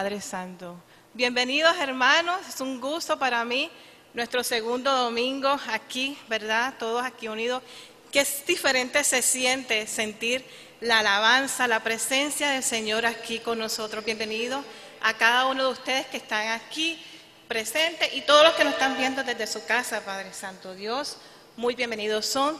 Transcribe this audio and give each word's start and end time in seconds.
Padre 0.00 0.22
Santo. 0.22 0.82
Bienvenidos 1.12 1.76
hermanos, 1.76 2.40
es 2.48 2.58
un 2.62 2.80
gusto 2.80 3.18
para 3.18 3.44
mí, 3.44 3.70
nuestro 4.14 4.42
segundo 4.42 4.90
domingo 4.90 5.60
aquí, 5.68 6.16
¿verdad? 6.26 6.72
Todos 6.78 7.04
aquí 7.04 7.28
unidos. 7.28 7.62
Qué 8.10 8.26
diferente 8.46 9.04
se 9.04 9.20
siente 9.20 9.86
sentir 9.86 10.42
la 10.80 11.00
alabanza, 11.00 11.68
la 11.68 11.80
presencia 11.80 12.48
del 12.48 12.62
Señor 12.62 13.04
aquí 13.04 13.40
con 13.40 13.58
nosotros. 13.58 14.02
Bienvenidos 14.02 14.64
a 15.02 15.12
cada 15.18 15.44
uno 15.48 15.64
de 15.64 15.72
ustedes 15.72 16.06
que 16.06 16.16
están 16.16 16.48
aquí 16.48 16.98
presentes 17.46 18.08
y 18.14 18.22
todos 18.22 18.42
los 18.42 18.54
que 18.54 18.64
nos 18.64 18.72
están 18.72 18.96
viendo 18.96 19.22
desde 19.22 19.46
su 19.46 19.66
casa, 19.66 20.02
Padre 20.02 20.32
Santo 20.32 20.74
Dios. 20.74 21.18
Muy 21.58 21.74
bienvenidos 21.74 22.24
son. 22.24 22.56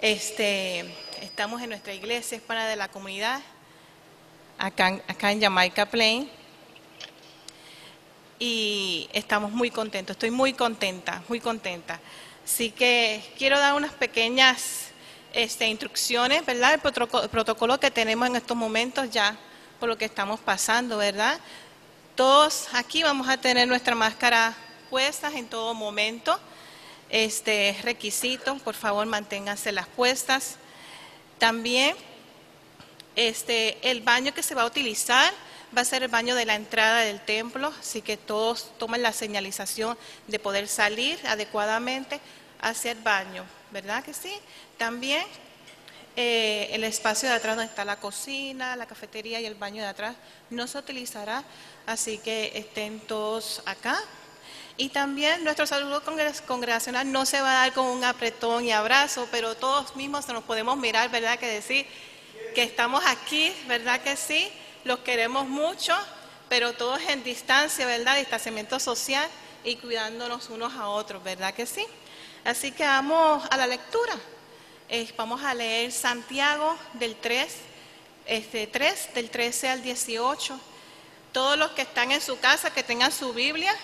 Este, 0.00 0.94
estamos 1.22 1.60
en 1.60 1.70
nuestra 1.70 1.92
iglesia 1.92 2.36
hispana 2.36 2.68
de 2.68 2.76
la 2.76 2.86
comunidad, 2.86 3.40
acá, 4.56 5.00
acá 5.08 5.32
en 5.32 5.40
Jamaica 5.40 5.86
Plain. 5.86 6.43
Y 8.38 9.08
estamos 9.12 9.52
muy 9.52 9.70
contentos, 9.70 10.14
estoy 10.14 10.30
muy 10.30 10.52
contenta, 10.52 11.22
muy 11.28 11.40
contenta. 11.40 12.00
Así 12.44 12.70
que 12.70 13.22
quiero 13.38 13.58
dar 13.58 13.74
unas 13.74 13.92
pequeñas 13.92 14.88
este, 15.32 15.66
instrucciones, 15.66 16.44
¿verdad? 16.44 16.74
El 16.74 17.28
protocolo 17.28 17.78
que 17.80 17.90
tenemos 17.90 18.28
en 18.28 18.36
estos 18.36 18.56
momentos 18.56 19.10
ya 19.10 19.36
por 19.80 19.88
lo 19.88 19.98
que 19.98 20.04
estamos 20.04 20.40
pasando, 20.40 20.98
¿verdad? 20.98 21.38
Todos 22.14 22.68
aquí 22.72 23.02
vamos 23.02 23.28
a 23.28 23.36
tener 23.36 23.66
nuestra 23.66 23.94
máscara 23.94 24.54
puesta 24.90 25.28
en 25.36 25.48
todo 25.48 25.74
momento. 25.74 26.38
Este 27.10 27.76
requisito, 27.82 28.56
por 28.58 28.74
favor, 28.74 29.06
manténganse 29.06 29.72
las 29.72 29.86
puestas. 29.88 30.56
También 31.38 31.96
este 33.16 33.90
el 33.90 34.00
baño 34.00 34.32
que 34.34 34.42
se 34.42 34.54
va 34.54 34.62
a 34.62 34.66
utilizar 34.66 35.32
va 35.76 35.82
a 35.82 35.84
ser 35.84 36.02
el 36.02 36.08
baño 36.08 36.34
de 36.34 36.44
la 36.44 36.54
entrada 36.54 37.00
del 37.00 37.20
templo, 37.20 37.72
así 37.78 38.02
que 38.02 38.16
todos 38.16 38.70
tomen 38.78 39.02
la 39.02 39.12
señalización 39.12 39.98
de 40.28 40.38
poder 40.38 40.68
salir 40.68 41.18
adecuadamente 41.26 42.20
hacia 42.60 42.92
el 42.92 42.98
baño, 43.00 43.44
¿verdad 43.70 44.02
que 44.04 44.14
sí? 44.14 44.32
También 44.78 45.24
eh, 46.16 46.68
el 46.70 46.84
espacio 46.84 47.28
de 47.28 47.34
atrás 47.34 47.56
donde 47.56 47.70
está 47.70 47.84
la 47.84 47.96
cocina, 47.96 48.76
la 48.76 48.86
cafetería 48.86 49.40
y 49.40 49.46
el 49.46 49.56
baño 49.56 49.82
de 49.82 49.88
atrás 49.88 50.14
no 50.48 50.66
se 50.66 50.78
utilizará, 50.78 51.42
así 51.86 52.18
que 52.18 52.52
estén 52.54 53.00
todos 53.00 53.62
acá. 53.66 54.00
Y 54.76 54.88
también 54.88 55.44
nuestro 55.44 55.66
saludo 55.66 56.02
congregacional 56.02 57.10
no 57.10 57.26
se 57.26 57.40
va 57.40 57.50
a 57.50 57.64
dar 57.64 57.72
con 57.72 57.86
un 57.86 58.02
apretón 58.02 58.64
y 58.64 58.72
abrazo, 58.72 59.28
pero 59.30 59.56
todos 59.56 59.94
mismos 59.94 60.26
nos 60.28 60.44
podemos 60.44 60.76
mirar, 60.76 61.10
¿verdad? 61.10 61.38
Que 61.38 61.46
decir 61.46 61.86
que 62.54 62.62
estamos 62.62 63.02
aquí, 63.06 63.52
¿verdad 63.66 64.00
que 64.00 64.16
sí? 64.16 64.50
Los 64.84 64.98
queremos 64.98 65.48
mucho, 65.48 65.96
pero 66.50 66.74
todos 66.74 67.00
en 67.08 67.24
distancia, 67.24 67.86
¿verdad? 67.86 68.18
Distanciamiento 68.18 68.78
social 68.78 69.26
y 69.64 69.76
cuidándonos 69.76 70.50
unos 70.50 70.74
a 70.74 70.88
otros, 70.88 71.24
¿verdad 71.24 71.54
que 71.54 71.64
sí? 71.64 71.86
Así 72.44 72.70
que 72.70 72.84
vamos 72.84 73.42
a 73.50 73.56
la 73.56 73.66
lectura. 73.66 74.12
vamos 75.16 75.42
a 75.42 75.54
leer 75.54 75.90
Santiago 75.90 76.76
del 76.92 77.16
3, 77.16 77.50
este 78.26 78.66
3, 78.66 79.14
del 79.14 79.30
13 79.30 79.70
al 79.70 79.82
18. 79.82 80.60
Todos 81.32 81.56
los 81.56 81.70
que 81.70 81.82
están 81.82 82.12
en 82.12 82.20
su 82.20 82.38
casa, 82.38 82.70
que 82.70 82.82
tengan 82.82 83.10
su 83.10 83.32
Biblia 83.32 83.74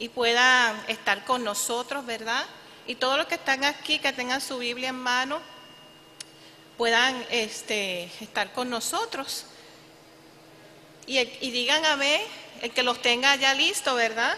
y 0.00 0.08
puedan 0.08 0.76
estar 0.88 1.24
con 1.24 1.44
nosotros, 1.44 2.04
¿verdad? 2.04 2.44
Y 2.88 2.96
todos 2.96 3.16
los 3.16 3.26
que 3.26 3.36
están 3.36 3.64
aquí, 3.64 4.00
que 4.00 4.12
tengan 4.12 4.40
su 4.40 4.58
Biblia 4.58 4.88
en 4.88 4.98
mano, 4.98 5.40
puedan 6.76 7.24
este, 7.30 8.10
estar 8.20 8.52
con 8.52 8.68
nosotros. 8.68 9.46
Y, 11.06 11.18
y 11.18 11.50
digan 11.50 11.84
el 12.62 12.72
que 12.72 12.82
los 12.82 13.00
tenga 13.00 13.36
ya 13.36 13.54
listo, 13.54 13.94
¿verdad? 13.94 14.36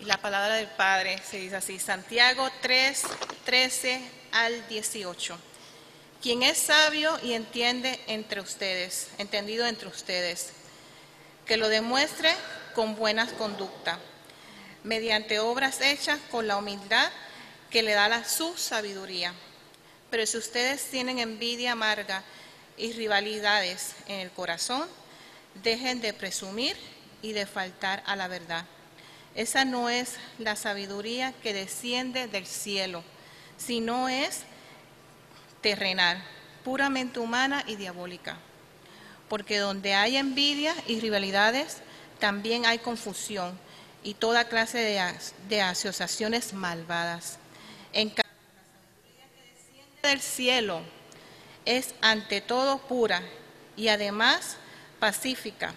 Y 0.00 0.04
la 0.04 0.18
palabra 0.18 0.54
del 0.54 0.68
Padre 0.68 1.20
se 1.28 1.38
dice 1.38 1.56
así, 1.56 1.78
Santiago 1.78 2.48
3, 2.62 3.02
13 3.44 4.00
al 4.32 4.68
18. 4.68 5.38
Quien 6.22 6.42
es 6.42 6.58
sabio 6.58 7.18
y 7.22 7.32
entiende 7.32 7.98
entre 8.06 8.40
ustedes, 8.40 9.08
entendido 9.18 9.66
entre 9.66 9.88
ustedes, 9.88 10.52
que 11.46 11.56
lo 11.56 11.68
demuestre 11.68 12.32
con 12.74 12.94
buenas 12.96 13.32
conductas, 13.32 13.98
mediante 14.84 15.40
obras 15.40 15.80
hechas 15.80 16.20
con 16.30 16.46
la 16.46 16.56
humildad 16.56 17.10
que 17.70 17.82
le 17.82 17.92
da 17.92 18.08
la, 18.08 18.24
su 18.24 18.56
sabiduría. 18.56 19.32
Pero 20.10 20.26
si 20.26 20.38
ustedes 20.38 20.84
tienen 20.84 21.18
envidia 21.18 21.72
amarga 21.72 22.22
y 22.76 22.92
rivalidades 22.92 23.94
en 24.06 24.20
el 24.20 24.30
corazón, 24.30 24.88
dejen 25.62 26.00
de 26.00 26.12
presumir 26.12 26.76
y 27.22 27.32
de 27.32 27.46
faltar 27.46 28.02
a 28.06 28.16
la 28.16 28.28
verdad 28.28 28.64
esa 29.38 29.64
no 29.64 29.88
es 29.88 30.16
la 30.40 30.56
sabiduría 30.56 31.32
que 31.44 31.54
desciende 31.54 32.26
del 32.26 32.44
cielo, 32.44 33.04
sino 33.56 34.08
es 34.08 34.40
terrenal, 35.60 36.20
puramente 36.64 37.20
humana 37.20 37.62
y 37.68 37.76
diabólica. 37.76 38.36
Porque 39.28 39.58
donde 39.58 39.94
hay 39.94 40.16
envidia 40.16 40.74
y 40.88 40.98
rivalidades, 40.98 41.76
también 42.18 42.66
hay 42.66 42.80
confusión 42.80 43.56
y 44.02 44.14
toda 44.14 44.48
clase 44.48 44.78
de, 45.48 45.60
asociaciones 45.62 46.52
malvadas. 46.52 47.38
En 47.92 48.08
cambio, 48.08 48.24
la 48.56 48.64
sabiduría 48.64 49.28
que 49.36 49.54
desciende 49.54 49.94
del 50.08 50.20
cielo 50.22 50.80
es 51.66 51.94
ante 52.00 52.40
todo 52.40 52.78
pura 52.78 53.22
y 53.76 53.88
además 53.88 54.56
pacífica, 54.98 55.74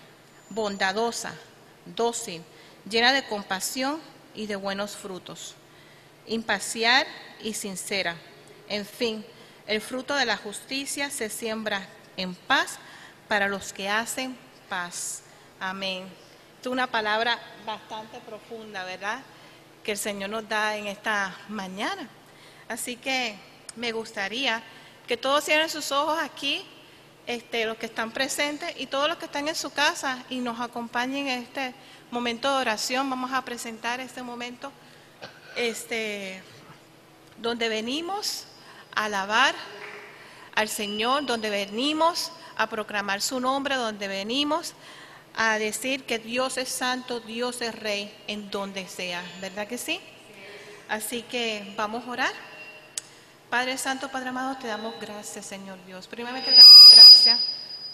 bondadosa, 0.49 1.33
dócil, 1.85 2.41
llena 2.89 3.11
de 3.11 3.25
compasión 3.25 3.99
y 4.33 4.47
de 4.47 4.55
buenos 4.55 4.95
frutos, 4.95 5.55
imparcial 6.27 7.05
y 7.41 7.53
sincera. 7.53 8.15
En 8.69 8.85
fin, 8.85 9.25
el 9.67 9.81
fruto 9.81 10.15
de 10.15 10.25
la 10.25 10.37
justicia 10.37 11.09
se 11.09 11.29
siembra 11.29 11.85
en 12.15 12.33
paz 12.33 12.79
para 13.27 13.49
los 13.49 13.73
que 13.73 13.89
hacen 13.89 14.37
paz. 14.69 15.23
Amén. 15.59 16.07
Es 16.61 16.67
una 16.67 16.87
palabra 16.87 17.37
bastante 17.65 18.19
profunda, 18.19 18.85
¿verdad? 18.85 19.21
Que 19.83 19.91
el 19.91 19.97
Señor 19.97 20.29
nos 20.29 20.47
da 20.47 20.77
en 20.77 20.87
esta 20.87 21.35
mañana. 21.49 22.07
Así 22.69 22.95
que 22.95 23.50
me 23.75 23.91
gustaría 23.91 24.61
que 25.07 25.17
todos 25.17 25.43
cierren 25.45 25.69
sus 25.69 25.91
ojos 25.91 26.17
aquí, 26.21 26.63
este, 27.27 27.65
los 27.65 27.77
que 27.77 27.85
están 27.85 28.11
presentes 28.11 28.73
y 28.77 28.87
todos 28.87 29.07
los 29.07 29.17
que 29.17 29.25
están 29.25 29.47
en 29.47 29.55
su 29.55 29.71
casa 29.71 30.23
y 30.29 30.39
nos 30.39 30.59
acompañen 30.59 31.27
en 31.27 31.43
este 31.43 31.73
momento 32.09 32.49
de 32.49 32.61
oración. 32.61 33.09
Vamos 33.09 33.31
a 33.31 33.43
presentar 33.43 33.99
este 33.99 34.23
momento 34.23 34.71
este, 35.55 36.41
donde 37.37 37.69
venimos 37.69 38.45
a 38.95 39.05
alabar 39.05 39.55
al 40.55 40.69
Señor, 40.69 41.25
donde 41.25 41.49
venimos 41.49 42.31
a 42.57 42.67
proclamar 42.67 43.21
su 43.21 43.39
nombre, 43.39 43.75
donde 43.75 44.07
venimos 44.07 44.73
a 45.35 45.57
decir 45.57 46.03
que 46.03 46.19
Dios 46.19 46.57
es 46.57 46.69
santo, 46.69 47.19
Dios 47.19 47.61
es 47.61 47.73
rey 47.73 48.13
en 48.27 48.51
donde 48.51 48.87
sea, 48.87 49.23
¿verdad 49.39 49.67
que 49.67 49.77
sí? 49.77 49.99
Así 50.89 51.21
que 51.21 51.73
vamos 51.77 52.05
a 52.05 52.11
orar. 52.11 52.50
Padre 53.51 53.77
Santo, 53.77 54.07
Padre 54.07 54.29
amado, 54.29 54.55
te 54.55 54.67
damos 54.67 54.95
gracias, 55.01 55.45
Señor 55.45 55.77
Dios. 55.85 56.07
Primeramente 56.07 56.51
te 56.51 56.55
damos 56.55 56.91
gracias 56.93 57.41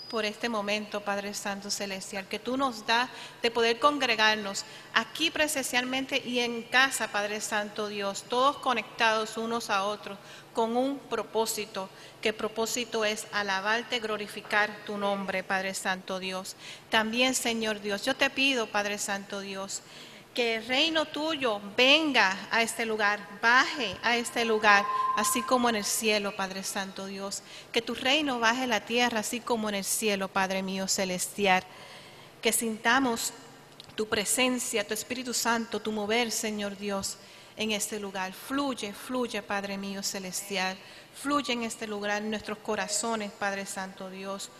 por 0.07 0.23
este 0.23 0.49
momento, 0.49 1.01
Padre 1.01 1.33
Santo 1.33 1.71
Celestial, 1.71 2.27
que 2.27 2.37
tú 2.37 2.57
nos 2.57 2.85
das 2.85 3.09
de 3.41 3.49
poder 3.49 3.79
congregarnos 3.79 4.65
aquí 4.93 5.31
presencialmente 5.31 6.21
y 6.23 6.41
en 6.41 6.61
casa, 6.61 7.11
Padre 7.11 7.41
Santo 7.41 7.87
Dios, 7.87 8.25
todos 8.29 8.57
conectados 8.59 9.35
unos 9.35 9.71
a 9.71 9.85
otros 9.85 10.19
con 10.53 10.77
un 10.77 10.99
propósito, 10.99 11.89
que 12.21 12.33
propósito 12.33 13.03
es 13.03 13.25
alabarte, 13.31 13.99
glorificar 13.99 14.69
tu 14.85 14.95
nombre, 14.95 15.43
Padre 15.43 15.73
Santo 15.73 16.19
Dios. 16.19 16.55
También, 16.91 17.33
Señor 17.33 17.81
Dios, 17.81 18.05
yo 18.05 18.15
te 18.15 18.29
pido, 18.29 18.67
Padre 18.67 18.99
Santo 18.99 19.39
Dios, 19.39 19.81
que 20.37 20.57
el 20.57 20.67
reino 20.67 21.05
tuyo 21.05 21.59
venga 21.75 22.37
a 22.51 22.61
este 22.61 22.85
lugar, 22.85 23.19
baje 23.41 23.97
a 24.03 24.17
este 24.17 24.45
lugar, 24.45 24.85
así 25.15 25.41
como 25.41 25.67
en 25.67 25.77
el 25.77 25.83
cielo, 25.83 26.35
Padre 26.35 26.61
Santo 26.61 27.07
Dios. 27.07 27.41
Que 27.71 27.81
tu 27.81 27.95
reino 27.95 28.37
baje 28.37 28.65
a 28.65 28.67
la 28.67 28.85
tierra, 28.85 29.21
así 29.21 29.39
como 29.39 29.67
en 29.67 29.73
el 29.73 29.83
cielo, 29.83 30.27
Padre 30.27 30.61
mío 30.61 30.87
celestial. 30.87 31.63
Que 32.39 32.51
sintamos 32.51 33.33
tu 33.95 34.07
presencia, 34.07 34.85
tu 34.85 34.93
Espíritu 34.93 35.33
Santo, 35.33 35.79
tu 35.79 35.91
mover, 35.91 36.31
Señor 36.31 36.77
Dios, 36.77 37.17
en 37.55 37.71
este 37.71 37.99
lugar. 37.99 38.31
Fluye, 38.31 38.93
fluye, 38.93 39.41
Padre 39.41 39.75
mío 39.75 40.03
celestial. 40.03 40.77
Fluye 41.15 41.53
en 41.53 41.63
este 41.63 41.87
lugar, 41.87 42.21
en 42.21 42.29
nuestros 42.29 42.59
corazones, 42.59 43.31
Padre 43.31 43.65
Santo 43.65 44.11
Dios. 44.11 44.51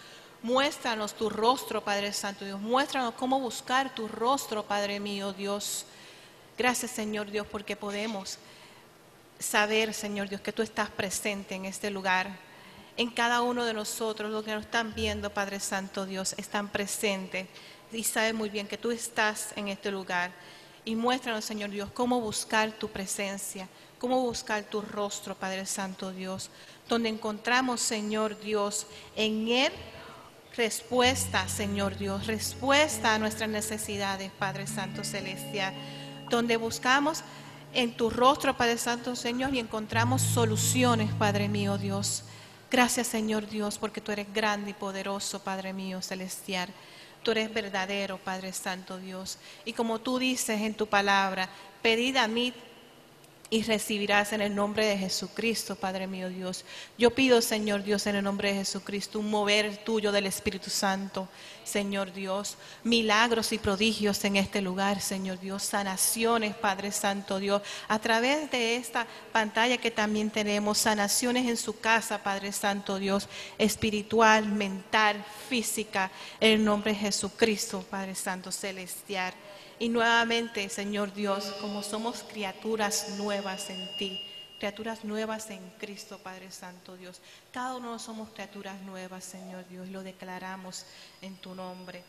Muéstranos 0.48 1.14
tu 1.14 1.30
rostro, 1.30 1.84
Padre 1.84 2.14
Santo 2.14 2.46
Dios. 2.46 2.58
Muéstranos 2.62 3.16
cómo 3.16 3.38
buscar 3.38 3.94
tu 3.94 4.08
rostro, 4.08 4.64
Padre 4.64 4.98
mío, 4.98 5.34
Dios. 5.34 5.86
Gracias, 6.58 6.92
Señor 6.92 7.30
Dios, 7.30 7.46
porque 7.46 7.76
podemos 7.76 8.38
saber, 9.40 9.94
Señor 9.94 10.30
Dios, 10.30 10.40
que 10.40 10.54
tú 10.54 10.62
estás 10.62 10.90
presente 10.90 11.56
en 11.56 11.66
este 11.66 11.92
lugar, 11.92 12.30
en 12.96 13.10
cada 13.10 13.42
uno 13.42 13.66
de 13.66 13.74
nosotros, 13.74 14.32
los 14.32 14.46
que 14.46 14.54
nos 14.54 14.64
están 14.64 14.96
viendo, 14.96 15.34
Padre 15.34 15.60
Santo 15.60 16.06
Dios, 16.06 16.34
están 16.38 16.70
presentes 16.70 17.50
y 17.92 18.06
saben 18.06 18.38
muy 18.38 18.48
bien 18.48 18.70
que 18.70 18.78
tú 18.78 18.92
estás 18.92 19.50
en 19.58 19.68
este 19.68 19.92
lugar. 19.92 20.32
Y 20.86 20.96
muéstranos, 20.96 21.44
Señor 21.44 21.72
Dios, 21.72 21.90
cómo 21.94 22.22
buscar 22.22 22.72
tu 22.72 22.88
presencia, 22.88 23.68
cómo 24.00 24.22
buscar 24.22 24.64
tu 24.64 24.80
rostro, 24.80 25.36
Padre 25.36 25.66
Santo 25.66 26.14
Dios, 26.14 26.50
donde 26.88 27.10
encontramos, 27.10 27.82
Señor 27.82 28.40
Dios, 28.40 28.88
en 29.18 29.50
Él 29.50 29.74
respuesta, 30.58 31.48
Señor 31.48 31.98
Dios, 31.98 32.26
respuesta 32.26 33.14
a 33.14 33.20
nuestras 33.20 33.48
necesidades, 33.48 34.32
Padre 34.32 34.66
Santo 34.66 35.04
Celestial, 35.04 35.72
donde 36.30 36.58
buscamos 36.58 37.24
en 37.74 37.96
tu 37.96 38.10
rostro, 38.10 38.58
Padre 38.58 38.80
Santo 38.80 39.16
Señor, 39.16 39.54
y 39.54 39.60
encontramos 39.60 40.24
soluciones, 40.24 41.14
Padre 41.14 41.48
mío 41.48 41.78
Dios. 41.78 42.24
Gracias, 42.72 43.06
Señor 43.08 43.48
Dios, 43.48 43.78
porque 43.78 44.02
tú 44.02 44.12
eres 44.12 44.34
grande 44.34 44.72
y 44.72 44.74
poderoso, 44.74 45.44
Padre 45.44 45.74
mío 45.74 46.02
celestial. 46.02 46.70
Tú 47.22 47.32
eres 47.32 47.54
verdadero, 47.54 48.18
Padre 48.18 48.52
Santo 48.52 48.98
Dios. 48.98 49.38
Y 49.64 49.74
como 49.74 50.00
tú 50.00 50.18
dices 50.18 50.62
en 50.62 50.74
tu 50.74 50.88
palabra, 50.88 51.50
pedid 51.84 52.18
a 52.18 52.28
mí 52.28 52.52
y 53.50 53.64
recibirás 53.64 54.34
en 54.34 54.42
el 54.42 54.54
nombre 54.54 54.86
de 54.86 54.98
Jesucristo, 54.98 55.76
Padre 55.76 56.06
mío 56.06 56.30
Dios. 56.30 56.66
Yo 56.98 57.12
pido, 57.12 57.42
Señor 57.42 57.84
Dios, 57.84 58.06
en 58.06 58.18
el 58.18 58.24
nombre 58.24 58.50
de 58.50 58.60
Jesucristo, 58.60 59.20
un 59.20 59.30
mover 59.30 59.78
tuyo 59.78 60.12
del 60.12 60.26
Espíritu 60.26 60.70
Santo, 60.70 61.30
Señor 61.64 62.12
Dios. 62.12 62.58
Milagros 62.84 63.54
y 63.54 63.58
prodigios 63.58 64.24
en 64.26 64.36
este 64.36 64.62
lugar, 64.62 65.00
Señor 65.00 65.40
Dios. 65.40 65.64
Sanaciones, 65.64 66.56
Padre 66.56 66.92
Santo 66.92 67.40
Dios. 67.40 67.62
A 67.88 68.00
través 68.00 68.52
de 68.52 68.76
esta 68.76 69.08
pantalla 69.32 69.78
que 69.78 69.92
también 69.92 70.30
tenemos, 70.30 70.80
sanaciones 70.80 71.48
en 71.48 71.58
su 71.58 71.80
casa, 71.80 72.24
Padre 72.24 72.52
Santo 72.52 73.00
Dios. 73.00 73.30
Espiritual, 73.58 74.46
mental, 74.46 75.24
física, 75.48 76.12
en 76.42 76.52
el 76.52 76.66
nombre 76.66 76.92
de 76.92 77.00
Jesucristo, 77.00 77.86
Padre 77.90 78.16
Santo 78.16 78.52
Celestial. 78.52 79.34
Y 79.80 79.90
nuevamente, 79.90 80.70
Señor 80.70 81.14
Dios, 81.14 81.54
como 81.62 81.84
somos 81.84 82.24
criaturas 82.24 83.10
nuevas 83.18 83.70
en 83.70 83.88
ti, 83.98 84.20
criaturas 84.58 85.04
nuevas 85.04 85.52
en 85.52 85.70
Cristo, 85.78 86.18
Padre 86.18 86.50
Santo 86.52 86.98
Dios. 86.98 87.22
Cada 87.52 87.76
uno 87.76 88.00
somos 88.00 88.30
criaturas 88.30 88.82
nuevas, 88.82 89.24
Señor 89.24 89.68
Dios, 89.70 89.88
lo 89.90 90.02
declaramos 90.02 90.86
en 91.22 91.36
tu 91.36 91.54
nombre. 91.54 92.04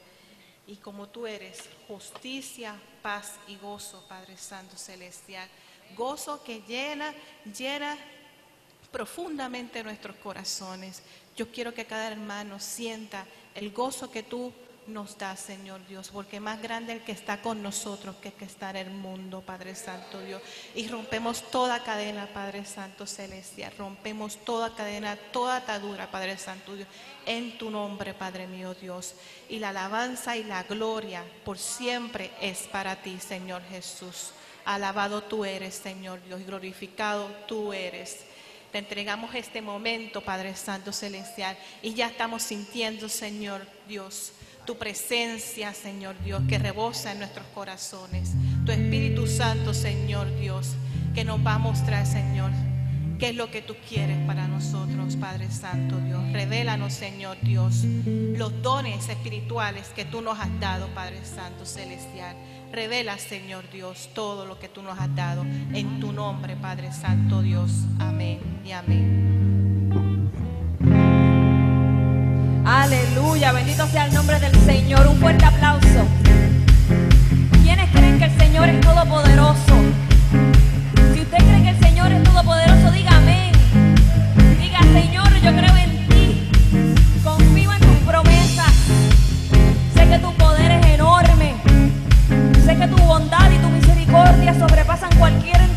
Y 0.66 0.76
como 0.76 1.08
tú 1.08 1.26
eres, 1.26 1.64
justicia, 1.87 2.75
paz 3.02 3.34
y 3.46 3.56
gozo, 3.56 4.02
Padre 4.08 4.38
Santo 4.38 4.76
Celestial. 4.76 5.48
Gozo 5.94 6.42
que 6.42 6.62
llena, 6.62 7.12
llena 7.56 7.98
profundamente 8.90 9.84
nuestros 9.84 10.16
corazones. 10.16 11.02
Yo 11.37 11.50
quiero 11.52 11.75
que 11.75 11.84
cada 11.84 12.10
hermano 12.10 12.60
sienta 12.60 13.26
el 13.54 13.72
gozo 13.72 14.10
que 14.10 14.22
tú 14.22 14.52
nos 14.88 15.18
da, 15.18 15.37
Señor 15.37 15.87
Dios, 15.87 16.11
porque 16.12 16.40
más 16.40 16.61
grande 16.61 16.95
el 16.95 17.02
que 17.02 17.12
está 17.12 17.40
con 17.42 17.62
nosotros 17.62 18.16
que 18.16 18.28
el 18.28 18.35
que 18.35 18.45
está 18.47 18.71
en 18.71 18.76
el 18.76 18.90
mundo, 18.90 19.42
Padre 19.42 19.75
Santo 19.75 20.21
Dios. 20.21 20.42
Y 20.75 20.88
rompemos 20.88 21.42
toda 21.50 21.85
cadena, 21.85 22.26
Padre 22.33 22.64
Santo 22.64 23.07
Celestial, 23.07 23.73
rompemos 23.78 24.37
toda 24.45 24.75
cadena, 24.75 25.16
toda 25.33 25.57
atadura, 25.57 26.11
Padre 26.11 26.38
Santo 26.38 26.75
Dios, 26.75 26.88
en 27.26 27.59
tu 27.59 27.71
nombre, 27.71 28.14
Padre 28.14 28.47
mío 28.47 28.75
Dios. 28.75 29.14
Y 29.49 29.59
la 29.59 29.68
alabanza 29.68 30.37
y 30.37 30.45
la 30.45 30.62
gloria 30.62 31.25
por 31.45 31.59
siempre 31.59 32.30
es 32.40 32.61
para 32.68 32.97
ti, 32.97 33.18
Señor 33.21 33.62
Jesús. 33.71 34.33
Alabado 34.64 35.23
tú 35.23 35.45
eres, 35.45 35.75
Señor 35.75 36.23
Dios, 36.25 36.45
glorificado 36.45 37.26
tú 37.47 37.73
eres. 37.73 38.25
Te 38.73 38.78
entregamos 38.78 39.35
este 39.35 39.62
momento, 39.62 40.21
Padre 40.21 40.54
Santo 40.54 40.92
Celestial, 40.92 41.57
y 41.80 41.95
ya 41.95 42.09
estamos 42.09 42.42
sintiendo, 42.42 43.09
Señor 43.09 43.66
Dios, 43.87 44.33
tu 44.68 44.76
presencia, 44.76 45.72
Señor 45.72 46.14
Dios, 46.22 46.42
que 46.46 46.58
rebosa 46.58 47.12
en 47.12 47.20
nuestros 47.20 47.46
corazones. 47.54 48.34
Tu 48.66 48.72
Espíritu 48.72 49.26
Santo, 49.26 49.72
Señor 49.72 50.28
Dios, 50.38 50.75
que 51.14 51.25
nos 51.25 51.40
va 51.40 51.54
a 51.54 51.58
mostrar, 51.58 52.04
Señor, 52.04 52.50
qué 53.18 53.30
es 53.30 53.34
lo 53.34 53.50
que 53.50 53.62
tú 53.62 53.75
quieres 53.88 54.18
para 54.26 54.46
nosotros, 54.46 55.16
Padre 55.16 55.50
Santo 55.50 55.96
Dios. 55.96 56.22
Revélanos, 56.34 56.92
Señor 56.92 57.38
Dios, 57.40 57.84
los 58.37 58.60
dones 58.60 59.08
espirituales 59.08 59.88
que 59.96 60.04
tú 60.04 60.20
nos 60.20 60.38
has 60.38 60.60
dado, 60.60 60.87
Padre 60.88 61.25
Santo 61.25 61.64
Celestial. 61.64 62.37
Revela, 62.70 63.16
Señor 63.16 63.70
Dios, 63.70 64.10
todo 64.12 64.44
lo 64.44 64.58
que 64.58 64.68
tú 64.68 64.82
nos 64.82 64.98
has 65.00 65.16
dado 65.16 65.46
en 65.72 65.98
tu 65.98 66.12
nombre, 66.12 66.56
Padre 66.56 66.92
Santo 66.92 67.40
Dios. 67.40 67.70
Amén 67.98 68.38
y 68.66 68.72
amén. 68.72 69.57
Aleluya, 72.70 73.50
bendito 73.52 73.87
sea 73.87 74.04
el 74.04 74.12
nombre 74.12 74.38
del 74.38 74.54
Señor. 74.66 75.06
Un 75.06 75.16
fuerte 75.16 75.42
aplauso. 75.42 76.06
¿Quiénes 77.62 77.88
creen 77.92 78.18
que 78.18 78.26
el 78.26 78.38
Señor 78.38 78.68
es 78.68 78.78
todopoderoso? 78.82 79.75
Si 81.14 81.22
usted 81.22 81.38
cree 81.38 81.62
que 81.62 81.70
el 81.70 81.80
Señor 81.80 82.12
es 82.12 82.22
todopoderoso, 82.25 82.90
diga 82.90 83.16
amén. 83.16 83.52
Diga, 84.60 84.80
Señor, 84.82 85.32
yo 85.42 85.50
creo 85.50 85.76
en 85.78 86.08
ti. 86.08 86.50
Confío 87.25 87.72
en 87.72 87.80
tus 87.80 87.96
promesas. 88.06 88.75
Sé 89.94 90.06
que 90.06 90.18
tu 90.18 90.30
poder 90.34 90.70
es 90.72 90.87
enorme. 90.88 91.54
Sé 92.66 92.76
que 92.76 92.87
tu 92.87 92.98
bondad 92.98 93.50
y 93.50 93.58
tu 93.60 93.68
misericordia 93.70 94.52
sobrepasan 94.58 95.08
cualquier 95.18 95.67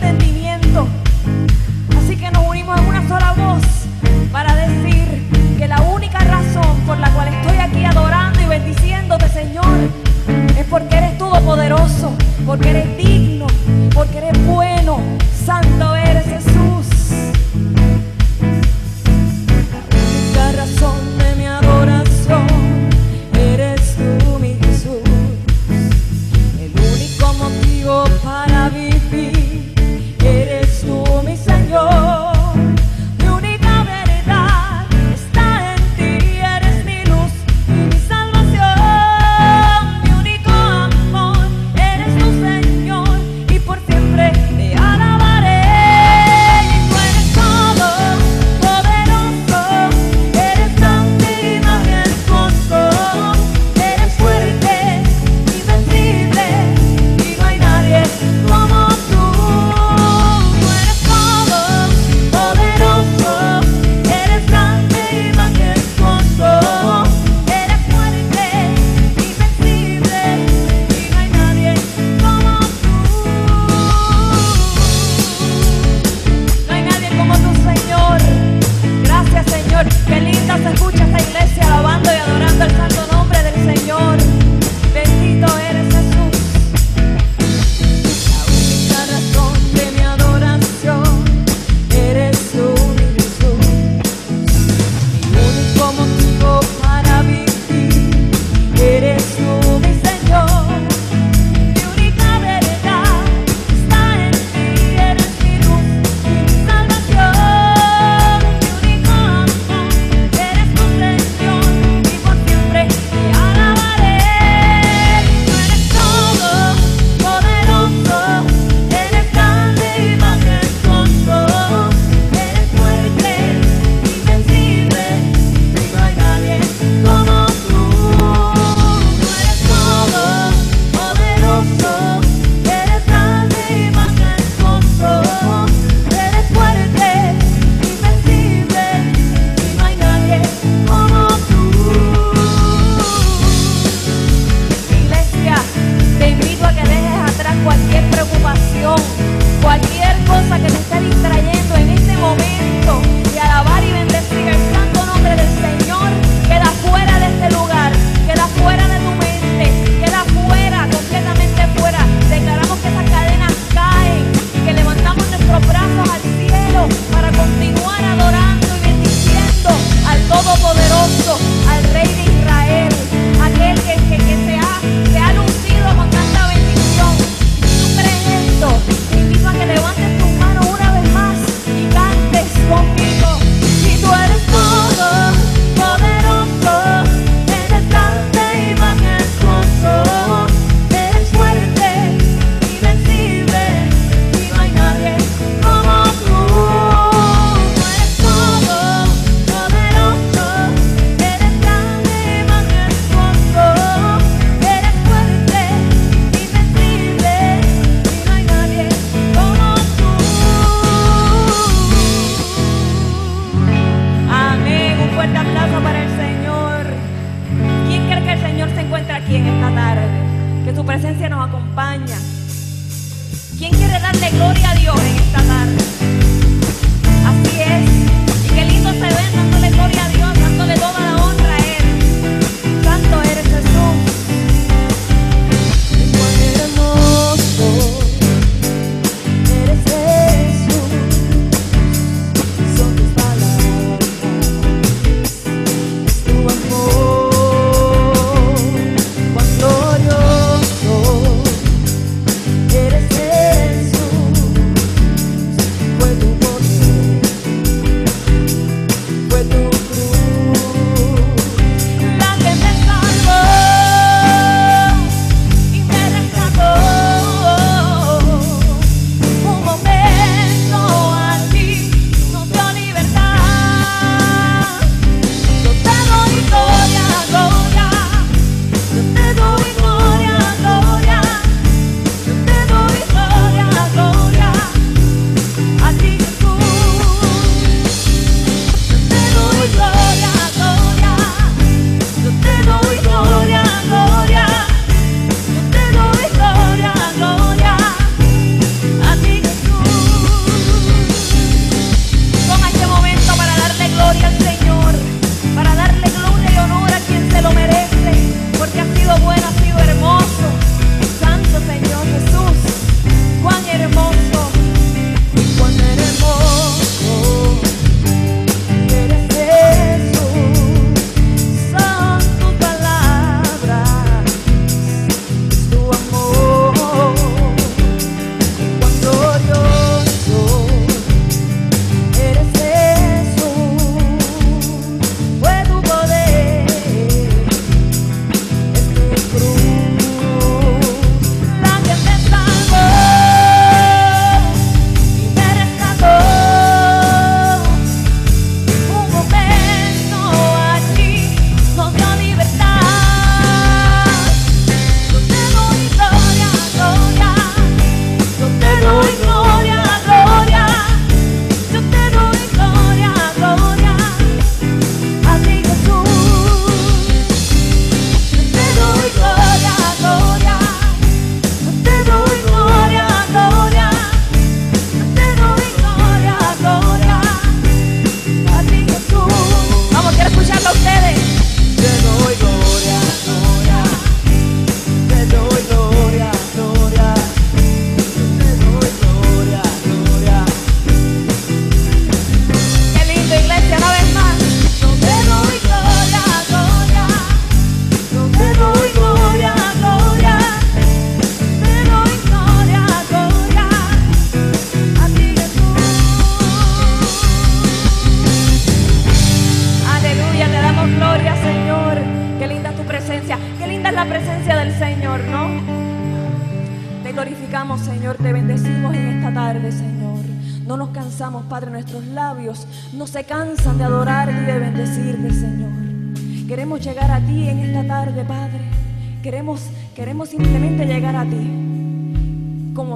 Señor, 9.52 9.90
es 10.58 10.66
porque 10.70 10.96
eres 10.96 11.18
todopoderoso, 11.18 12.14
porque 12.46 12.70
eres 12.70 12.96
digno, 12.96 13.31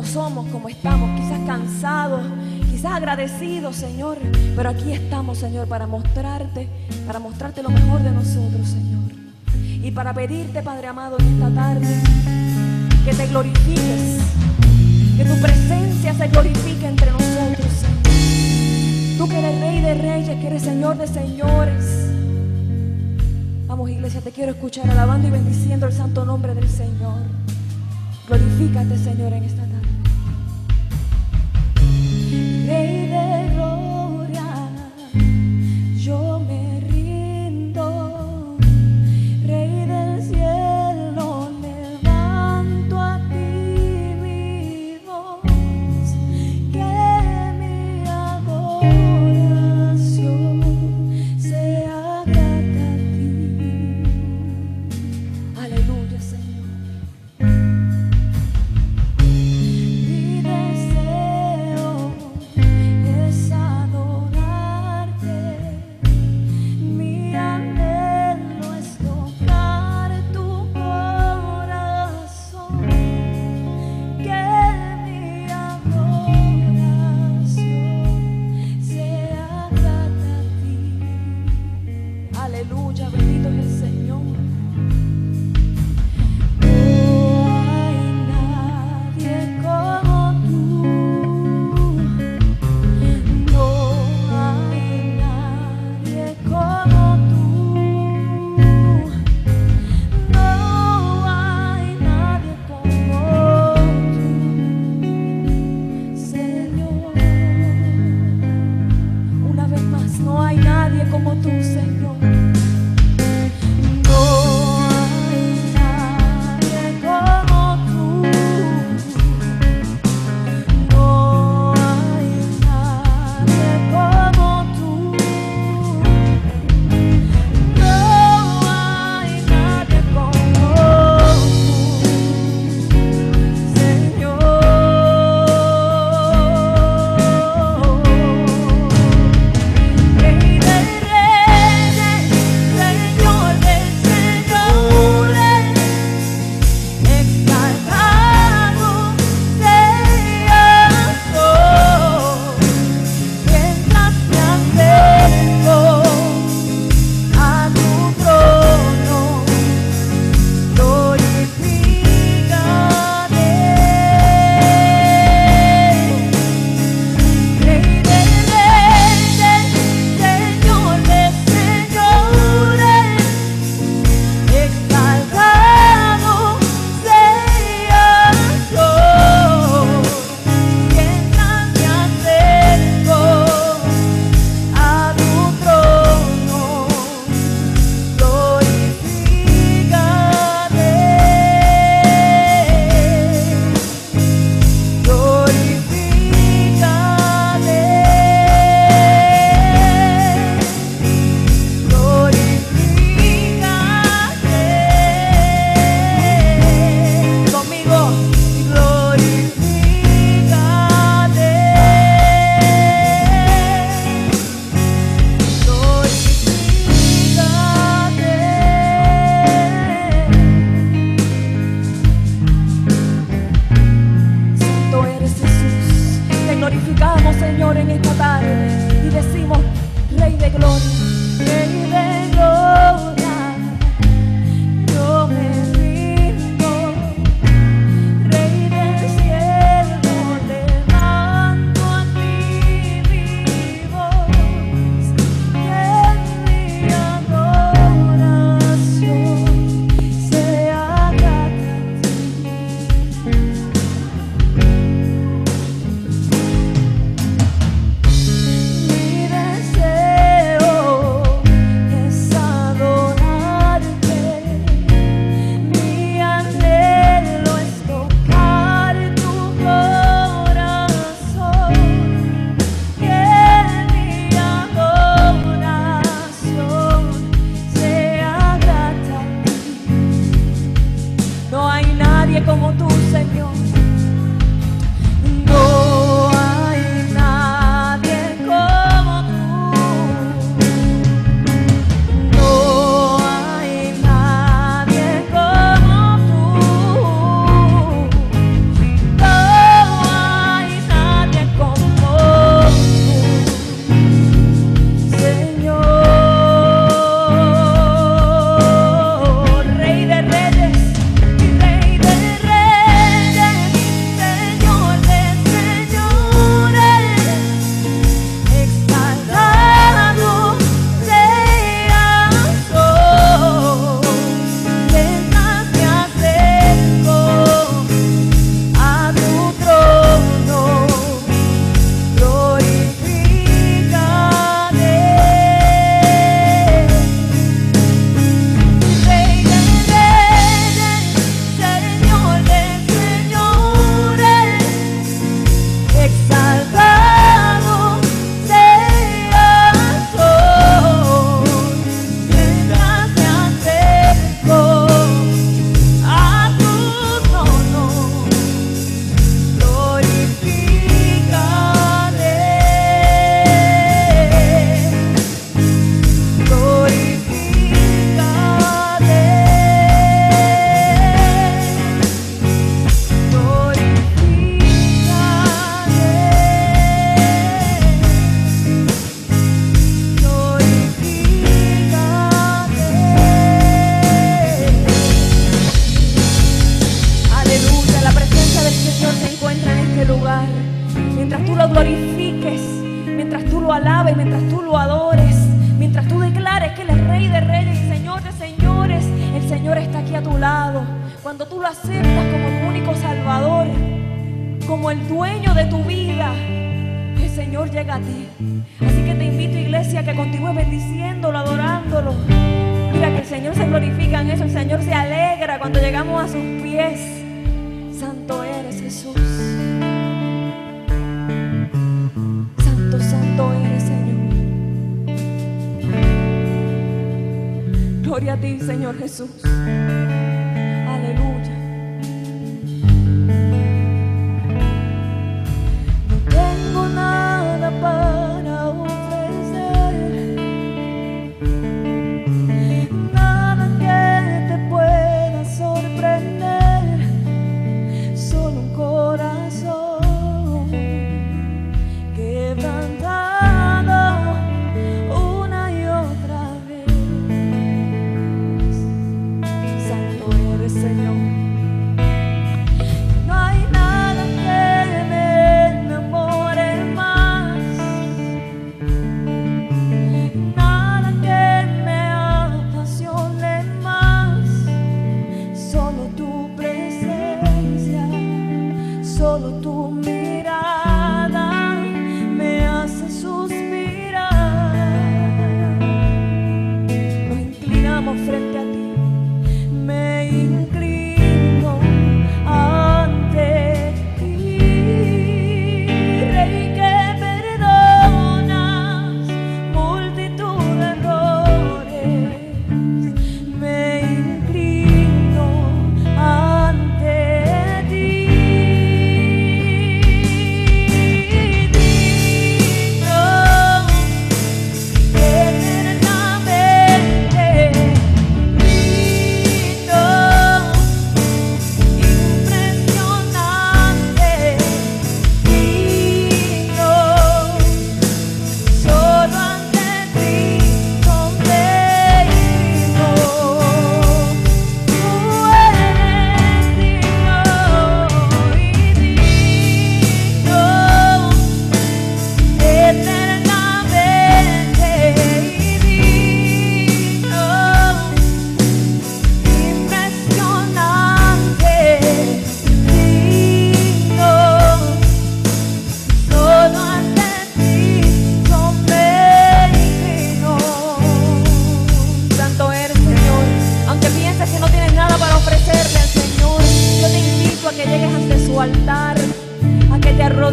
somos 0.05 0.47
como 0.49 0.69
estamos, 0.69 1.19
quizás 1.19 1.39
cansados, 1.45 2.25
quizás 2.71 2.93
agradecidos, 2.93 3.75
Señor. 3.75 4.17
Pero 4.55 4.69
aquí 4.69 4.91
estamos, 4.93 5.37
Señor, 5.37 5.67
para 5.67 5.87
mostrarte, 5.87 6.69
para 7.05 7.19
mostrarte 7.19 7.61
lo 7.63 7.69
mejor 7.69 8.01
de 8.01 8.11
nosotros, 8.11 8.67
Señor. 8.67 9.03
Y 9.83 9.91
para 9.91 10.13
pedirte, 10.13 10.61
Padre 10.63 10.87
amado, 10.87 11.17
en 11.19 11.33
esta 11.33 11.49
tarde, 11.49 12.01
que 13.05 13.13
te 13.13 13.27
glorifiques, 13.27 14.19
que 15.17 15.25
tu 15.25 15.41
presencia 15.41 16.13
se 16.13 16.27
glorifique 16.27 16.87
entre 16.87 17.11
nosotros, 17.11 17.67
Señor. 17.71 19.17
Tú 19.17 19.27
que 19.27 19.39
eres 19.39 19.59
Rey 19.59 19.81
de 19.81 19.93
Reyes, 19.93 20.39
que 20.39 20.47
eres 20.47 20.63
Señor 20.63 20.97
de 20.97 21.07
Señores. 21.07 22.09
Vamos, 23.67 23.89
iglesia, 23.89 24.21
te 24.21 24.31
quiero 24.31 24.51
escuchar 24.51 24.89
alabando 24.89 25.27
y 25.27 25.31
bendiciendo 25.31 25.87
el 25.87 25.93
santo 25.93 26.25
nombre 26.25 26.53
del 26.53 26.69
Señor. 26.69 27.21
Glorifícate, 28.27 28.97
Señor, 28.97 29.33
en 29.33 29.43
esta 29.43 29.64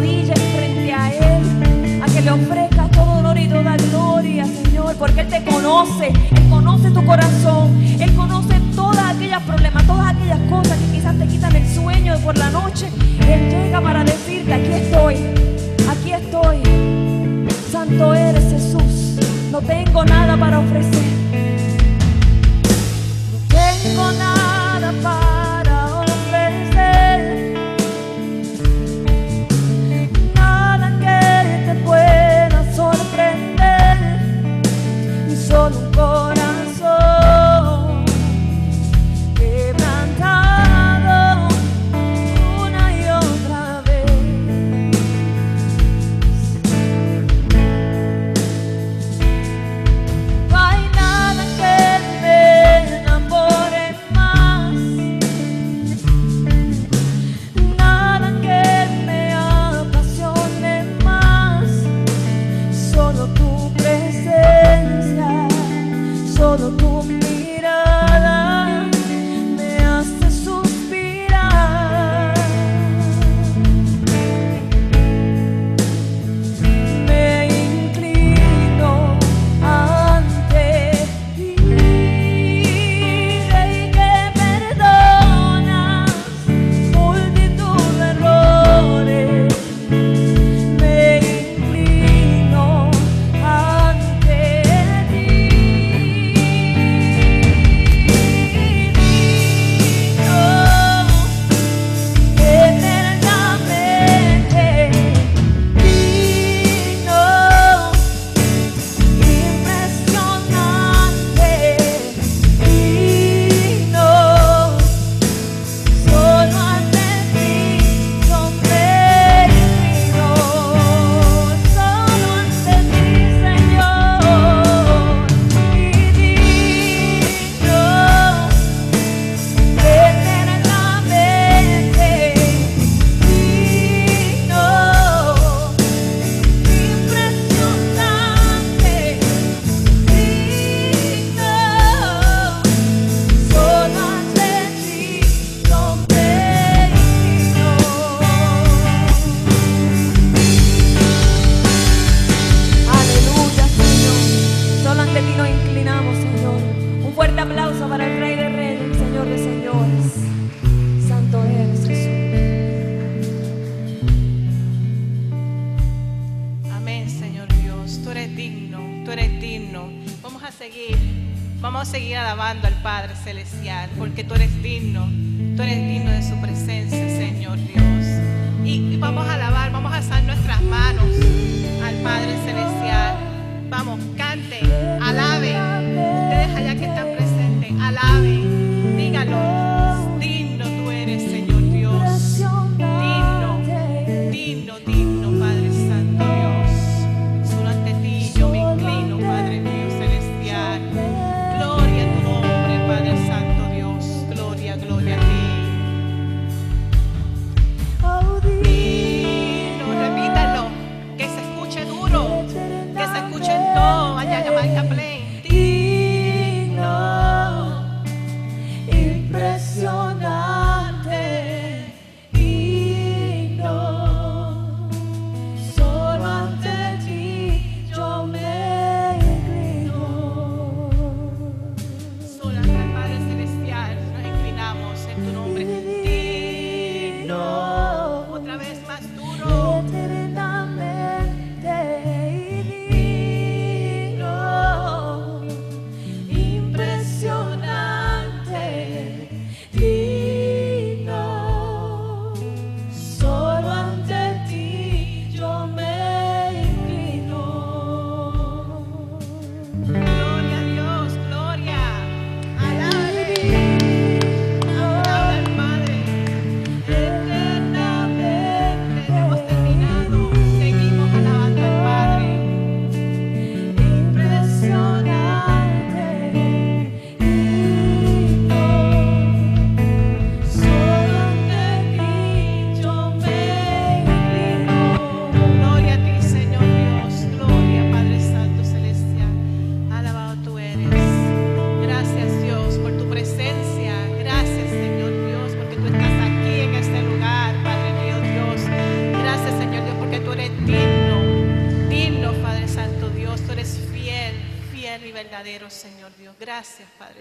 frente 0.03 0.93
a 0.93 1.11
Él, 1.13 2.01
a 2.01 2.05
que 2.05 2.21
le 2.21 2.31
ofrezcas 2.31 2.91
todo 2.91 3.11
honor 3.19 3.37
y 3.37 3.47
toda 3.47 3.77
gloria, 3.77 4.45
Señor, 4.45 4.95
porque 4.97 5.21
Él 5.21 5.27
te 5.27 5.43
conoce, 5.43 6.07
Él 6.07 6.49
conoce 6.49 6.91
tu 6.91 7.05
corazón, 7.05 7.81
Él 7.99 8.13
conoce 8.13 8.59
todas 8.75 9.15
aquellas 9.15 9.41
problemas, 9.43 9.85
todas 9.87 10.13
aquellas 10.13 10.39
cosas 10.49 10.77
que 10.77 10.97
quizás 10.97 11.17
te 11.17 11.25
quitan 11.27 11.55
el 11.55 11.67
sueño 11.73 12.17
por 12.19 12.37
la 12.37 12.49
noche. 12.49 12.89
Él 13.27 13.49
llega 13.49 13.81
para 13.81 14.03
decirte, 14.03 14.53
aquí 14.53 14.73
estoy, 14.73 15.15
aquí 15.89 16.11
estoy, 16.11 16.57
santo 17.71 18.13
eres 18.13 18.43
Jesús, 18.51 19.25
no 19.51 19.61
tengo 19.61 20.03
nada 20.03 20.35
para 20.35 20.59
ofrecer, 20.59 21.03
no 23.31 23.39
tengo 23.47 24.11
nada. 24.11 24.32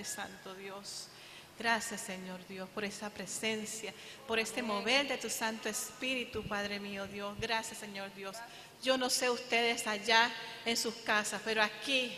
Santo 0.04 0.54
Dios. 0.54 1.08
Gracias, 1.58 2.00
Señor 2.00 2.40
Dios, 2.48 2.68
por 2.70 2.84
esa 2.84 3.10
presencia, 3.10 3.92
por 4.26 4.38
este 4.38 4.62
mover 4.62 5.06
de 5.06 5.18
tu 5.18 5.28
Santo 5.28 5.68
Espíritu, 5.68 6.42
Padre 6.42 6.80
mío, 6.80 7.06
Dios. 7.06 7.38
Gracias, 7.38 7.78
Señor 7.78 8.12
Dios. 8.14 8.36
Yo 8.82 8.96
no 8.96 9.08
sé 9.10 9.30
ustedes 9.30 9.86
allá 9.86 10.30
en 10.64 10.76
sus 10.76 10.94
casas, 10.94 11.40
pero 11.44 11.62
aquí, 11.62 12.12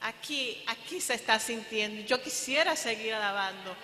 aquí, 0.00 0.62
aquí 0.66 1.00
se 1.00 1.14
está 1.14 1.40
sintiendo. 1.40 2.02
Yo 2.06 2.22
quisiera 2.22 2.76
seguir 2.76 3.14
alabando, 3.14 3.74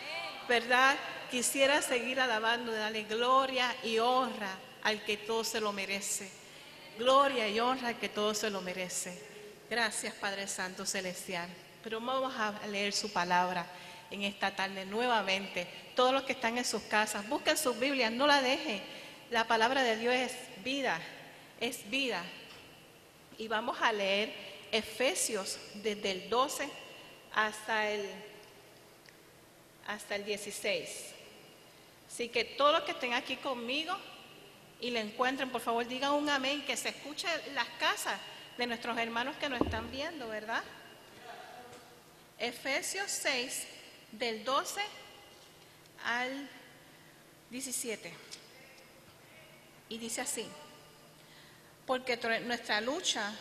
¿verdad? 0.48 0.96
Quisiera 1.30 1.82
seguir 1.82 2.20
alabando, 2.20 2.70
darle 2.70 3.04
gloria 3.04 3.74
y 3.82 3.98
honra 3.98 4.56
al 4.82 5.04
que 5.04 5.16
todo 5.16 5.42
se 5.42 5.60
lo 5.60 5.72
merece. 5.72 6.30
Gloria 6.98 7.48
y 7.48 7.58
honra 7.58 7.88
al 7.88 7.98
que 7.98 8.10
todo 8.10 8.34
se 8.34 8.50
lo 8.50 8.60
merece. 8.60 9.20
Gracias, 9.68 10.14
Padre 10.14 10.46
Santo 10.46 10.84
Celestial. 10.84 11.48
Pero 11.82 12.00
vamos 12.00 12.34
a 12.36 12.66
leer 12.66 12.92
su 12.92 13.12
palabra 13.12 13.66
en 14.10 14.22
esta 14.22 14.54
tarde 14.54 14.84
nuevamente. 14.84 15.66
Todos 15.94 16.12
los 16.12 16.22
que 16.24 16.32
están 16.32 16.58
en 16.58 16.64
sus 16.64 16.82
casas, 16.82 17.28
busquen 17.28 17.56
sus 17.56 17.78
Biblias, 17.78 18.12
no 18.12 18.26
la 18.26 18.42
dejen. 18.42 18.82
La 19.30 19.46
palabra 19.46 19.82
de 19.82 19.96
Dios 19.96 20.14
es 20.14 20.32
vida, 20.64 21.00
es 21.60 21.88
vida. 21.88 22.22
Y 23.38 23.48
vamos 23.48 23.78
a 23.80 23.92
leer 23.92 24.32
Efesios 24.72 25.58
desde 25.74 26.10
el 26.10 26.28
12 26.28 26.68
hasta 27.34 27.90
el, 27.90 28.08
hasta 29.86 30.16
el 30.16 30.24
16. 30.24 31.14
Así 32.08 32.28
que 32.28 32.44
todos 32.44 32.72
los 32.72 32.82
que 32.82 32.90
estén 32.92 33.14
aquí 33.14 33.36
conmigo 33.36 33.96
y 34.80 34.90
le 34.90 35.00
encuentren, 35.00 35.50
por 35.50 35.60
favor, 35.60 35.86
digan 35.86 36.12
un 36.12 36.28
amén, 36.28 36.64
que 36.64 36.76
se 36.76 36.88
escuche 36.88 37.28
las 37.54 37.68
casas 37.78 38.18
de 38.58 38.66
nuestros 38.66 38.98
hermanos 38.98 39.36
que 39.36 39.48
nos 39.48 39.60
están 39.60 39.90
viendo, 39.90 40.28
¿verdad? 40.28 40.62
Efesios 42.40 43.10
6, 43.10 43.66
del 44.12 44.44
12 44.44 44.80
al 46.04 46.48
17. 47.50 48.12
Y 49.90 49.98
dice 49.98 50.20
así, 50.22 50.46
porque 51.86 52.18
tr- 52.20 52.40
nuestra 52.42 52.80
lucha 52.80 53.32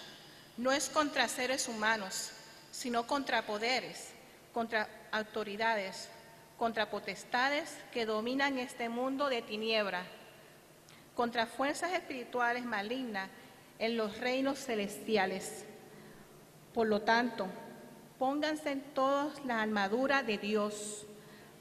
no 0.57 0.71
es 0.71 0.89
contra 0.89 1.27
seres 1.27 1.67
humanos, 1.67 2.31
sino 2.71 3.07
contra 3.07 3.45
poderes, 3.45 4.09
contra 4.53 4.89
autoridades, 5.11 6.09
contra 6.57 6.89
potestades 6.89 7.69
que 7.93 8.05
dominan 8.05 8.57
este 8.57 8.89
mundo 8.89 9.29
de 9.29 9.41
tiniebla, 9.41 10.03
contra 11.15 11.45
fuerzas 11.47 11.93
espirituales 11.93 12.65
malignas 12.65 13.29
en 13.77 13.95
los 13.95 14.17
reinos 14.17 14.59
celestiales. 14.59 15.63
Por 16.73 16.87
lo 16.87 17.01
tanto, 17.01 17.47
pónganse 18.19 18.71
en 18.71 18.81
todos 18.93 19.33
la 19.45 19.61
armadura 19.61 20.21
de 20.21 20.37
Dios, 20.37 21.05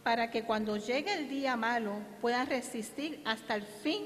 para 0.03 0.31
que 0.31 0.43
cuando 0.43 0.77
llegue 0.77 1.15
el 1.15 1.29
día 1.29 1.57
malo 1.57 2.01
puedan 2.21 2.49
resistir 2.49 3.23
hasta 3.25 3.55
el 3.55 3.63
fin 3.63 4.05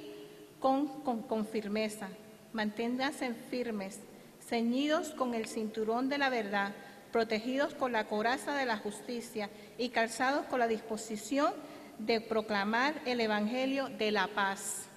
con, 0.60 1.46
firmeza. 1.50 2.08
Manténganse 2.52 3.32
firmes, 3.32 3.98
ceñidos 4.46 5.10
con 5.10 5.34
el 5.34 5.46
cinturón 5.46 6.10
de 6.10 6.18
la 6.18 6.28
verdad, 6.28 6.72
protegidos 7.10 7.74
con 7.74 7.92
la 7.92 8.06
coraza 8.06 8.54
de 8.54 8.66
la 8.66 8.76
justicia 8.76 9.48
y 9.78 9.88
calzados 9.88 10.44
con 10.46 10.60
la 10.60 10.68
disposición 10.68 11.54
de 11.98 12.20
proclamar 12.20 12.94
el 13.06 13.20
Evangelio 13.20 13.88
de 13.88 14.12
la 14.12 14.28
paz. 14.28 14.88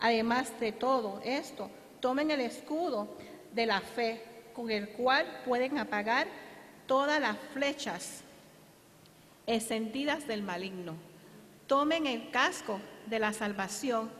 Además 0.00 0.58
de 0.58 0.72
todo 0.72 1.20
esto, 1.24 1.70
tomen 2.00 2.30
el 2.30 2.40
escudo 2.40 3.14
de 3.52 3.66
la 3.66 3.80
fe, 3.80 4.24
con 4.54 4.70
el 4.70 4.88
cual 4.90 5.26
pueden 5.44 5.78
apagar 5.78 6.26
todas 6.92 7.22
las 7.22 7.38
flechas 7.54 8.20
encendidas 9.46 10.26
del 10.26 10.42
maligno. 10.42 10.94
Tomen 11.66 12.06
el 12.06 12.30
casco 12.30 12.80
de 13.06 13.18
la 13.18 13.32
salvación 13.32 14.10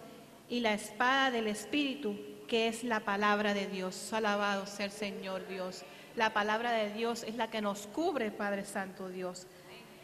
y 0.49 0.61
la 0.61 0.73
espada 0.73 1.31
del 1.31 1.49
Espíritu, 1.49 2.17
que 2.49 2.69
es 2.69 2.83
la 2.83 3.01
palabra 3.01 3.53
de 3.53 3.67
Dios. 3.67 4.11
Alabado 4.15 4.65
sea 4.67 4.87
el 4.87 4.91
Señor 4.91 5.47
Dios. 5.49 5.83
La 6.17 6.33
palabra 6.33 6.73
de 6.73 6.95
Dios 6.95 7.25
es 7.25 7.35
la 7.37 7.51
que 7.51 7.61
nos 7.61 7.87
cubre, 7.89 8.31
Padre 8.31 8.65
Santo 8.65 9.11
Dios. 9.11 9.47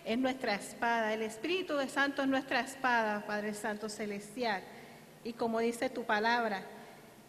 Es 0.04 0.18
nuestra 0.18 0.54
espada. 0.54 1.14
El 1.14 1.22
Espíritu 1.22 1.74
de 1.78 1.88
Santo 1.88 2.20
es 2.20 2.28
nuestra 2.28 2.60
espada, 2.60 3.24
Padre 3.26 3.54
Santo 3.54 3.88
Celestial. 3.88 4.62
Y 5.24 5.32
como 5.32 5.60
dice 5.60 5.88
tu 5.88 6.04
palabra, 6.04 6.64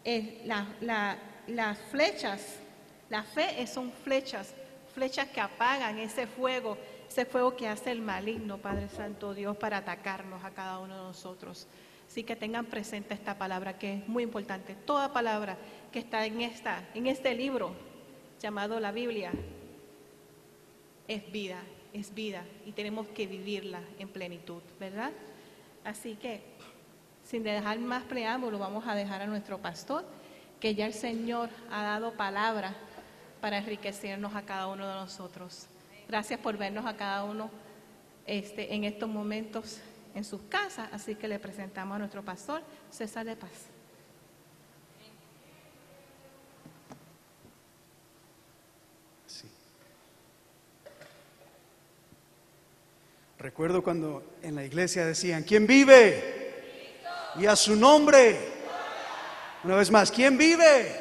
eh, 0.04 0.42
la- 0.44 0.66
la- 0.82 1.16
las 1.46 1.78
flechas, 1.90 2.56
la 3.08 3.22
fe 3.22 3.66
son 3.66 3.90
flechas, 4.04 4.54
flechas 5.00 5.28
que 5.28 5.40
apagan 5.40 5.98
ese 5.98 6.26
fuego, 6.26 6.76
ese 7.08 7.24
fuego 7.24 7.56
que 7.56 7.66
hace 7.66 7.90
el 7.90 8.02
maligno, 8.02 8.58
Padre 8.58 8.90
Santo 8.90 9.32
Dios, 9.32 9.56
para 9.56 9.78
atacarnos 9.78 10.44
a 10.44 10.50
cada 10.50 10.78
uno 10.78 10.94
de 10.94 11.02
nosotros. 11.04 11.66
Así 12.06 12.22
que 12.22 12.36
tengan 12.36 12.66
presente 12.66 13.14
esta 13.14 13.38
palabra 13.38 13.78
que 13.78 13.94
es 13.94 14.08
muy 14.08 14.22
importante. 14.22 14.74
Toda 14.74 15.10
palabra 15.10 15.56
que 15.90 16.00
está 16.00 16.26
en, 16.26 16.42
esta, 16.42 16.86
en 16.92 17.06
este 17.06 17.34
libro 17.34 17.72
llamado 18.42 18.78
la 18.78 18.92
Biblia 18.92 19.32
es 21.08 21.32
vida, 21.32 21.62
es 21.94 22.12
vida 22.12 22.44
y 22.66 22.72
tenemos 22.72 23.08
que 23.08 23.26
vivirla 23.26 23.80
en 23.98 24.10
plenitud, 24.10 24.60
¿verdad? 24.78 25.12
Así 25.82 26.16
que, 26.16 26.42
sin 27.24 27.42
dejar 27.42 27.78
más 27.78 28.02
preámbulo, 28.02 28.58
vamos 28.58 28.86
a 28.86 28.94
dejar 28.94 29.22
a 29.22 29.26
nuestro 29.26 29.56
pastor, 29.56 30.04
que 30.60 30.74
ya 30.74 30.84
el 30.84 30.92
Señor 30.92 31.48
ha 31.70 31.84
dado 31.84 32.12
palabra 32.12 32.76
para 33.40 33.58
enriquecernos 33.58 34.34
a 34.34 34.42
cada 34.42 34.66
uno 34.66 34.86
de 34.86 34.94
nosotros. 34.94 35.66
Gracias 36.08 36.40
por 36.40 36.56
vernos 36.56 36.86
a 36.86 36.96
cada 36.96 37.24
uno 37.24 37.50
este, 38.26 38.74
en 38.74 38.84
estos 38.84 39.08
momentos 39.08 39.80
en 40.14 40.24
sus 40.24 40.40
casas, 40.48 40.88
así 40.92 41.14
que 41.14 41.28
le 41.28 41.38
presentamos 41.38 41.96
a 41.96 41.98
nuestro 41.98 42.24
pastor, 42.24 42.62
César 42.90 43.24
de 43.24 43.36
Paz. 43.36 43.70
Recuerdo 53.40 53.82
cuando 53.82 54.36
en 54.42 54.54
la 54.54 54.66
iglesia 54.66 55.06
decían, 55.06 55.44
¿quién 55.44 55.66
vive? 55.66 57.00
Y 57.36 57.46
a 57.46 57.56
su 57.56 57.74
nombre. 57.74 58.38
Una 59.64 59.76
vez 59.76 59.90
más, 59.90 60.10
¿quién 60.10 60.36
vive? 60.36 60.99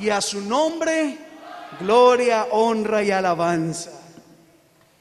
Y 0.00 0.10
a 0.10 0.20
su 0.20 0.40
nombre, 0.40 1.18
gloria, 1.80 2.48
honra 2.50 3.02
y 3.02 3.10
alabanza. 3.10 3.92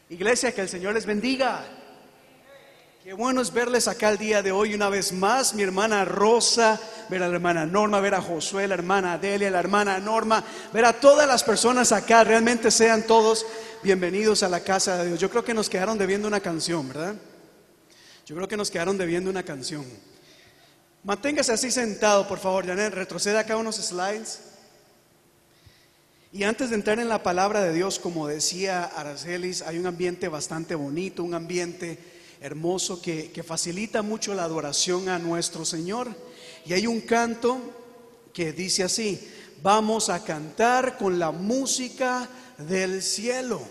Iglesia, 0.10 0.54
que 0.54 0.62
el 0.62 0.70
Señor 0.70 0.94
les 0.94 1.06
bendiga. 1.06 1.64
Qué 3.04 3.14
bueno 3.14 3.42
es 3.42 3.54
verles 3.54 3.88
acá 3.88 4.10
el 4.10 4.18
día 4.18 4.42
de 4.42 4.52
hoy 4.52 4.74
una 4.74 4.90
vez 4.90 5.14
más, 5.14 5.54
mi 5.54 5.62
hermana 5.62 6.06
Rosa, 6.06 6.80
ver 7.08 7.22
a 7.22 7.28
la 7.28 7.36
hermana 7.36 7.66
Norma, 7.66 8.00
ver 8.00 8.16
a 8.16 8.22
Josué, 8.22 8.68
la 8.68 8.74
hermana 8.74 9.14
Adelia, 9.14 9.52
la 9.52 9.60
hermana 9.60 10.00
Norma, 10.00 10.44
ver 10.74 10.86
a 10.86 10.94
todas 10.94 11.28
las 11.28 11.44
personas 11.44 11.92
acá, 11.92 12.24
realmente 12.24 12.72
sean 12.72 13.04
todos 13.04 13.46
bienvenidos 13.84 14.42
a 14.42 14.50
la 14.50 14.62
casa 14.62 14.98
de 14.98 15.10
Dios. 15.10 15.20
Yo 15.20 15.30
creo 15.30 15.44
que 15.44 15.54
nos 15.54 15.70
quedaron 15.70 16.00
debiendo 16.00 16.28
una 16.28 16.40
canción, 16.40 16.88
¿verdad? 16.88 17.14
Yo 18.26 18.36
creo 18.36 18.48
que 18.48 18.58
nos 18.58 18.72
quedaron 18.72 18.98
debiendo 18.98 19.30
una 19.30 19.44
canción. 19.44 19.86
Manténgase 21.04 21.54
así 21.54 21.70
sentado, 21.70 22.28
por 22.28 22.40
favor, 22.40 22.66
Janet, 22.66 22.92
retroceda 22.92 23.42
acá 23.42 23.56
unos 23.56 23.76
slides. 23.76 24.55
Y 26.36 26.44
antes 26.44 26.70
de 26.70 26.76
entrar 26.76 27.00
en 27.00 27.08
la 27.08 27.24
palabra 27.24 27.62
de 27.62 27.72
Dios, 27.72 27.98
como 27.98 28.28
decía 28.28 28.84
Aracelis, 28.84 29.62
hay 29.62 29.78
un 29.78 29.86
ambiente 29.86 30.28
bastante 30.28 30.76
bonito, 30.76 31.24
un 31.24 31.34
ambiente 31.34 31.98
hermoso 32.42 33.02
que, 33.02 33.32
que 33.32 33.42
facilita 33.42 34.02
mucho 34.02 34.34
la 34.34 34.44
adoración 34.44 35.08
a 35.08 35.18
nuestro 35.18 35.64
Señor. 35.64 36.14
Y 36.66 36.74
hay 36.74 36.88
un 36.88 37.00
canto 37.00 37.58
que 38.34 38.52
dice 38.52 38.84
así, 38.84 39.26
vamos 39.64 40.10
a 40.10 40.26
cantar 40.26 40.98
con 40.98 41.20
la 41.20 41.32
música 41.32 42.28
del 42.58 43.02
cielo. 43.02 43.62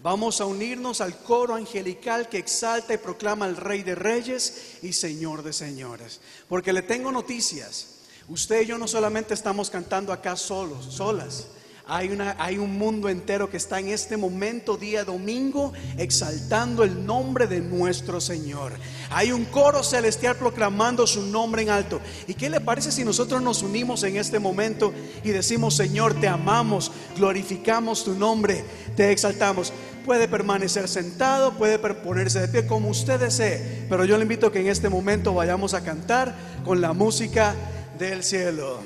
Vamos 0.00 0.40
a 0.40 0.46
unirnos 0.46 1.00
al 1.00 1.18
coro 1.18 1.56
angelical 1.56 2.28
que 2.28 2.38
exalta 2.38 2.94
y 2.94 2.98
proclama 2.98 3.46
al 3.46 3.56
Rey 3.56 3.82
de 3.82 3.96
Reyes 3.96 4.76
y 4.82 4.92
Señor 4.92 5.42
de 5.42 5.52
Señores. 5.52 6.20
Porque 6.48 6.72
le 6.72 6.82
tengo 6.82 7.10
noticias. 7.10 8.02
Usted 8.28 8.62
y 8.62 8.66
yo 8.66 8.78
no 8.78 8.86
solamente 8.86 9.34
estamos 9.34 9.68
cantando 9.68 10.12
acá 10.12 10.36
solos, 10.36 10.94
solas. 10.94 11.48
Hay, 11.86 12.08
una, 12.08 12.34
hay 12.38 12.56
un 12.56 12.78
mundo 12.78 13.10
entero 13.10 13.50
que 13.50 13.58
está 13.58 13.78
en 13.78 13.88
este 13.88 14.16
momento, 14.16 14.78
día 14.78 15.04
domingo, 15.04 15.74
exaltando 15.98 16.82
el 16.82 17.04
nombre 17.04 17.46
de 17.46 17.60
nuestro 17.60 18.22
Señor. 18.22 18.72
Hay 19.10 19.32
un 19.32 19.44
coro 19.44 19.82
celestial 19.82 20.36
proclamando 20.36 21.06
su 21.06 21.20
nombre 21.26 21.60
en 21.60 21.68
alto. 21.68 22.00
¿Y 22.26 22.32
qué 22.32 22.48
le 22.48 22.62
parece 22.62 22.90
si 22.90 23.04
nosotros 23.04 23.42
nos 23.42 23.62
unimos 23.62 24.02
en 24.02 24.16
este 24.16 24.38
momento 24.38 24.94
y 25.22 25.28
decimos, 25.28 25.76
Señor, 25.76 26.18
te 26.18 26.26
amamos, 26.26 26.90
glorificamos 27.18 28.02
tu 28.02 28.14
nombre, 28.14 28.64
te 28.96 29.12
exaltamos? 29.12 29.70
Puede 30.06 30.26
permanecer 30.26 30.88
sentado, 30.88 31.52
puede 31.52 31.78
ponerse 31.78 32.40
de 32.40 32.48
pie 32.48 32.66
como 32.66 32.88
usted 32.88 33.20
desee, 33.20 33.84
pero 33.90 34.06
yo 34.06 34.16
le 34.16 34.22
invito 34.22 34.46
a 34.46 34.52
que 34.52 34.60
en 34.60 34.68
este 34.68 34.88
momento 34.88 35.34
vayamos 35.34 35.74
a 35.74 35.84
cantar 35.84 36.34
con 36.64 36.80
la 36.80 36.94
música 36.94 37.54
del 37.98 38.24
cielo. 38.24 38.80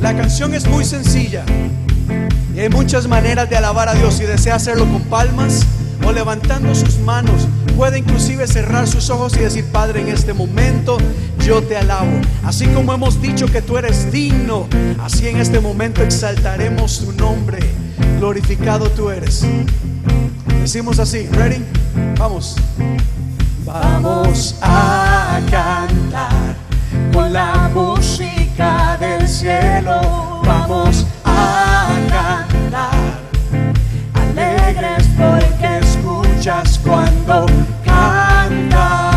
La 0.00 0.14
canción 0.14 0.54
es 0.54 0.66
muy 0.66 0.84
sencilla 0.84 1.44
y 2.54 2.60
hay 2.60 2.68
muchas 2.68 3.06
maneras 3.08 3.50
de 3.50 3.56
alabar 3.56 3.88
a 3.88 3.94
Dios. 3.94 4.14
Si 4.14 4.24
desea 4.24 4.54
hacerlo 4.54 4.84
con 4.90 5.02
palmas 5.02 5.66
o 6.06 6.12
levantando 6.12 6.74
sus 6.74 6.98
manos, 7.00 7.48
puede 7.76 7.98
inclusive 7.98 8.46
cerrar 8.46 8.86
sus 8.86 9.10
ojos 9.10 9.36
y 9.36 9.40
decir, 9.40 9.64
Padre, 9.72 10.02
en 10.02 10.08
este 10.08 10.32
momento 10.32 10.98
yo 11.44 11.62
te 11.62 11.76
alabo. 11.76 12.20
Así 12.44 12.66
como 12.68 12.92
hemos 12.92 13.20
dicho 13.20 13.46
que 13.46 13.62
tú 13.62 13.76
eres 13.78 14.10
digno, 14.12 14.68
así 15.02 15.28
en 15.28 15.38
este 15.38 15.60
momento 15.60 16.02
exaltaremos 16.02 17.00
tu 17.00 17.12
nombre. 17.12 17.58
Glorificado 18.18 18.90
tú 18.90 19.10
eres. 19.10 19.44
Decimos 20.60 20.98
así, 20.98 21.26
¿ready? 21.32 21.62
Vamos. 22.18 22.56
Vamos 23.64 24.56
a 24.62 25.40
cantar 25.50 26.56
con 27.12 27.32
la 27.32 27.68
del 27.74 27.85
cielo. 29.60 30.42
Vamos 30.44 31.06
a 31.24 31.88
cantar 32.08 32.90
alegres 34.14 35.08
porque 35.16 35.78
escuchas 35.78 36.78
cuando 36.84 37.46
cantamos 37.84 39.12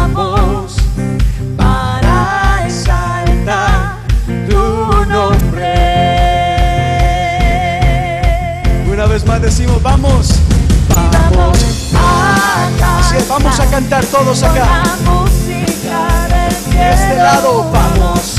para 1.57 2.65
exaltar 2.65 3.97
tu 4.49 5.05
nombre. 5.05 5.75
Una 8.91 9.05
vez 9.05 9.25
más 9.25 9.41
decimos, 9.41 9.81
vamos, 9.81 10.39
vamos 10.89 11.59
a 11.93 12.69
cantar. 12.79 13.27
vamos 13.27 13.59
a 13.59 13.65
cantar 13.65 14.05
todos 14.05 14.43
acá. 14.43 14.83
De 16.69 16.89
este 16.93 17.15
lado 17.17 17.69
vamos 17.71 18.38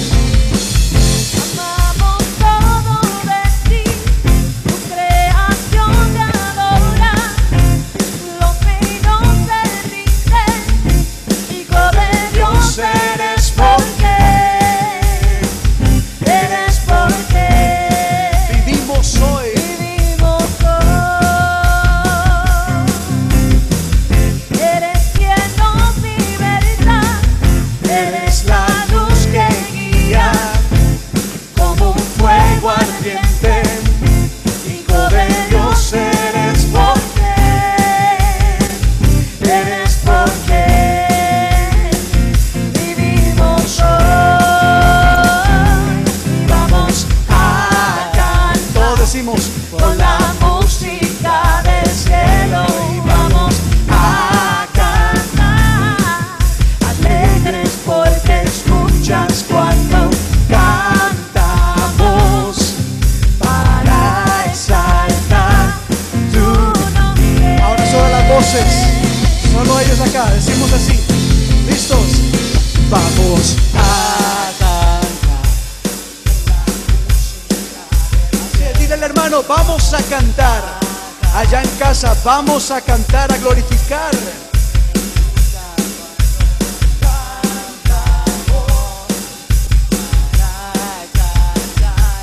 vamos 82.23 82.71
a 82.71 82.81
cantar, 82.81 83.31
a 83.31 83.37
glorificar. 83.37 84.11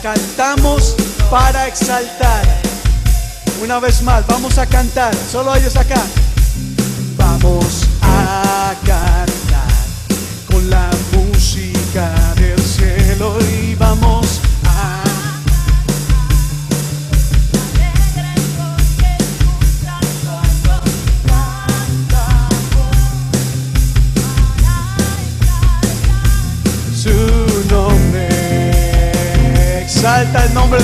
Cantamos 0.02 0.96
para 1.30 1.68
exaltar. 1.68 2.44
Una 3.62 3.78
vez 3.78 4.02
más, 4.02 4.26
vamos 4.26 4.58
a 4.58 4.66
cantar, 4.66 5.14
solo 5.30 5.54
ellos 5.54 5.76
acá. 5.76 6.02
Vamos 7.16 7.87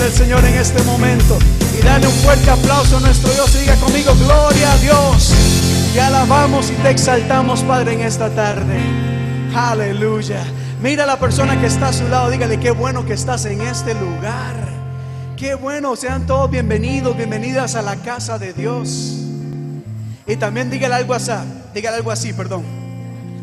del 0.00 0.12
Señor 0.12 0.44
en 0.44 0.54
este 0.54 0.82
momento 0.82 1.38
y 1.78 1.82
dale 1.84 2.06
un 2.06 2.12
fuerte 2.14 2.50
aplauso 2.50 2.96
a 2.96 3.00
nuestro 3.00 3.32
Dios 3.32 3.54
y 3.54 3.58
diga 3.60 3.76
conmigo, 3.76 4.14
gloria 4.14 4.72
a 4.72 4.76
Dios. 4.78 5.32
Te 5.92 6.00
alabamos 6.00 6.70
y 6.70 6.74
te 6.74 6.90
exaltamos, 6.90 7.62
Padre, 7.62 7.94
en 7.94 8.00
esta 8.00 8.30
tarde. 8.30 8.78
Aleluya. 9.54 10.42
Mira 10.82 11.04
a 11.04 11.06
la 11.06 11.18
persona 11.18 11.60
que 11.60 11.66
está 11.66 11.88
a 11.88 11.92
su 11.92 12.06
lado, 12.08 12.30
dígale 12.30 12.58
qué 12.58 12.70
bueno 12.70 13.06
que 13.06 13.14
estás 13.14 13.44
en 13.46 13.60
este 13.62 13.94
lugar. 13.94 14.54
Qué 15.36 15.54
bueno, 15.54 15.96
sean 15.96 16.26
todos 16.26 16.50
bienvenidos, 16.50 17.16
bienvenidas 17.16 17.74
a 17.74 17.82
la 17.82 17.96
casa 17.96 18.38
de 18.38 18.52
Dios. 18.52 19.18
Y 20.26 20.36
también 20.36 20.70
dígale 20.70 20.94
algo 20.94 21.14
así, 21.14 21.32
dígale 21.74 21.96
algo 21.96 22.10
así, 22.10 22.32
perdón. 22.32 22.64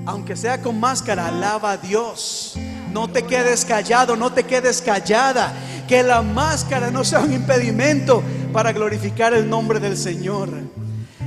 Aunque 0.05 0.35
sea 0.35 0.61
con 0.61 0.79
máscara, 0.79 1.27
alaba 1.27 1.73
a 1.73 1.77
Dios. 1.77 2.57
No 2.91 3.07
te 3.07 3.23
quedes 3.23 3.63
callado, 3.63 4.15
no 4.15 4.33
te 4.33 4.43
quedes 4.43 4.81
callada. 4.81 5.53
Que 5.91 6.03
la 6.03 6.21
máscara 6.21 6.89
no 6.89 7.03
sea 7.03 7.19
un 7.19 7.33
impedimento 7.33 8.23
para 8.53 8.71
glorificar 8.71 9.33
el 9.33 9.49
nombre 9.49 9.77
del 9.77 9.97
Señor. 9.97 10.47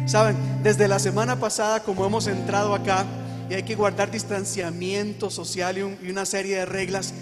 Saben, 0.06 0.38
desde 0.62 0.88
la 0.88 0.98
semana 0.98 1.38
pasada, 1.38 1.80
como 1.82 2.06
hemos 2.06 2.26
entrado 2.28 2.74
acá 2.74 3.04
y 3.50 3.52
hay 3.52 3.62
que 3.62 3.74
guardar 3.74 4.10
distanciamiento 4.10 5.28
social 5.28 5.76
y, 5.76 5.82
un- 5.82 5.98
y 6.02 6.08
una 6.10 6.24
serie 6.24 6.56
de 6.56 6.64
reglas, 6.64 7.12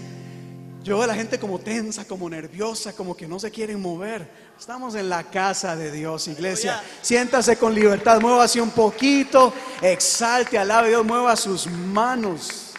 yo 0.85 0.95
veo 0.95 1.03
a 1.03 1.07
la 1.07 1.15
gente 1.15 1.37
como 1.37 1.59
tensa, 1.59 2.05
como 2.05 2.29
nerviosa, 2.29 2.93
como 2.93 3.13
que 3.13 3.27
no 3.27 3.37
se 3.41 3.51
quieren 3.51 3.81
mover. 3.81 4.25
Estamos 4.57 4.95
en 4.95 5.09
la 5.09 5.23
casa 5.25 5.75
de 5.75 5.91
Dios, 5.91 6.29
iglesia. 6.29 6.81
Siéntase 7.01 7.57
con 7.57 7.75
libertad, 7.75 8.21
mueva 8.21 8.45
así 8.45 8.61
un 8.61 8.71
poquito, 8.71 9.53
exalte, 9.81 10.57
alabe 10.57 10.87
a 10.87 10.89
Dios, 10.91 11.05
mueva 11.05 11.35
sus 11.35 11.67
manos. 11.67 12.72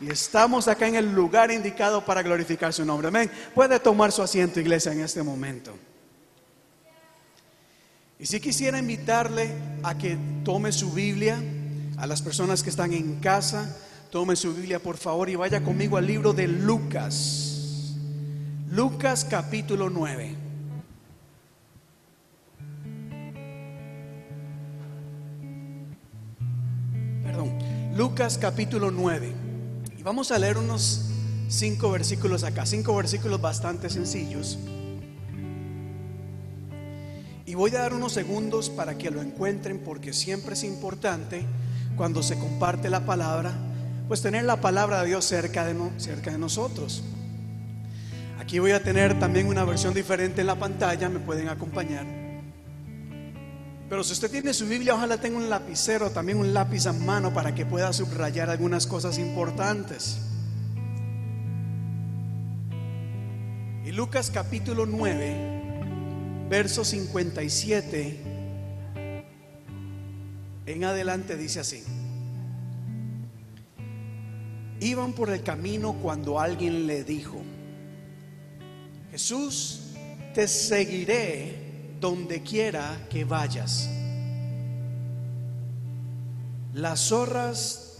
Y 0.00 0.10
estamos 0.10 0.68
acá 0.68 0.86
en 0.86 0.96
el 0.96 1.12
lugar 1.12 1.50
indicado 1.50 2.04
para 2.04 2.22
glorificar 2.22 2.72
su 2.72 2.84
nombre. 2.84 3.08
Amén. 3.08 3.30
Puede 3.54 3.80
tomar 3.80 4.12
su 4.12 4.22
asiento, 4.22 4.60
iglesia, 4.60 4.92
en 4.92 5.00
este 5.00 5.22
momento. 5.22 5.72
Y 8.18 8.26
si 8.26 8.40
quisiera 8.40 8.78
invitarle 8.78 9.50
a 9.82 9.96
que 9.96 10.18
tome 10.44 10.72
su 10.72 10.92
Biblia, 10.92 11.42
a 11.96 12.06
las 12.06 12.20
personas 12.20 12.62
que 12.62 12.70
están 12.70 12.92
en 12.92 13.20
casa, 13.20 13.74
tome 14.10 14.36
su 14.36 14.54
Biblia 14.54 14.78
por 14.78 14.96
favor 14.98 15.30
y 15.30 15.36
vaya 15.36 15.62
conmigo 15.62 15.96
al 15.96 16.06
libro 16.06 16.32
de 16.32 16.46
Lucas. 16.46 17.94
Lucas 18.70 19.24
capítulo 19.24 19.88
9. 19.88 20.34
Perdón, 27.22 27.58
Lucas 27.96 28.38
capítulo 28.38 28.90
9. 28.90 29.45
Vamos 30.06 30.30
a 30.30 30.38
leer 30.38 30.56
unos 30.56 31.00
cinco 31.48 31.90
versículos 31.90 32.44
acá, 32.44 32.64
cinco 32.64 32.94
versículos 32.94 33.40
bastante 33.40 33.90
sencillos. 33.90 34.56
Y 37.44 37.56
voy 37.56 37.74
a 37.74 37.80
dar 37.80 37.92
unos 37.92 38.12
segundos 38.12 38.70
para 38.70 38.96
que 38.96 39.10
lo 39.10 39.20
encuentren 39.20 39.80
porque 39.80 40.12
siempre 40.12 40.54
es 40.54 40.62
importante 40.62 41.44
cuando 41.96 42.22
se 42.22 42.38
comparte 42.38 42.88
la 42.88 43.04
palabra, 43.04 43.52
pues 44.06 44.22
tener 44.22 44.44
la 44.44 44.60
palabra 44.60 45.00
de 45.00 45.08
Dios 45.08 45.24
cerca 45.24 45.64
de 45.66 46.38
nosotros. 46.38 47.02
Aquí 48.38 48.60
voy 48.60 48.70
a 48.70 48.84
tener 48.84 49.18
también 49.18 49.48
una 49.48 49.64
versión 49.64 49.92
diferente 49.92 50.40
en 50.40 50.46
la 50.46 50.54
pantalla, 50.54 51.08
me 51.08 51.18
pueden 51.18 51.48
acompañar. 51.48 52.25
Pero 53.88 54.02
si 54.02 54.12
usted 54.14 54.30
tiene 54.30 54.52
su 54.52 54.66
Biblia, 54.66 54.94
ojalá 54.94 55.18
tenga 55.18 55.36
un 55.36 55.48
lapicero, 55.48 56.10
también 56.10 56.38
un 56.38 56.52
lápiz 56.52 56.86
a 56.86 56.92
mano 56.92 57.32
para 57.32 57.54
que 57.54 57.64
pueda 57.64 57.92
subrayar 57.92 58.50
algunas 58.50 58.86
cosas 58.86 59.18
importantes. 59.18 60.18
Y 63.84 63.92
Lucas 63.92 64.32
capítulo 64.32 64.86
9, 64.86 66.48
verso 66.48 66.84
57 66.84 68.34
en 70.66 70.84
adelante 70.84 71.36
dice 71.36 71.60
así. 71.60 71.84
Iban 74.80 75.12
por 75.12 75.30
el 75.30 75.42
camino 75.42 75.94
cuando 76.02 76.40
alguien 76.40 76.88
le 76.88 77.04
dijo, 77.04 77.40
Jesús, 79.12 79.92
te 80.34 80.48
seguiré 80.48 81.65
donde 82.00 82.42
quiera 82.42 83.06
que 83.10 83.24
vayas. 83.24 83.90
Las 86.72 87.08
zorras 87.08 87.96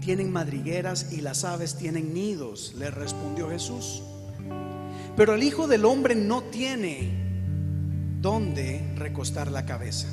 tienen 0.00 0.32
madrigueras 0.32 1.12
y 1.12 1.20
las 1.20 1.44
aves 1.44 1.76
tienen 1.76 2.14
nidos, 2.14 2.74
le 2.78 2.90
respondió 2.90 3.50
Jesús. 3.50 4.02
Pero 5.16 5.34
el 5.34 5.42
Hijo 5.42 5.66
del 5.66 5.84
Hombre 5.84 6.14
no 6.14 6.42
tiene 6.44 7.10
dónde 8.20 8.94
recostar 8.96 9.50
la 9.50 9.66
cabeza. 9.66 10.08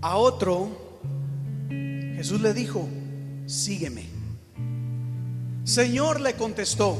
A 0.00 0.16
otro, 0.16 0.98
Jesús 1.68 2.40
le 2.40 2.54
dijo, 2.54 2.88
sígueme. 3.46 4.04
Señor 5.64 6.20
le 6.20 6.34
contestó, 6.34 6.96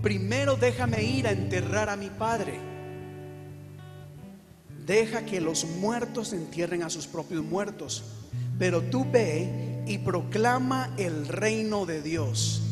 primero 0.00 0.56
déjame 0.56 1.02
ir 1.02 1.26
a 1.26 1.32
enterrar 1.32 1.90
a 1.90 1.96
mi 1.96 2.08
padre. 2.08 2.71
Deja 4.86 5.24
que 5.24 5.40
los 5.40 5.64
muertos 5.64 6.32
entierren 6.32 6.82
a 6.82 6.90
sus 6.90 7.06
propios 7.06 7.44
muertos, 7.44 8.04
pero 8.58 8.82
tú 8.82 9.06
ve 9.10 9.82
y 9.86 9.98
proclama 9.98 10.92
el 10.96 11.28
reino 11.28 11.86
de 11.86 12.02
Dios, 12.02 12.62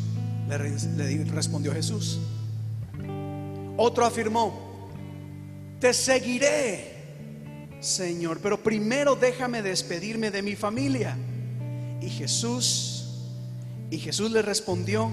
le, 0.48 0.58
re- 0.58 0.76
le 0.96 1.06
di- 1.06 1.24
respondió 1.24 1.72
Jesús. 1.72 2.18
Otro 3.76 4.04
afirmó, 4.04 4.88
te 5.78 5.94
seguiré, 5.94 6.94
Señor, 7.80 8.40
pero 8.42 8.62
primero 8.62 9.16
déjame 9.16 9.62
despedirme 9.62 10.30
de 10.30 10.42
mi 10.42 10.56
familia. 10.56 11.16
Y 12.02 12.08
Jesús, 12.10 13.04
y 13.90 13.98
Jesús 13.98 14.30
le 14.32 14.42
respondió, 14.42 15.10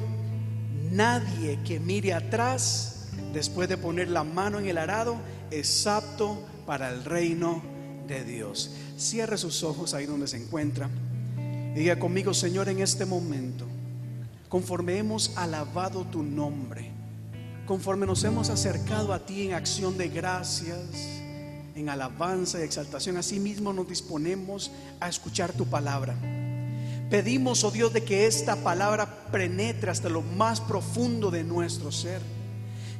nadie 0.91 1.59
que 1.65 1.79
mire 1.79 2.13
atrás 2.13 3.09
después 3.33 3.69
de 3.69 3.77
poner 3.77 4.09
la 4.09 4.23
mano 4.23 4.59
en 4.59 4.67
el 4.67 4.77
arado 4.77 5.17
es 5.51 5.85
apto 5.87 6.43
para 6.67 6.89
el 6.89 7.03
reino 7.05 7.63
de 8.07 8.23
Dios. 8.23 8.71
Cierre 8.97 9.37
sus 9.37 9.63
ojos 9.63 9.95
ahí 9.95 10.05
donde 10.05 10.27
se 10.27 10.37
encuentra. 10.37 10.89
Y 11.73 11.79
diga 11.79 11.97
conmigo, 11.97 12.33
Señor, 12.33 12.69
en 12.69 12.79
este 12.79 13.05
momento, 13.05 13.65
conforme 14.49 14.97
hemos 14.97 15.35
alabado 15.37 16.03
tu 16.03 16.21
nombre, 16.21 16.91
conforme 17.65 18.05
nos 18.05 18.23
hemos 18.25 18.49
acercado 18.49 19.13
a 19.13 19.25
ti 19.25 19.47
en 19.47 19.53
acción 19.53 19.97
de 19.97 20.09
gracias, 20.09 20.79
en 21.75 21.89
alabanza 21.89 22.59
y 22.59 22.63
exaltación, 22.63 23.17
así 23.17 23.39
mismo 23.39 23.71
nos 23.71 23.87
disponemos 23.87 24.71
a 24.99 25.07
escuchar 25.07 25.53
tu 25.53 25.65
palabra. 25.65 26.15
Pedimos, 27.09 27.63
oh 27.63 27.71
Dios, 27.71 27.93
de 27.93 28.03
que 28.03 28.27
esta 28.27 28.57
palabra 28.57 29.29
penetre 29.31 29.89
hasta 29.89 30.09
lo 30.09 30.21
más 30.21 30.59
profundo 30.59 31.31
de 31.31 31.45
nuestro 31.45 31.93
ser. 31.93 32.21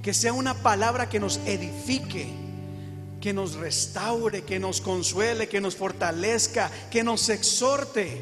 Que 0.02 0.14
sea 0.14 0.32
una 0.32 0.54
palabra 0.54 1.10
que 1.10 1.20
nos 1.20 1.38
edifique, 1.46 2.47
que 3.20 3.34
nos 3.34 3.56
restaure, 3.56 4.44
que 4.44 4.60
nos 4.60 4.82
consuele, 4.82 5.48
que 5.48 5.62
nos 5.62 5.76
fortalezca, 5.76 6.70
que 6.92 7.04
nos 7.04 7.30
exhorte, 7.30 8.22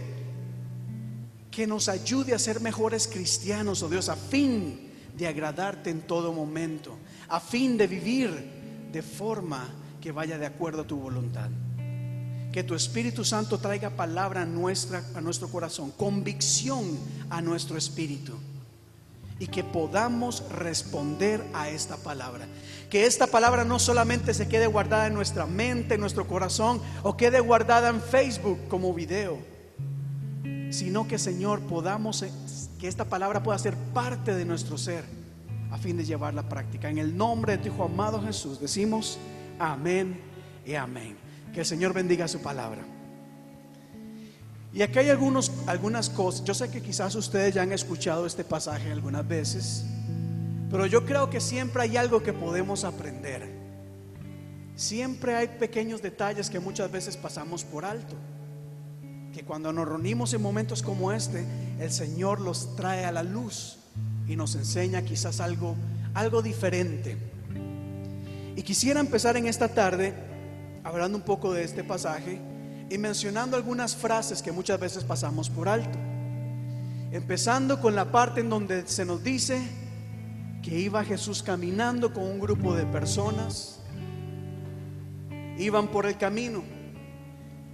que 1.51 1.67
nos 1.67 1.89
ayude 1.89 2.33
a 2.33 2.39
ser 2.39 2.59
mejores 2.59 3.07
cristianos, 3.07 3.81
oh 3.83 3.89
Dios, 3.89 4.09
a 4.09 4.15
fin 4.15 4.91
de 5.17 5.27
agradarte 5.27 5.89
en 5.89 6.01
todo 6.01 6.33
momento, 6.33 6.97
a 7.29 7.39
fin 7.39 7.77
de 7.77 7.87
vivir 7.87 8.29
de 8.91 9.01
forma 9.01 9.67
que 10.01 10.11
vaya 10.11 10.37
de 10.37 10.45
acuerdo 10.45 10.81
a 10.81 10.87
tu 10.87 10.97
voluntad. 10.97 11.49
Que 12.51 12.63
tu 12.63 12.75
Espíritu 12.75 13.25
Santo 13.25 13.57
traiga 13.57 13.89
palabra 13.89 14.43
a, 14.43 14.45
nuestra, 14.45 15.03
a 15.13 15.19
nuestro 15.19 15.49
corazón, 15.49 15.91
convicción 15.91 16.97
a 17.29 17.41
nuestro 17.41 17.77
espíritu. 17.77 18.33
Y 19.39 19.47
que 19.47 19.63
podamos 19.63 20.49
responder 20.49 21.43
a 21.53 21.69
esta 21.69 21.97
palabra. 21.97 22.47
Que 22.89 23.05
esta 23.05 23.27
palabra 23.27 23.65
no 23.65 23.79
solamente 23.79 24.33
se 24.33 24.47
quede 24.47 24.67
guardada 24.67 25.07
en 25.07 25.13
nuestra 25.13 25.45
mente, 25.45 25.95
en 25.95 26.01
nuestro 26.01 26.27
corazón, 26.27 26.81
o 27.03 27.17
quede 27.17 27.41
guardada 27.41 27.89
en 27.89 28.01
Facebook 28.01 28.59
como 28.69 28.93
video, 28.93 29.37
sino 30.69 31.07
que 31.07 31.19
Señor 31.19 31.61
podamos, 31.61 32.21
eh, 32.21 32.31
que 32.79 32.87
esta 32.87 33.05
palabra 33.05 33.43
pueda 33.43 33.59
ser 33.59 33.75
parte 33.93 34.33
de 34.33 34.45
nuestro 34.45 34.77
ser, 34.77 35.03
a 35.71 35.77
fin 35.77 35.97
de 35.97 36.05
llevar 36.05 36.33
la 36.33 36.47
práctica. 36.47 36.89
En 36.89 36.97
el 36.97 37.17
nombre 37.17 37.57
de 37.57 37.63
tu 37.63 37.67
Hijo 37.67 37.83
amado 37.83 38.21
Jesús 38.21 38.61
decimos 38.61 39.17
amén 39.59 40.21
y 40.65 40.75
amén. 40.75 41.17
Que 41.53 41.61
el 41.61 41.65
Señor 41.65 41.93
bendiga 41.93 42.27
su 42.27 42.41
palabra. 42.41 42.94
Y 44.75 44.81
aquí 44.81 44.99
hay 44.99 45.09
algunos, 45.09 45.53
algunas 45.67 46.09
cosas. 46.09 46.43
Yo 46.43 46.53
sé 46.53 46.69
que 46.69 46.81
quizás 46.81 47.15
ustedes 47.15 47.53
ya 47.53 47.61
han 47.61 47.71
escuchado 47.71 48.25
este 48.25 48.43
pasaje 48.43 48.91
algunas 48.91 49.25
veces, 49.25 49.85
pero 50.69 50.85
yo 50.85 51.05
creo 51.05 51.29
que 51.29 51.39
siempre 51.39 51.83
hay 51.83 51.95
algo 51.95 52.21
que 52.21 52.33
podemos 52.33 52.83
aprender. 52.83 53.55
Siempre 54.75 55.33
hay 55.33 55.47
pequeños 55.47 56.01
detalles 56.01 56.49
que 56.49 56.59
muchas 56.59 56.91
veces 56.91 57.15
pasamos 57.15 57.63
por 57.63 57.85
alto. 57.85 58.17
Que 59.33 59.45
cuando 59.45 59.71
nos 59.71 59.87
reunimos 59.87 60.33
en 60.33 60.41
momentos 60.41 60.81
como 60.81 61.13
este, 61.13 61.45
el 61.79 61.89
Señor 61.89 62.41
los 62.41 62.75
trae 62.75 63.05
a 63.05 63.13
la 63.13 63.23
luz 63.23 63.77
y 64.27 64.35
nos 64.35 64.55
enseña 64.55 65.03
quizás 65.03 65.39
algo, 65.39 65.77
algo 66.13 66.41
diferente. 66.41 67.15
Y 68.57 68.61
quisiera 68.61 68.99
empezar 68.99 69.37
en 69.37 69.47
esta 69.47 69.69
tarde 69.69 70.13
hablando 70.83 71.17
un 71.17 71.23
poco 71.23 71.53
de 71.53 71.63
este 71.63 71.85
pasaje 71.85 72.41
y 72.89 72.97
mencionando 72.97 73.57
algunas 73.57 73.95
frases 73.95 74.41
que 74.41 74.51
muchas 74.51 74.79
veces 74.79 75.03
pasamos 75.03 75.49
por 75.49 75.67
alto. 75.67 75.97
Empezando 77.11 77.79
con 77.79 77.95
la 77.95 78.11
parte 78.11 78.41
en 78.41 78.49
donde 78.49 78.87
se 78.87 79.05
nos 79.05 79.23
dice 79.23 79.61
que 80.61 80.79
iba 80.79 81.03
Jesús 81.03 81.43
caminando 81.43 82.13
con 82.13 82.23
un 82.23 82.39
grupo 82.39 82.75
de 82.75 82.85
personas, 82.85 83.79
iban 85.57 85.87
por 85.87 86.05
el 86.05 86.17
camino. 86.17 86.63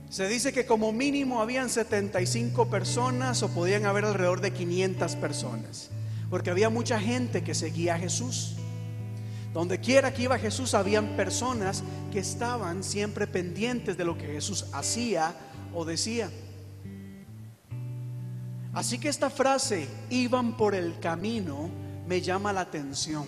Se 0.09 0.27
dice 0.27 0.51
que 0.51 0.65
como 0.65 0.91
mínimo 0.91 1.41
habían 1.41 1.69
75 1.69 2.69
personas 2.69 3.43
o 3.43 3.49
podían 3.49 3.85
haber 3.85 4.05
alrededor 4.05 4.41
de 4.41 4.51
500 4.51 5.15
personas, 5.15 5.89
porque 6.29 6.49
había 6.49 6.69
mucha 6.69 6.99
gente 6.99 7.43
que 7.43 7.55
seguía 7.55 7.95
a 7.95 7.99
Jesús. 7.99 8.57
Donde 9.53 9.79
quiera 9.79 10.13
que 10.13 10.23
iba 10.23 10.39
Jesús, 10.39 10.73
habían 10.73 11.15
personas 11.17 11.83
que 12.11 12.19
estaban 12.19 12.83
siempre 12.83 13.27
pendientes 13.27 13.97
de 13.97 14.05
lo 14.05 14.17
que 14.17 14.27
Jesús 14.27 14.65
hacía 14.71 15.35
o 15.73 15.83
decía. 15.83 16.29
Así 18.73 18.97
que 18.97 19.09
esta 19.09 19.29
frase, 19.29 19.87
iban 20.09 20.55
por 20.55 20.73
el 20.73 20.97
camino, 20.99 21.69
me 22.07 22.21
llama 22.21 22.53
la 22.53 22.61
atención. 22.61 23.25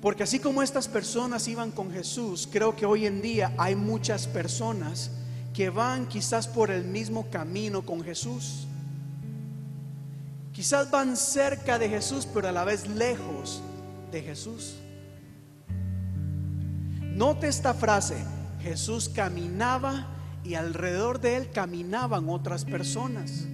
Porque 0.00 0.22
así 0.22 0.38
como 0.38 0.62
estas 0.62 0.86
personas 0.86 1.48
iban 1.48 1.72
con 1.72 1.92
Jesús, 1.92 2.48
creo 2.50 2.76
que 2.76 2.86
hoy 2.86 3.06
en 3.06 3.20
día 3.20 3.52
hay 3.58 3.74
muchas 3.74 4.28
personas 4.28 5.10
que 5.52 5.68
van 5.68 6.06
quizás 6.06 6.46
por 6.46 6.70
el 6.70 6.84
mismo 6.84 7.28
camino 7.28 7.84
con 7.84 8.02
Jesús. 8.02 8.66
Quizás 10.52 10.90
van 10.90 11.16
cerca 11.16 11.78
de 11.78 11.88
Jesús, 11.88 12.26
pero 12.32 12.48
a 12.48 12.52
la 12.52 12.64
vez 12.64 12.86
lejos 12.88 13.62
de 14.10 14.22
Jesús. 14.22 14.76
Note 17.00 17.48
esta 17.48 17.74
frase, 17.74 18.16
Jesús 18.60 19.08
caminaba 19.08 20.06
y 20.44 20.54
alrededor 20.54 21.20
de 21.20 21.36
él 21.36 21.50
caminaban 21.50 22.28
otras 22.28 22.64
personas. 22.64 23.46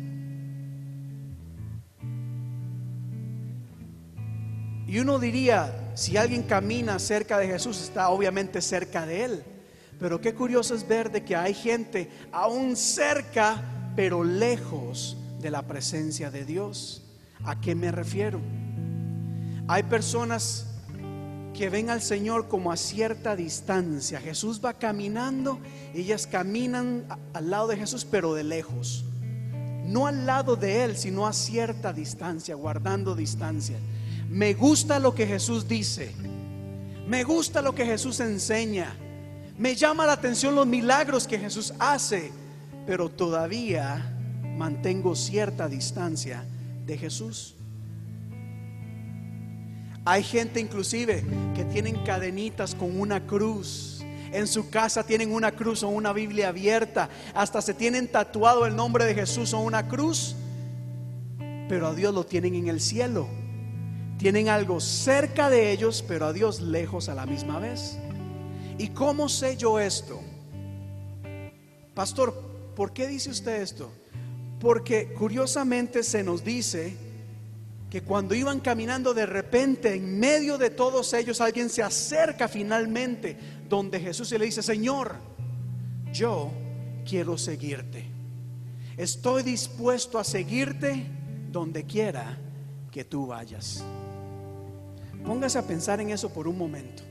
Y 4.86 4.98
uno 5.00 5.18
diría, 5.18 5.92
si 5.94 6.16
alguien 6.16 6.44
camina 6.44 6.98
cerca 6.98 7.38
de 7.38 7.48
Jesús, 7.48 7.82
está 7.82 8.08
obviamente 8.10 8.60
cerca 8.60 9.04
de 9.04 9.24
él. 9.24 9.44
Pero 9.98 10.20
qué 10.20 10.34
curioso 10.34 10.74
es 10.74 10.86
ver 10.86 11.10
de 11.10 11.24
que 11.24 11.34
hay 11.34 11.54
gente 11.54 12.10
aún 12.30 12.76
cerca, 12.76 13.92
pero 13.96 14.22
lejos 14.22 15.16
de 15.40 15.50
la 15.50 15.62
presencia 15.62 16.30
de 16.30 16.44
Dios. 16.44 17.02
¿A 17.44 17.60
qué 17.60 17.74
me 17.74 17.90
refiero? 17.90 18.40
Hay 19.68 19.82
personas 19.82 20.66
que 21.52 21.70
ven 21.70 21.90
al 21.90 22.02
Señor 22.02 22.48
como 22.48 22.70
a 22.70 22.76
cierta 22.76 23.34
distancia. 23.34 24.20
Jesús 24.20 24.60
va 24.64 24.74
caminando, 24.74 25.58
ellas 25.94 26.26
caminan 26.26 27.04
al 27.32 27.50
lado 27.50 27.68
de 27.68 27.76
Jesús, 27.76 28.04
pero 28.04 28.34
de 28.34 28.44
lejos. 28.44 29.04
No 29.86 30.06
al 30.06 30.26
lado 30.26 30.56
de 30.56 30.84
Él, 30.84 30.96
sino 30.96 31.26
a 31.26 31.32
cierta 31.32 31.92
distancia, 31.92 32.54
guardando 32.54 33.16
distancia. 33.16 33.76
Me 34.28 34.54
gusta 34.54 34.98
lo 35.00 35.14
que 35.14 35.26
Jesús 35.26 35.66
dice. 35.66 36.12
Me 37.08 37.24
gusta 37.24 37.62
lo 37.62 37.74
que 37.74 37.86
Jesús 37.86 38.20
enseña. 38.20 38.94
Me 39.58 39.74
llama 39.74 40.06
la 40.06 40.12
atención 40.12 40.54
los 40.54 40.66
milagros 40.66 41.26
que 41.26 41.38
Jesús 41.38 41.72
hace, 41.78 42.30
pero 42.86 43.08
todavía 43.08 44.12
mantengo 44.56 45.16
cierta 45.16 45.68
distancia 45.68 46.44
de 46.84 46.98
Jesús. 46.98 47.55
Hay 50.08 50.22
gente 50.22 50.60
inclusive 50.60 51.24
que 51.56 51.64
tienen 51.64 52.04
cadenitas 52.04 52.76
con 52.76 53.00
una 53.00 53.26
cruz. 53.26 54.04
En 54.30 54.46
su 54.46 54.70
casa 54.70 55.04
tienen 55.04 55.32
una 55.32 55.50
cruz 55.50 55.82
o 55.82 55.88
una 55.88 56.12
Biblia 56.12 56.50
abierta. 56.50 57.10
Hasta 57.34 57.60
se 57.60 57.74
tienen 57.74 58.06
tatuado 58.06 58.66
el 58.66 58.76
nombre 58.76 59.04
de 59.04 59.16
Jesús 59.16 59.52
o 59.52 59.58
una 59.58 59.88
cruz. 59.88 60.36
Pero 61.68 61.88
a 61.88 61.94
Dios 61.94 62.14
lo 62.14 62.24
tienen 62.24 62.54
en 62.54 62.68
el 62.68 62.80
cielo. 62.80 63.26
Tienen 64.16 64.48
algo 64.48 64.78
cerca 64.78 65.50
de 65.50 65.72
ellos, 65.72 66.04
pero 66.06 66.26
a 66.26 66.32
Dios 66.32 66.60
lejos 66.60 67.08
a 67.08 67.14
la 67.16 67.26
misma 67.26 67.58
vez. 67.58 67.98
¿Y 68.78 68.90
cómo 68.90 69.28
sé 69.28 69.56
yo 69.56 69.80
esto? 69.80 70.20
Pastor, 71.94 72.32
¿por 72.76 72.92
qué 72.92 73.08
dice 73.08 73.30
usted 73.30 73.60
esto? 73.60 73.90
Porque 74.60 75.12
curiosamente 75.14 76.04
se 76.04 76.22
nos 76.22 76.44
dice 76.44 76.96
que 77.90 78.02
cuando 78.02 78.34
iban 78.34 78.60
caminando 78.60 79.14
de 79.14 79.26
repente, 79.26 79.94
en 79.94 80.18
medio 80.18 80.58
de 80.58 80.70
todos 80.70 81.12
ellos, 81.14 81.40
alguien 81.40 81.70
se 81.70 81.82
acerca 81.82 82.48
finalmente 82.48 83.36
donde 83.68 84.00
Jesús 84.00 84.32
y 84.32 84.38
le 84.38 84.46
dice, 84.46 84.62
Señor, 84.62 85.14
yo 86.12 86.50
quiero 87.08 87.38
seguirte. 87.38 88.04
Estoy 88.96 89.42
dispuesto 89.42 90.18
a 90.18 90.24
seguirte 90.24 91.06
donde 91.52 91.84
quiera 91.84 92.38
que 92.90 93.04
tú 93.04 93.26
vayas. 93.26 93.84
Póngase 95.24 95.58
a 95.58 95.66
pensar 95.66 96.00
en 96.00 96.10
eso 96.10 96.32
por 96.32 96.48
un 96.48 96.58
momento. 96.58 97.02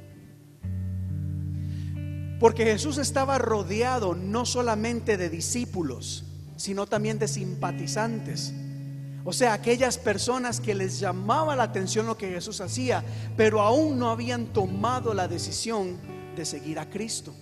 Porque 2.40 2.66
Jesús 2.66 2.98
estaba 2.98 3.38
rodeado 3.38 4.14
no 4.14 4.46
solamente 4.46 5.16
de 5.16 5.30
discípulos, 5.30 6.26
sino 6.58 6.86
también 6.86 7.18
de 7.18 7.28
simpatizantes 7.28 8.54
o 9.28 9.34
sea, 9.34 9.54
aquellas 9.54 9.98
personas 9.98 10.60
que 10.60 10.76
les 10.76 11.00
llamaba 11.00 11.56
la 11.56 11.64
atención 11.64 12.06
lo 12.06 12.16
que 12.16 12.30
Jesús 12.30 12.62
hacía, 12.62 13.04
pero 13.36 13.60
aún 13.60 13.98
no 13.98 14.12
habían 14.12 14.46
tomado 14.46 15.16
la 15.16 15.28
decisión 15.28 15.98
de 16.36 16.46
seguir 16.46 16.78
a 16.78 16.88
Cristo. 16.88 17.34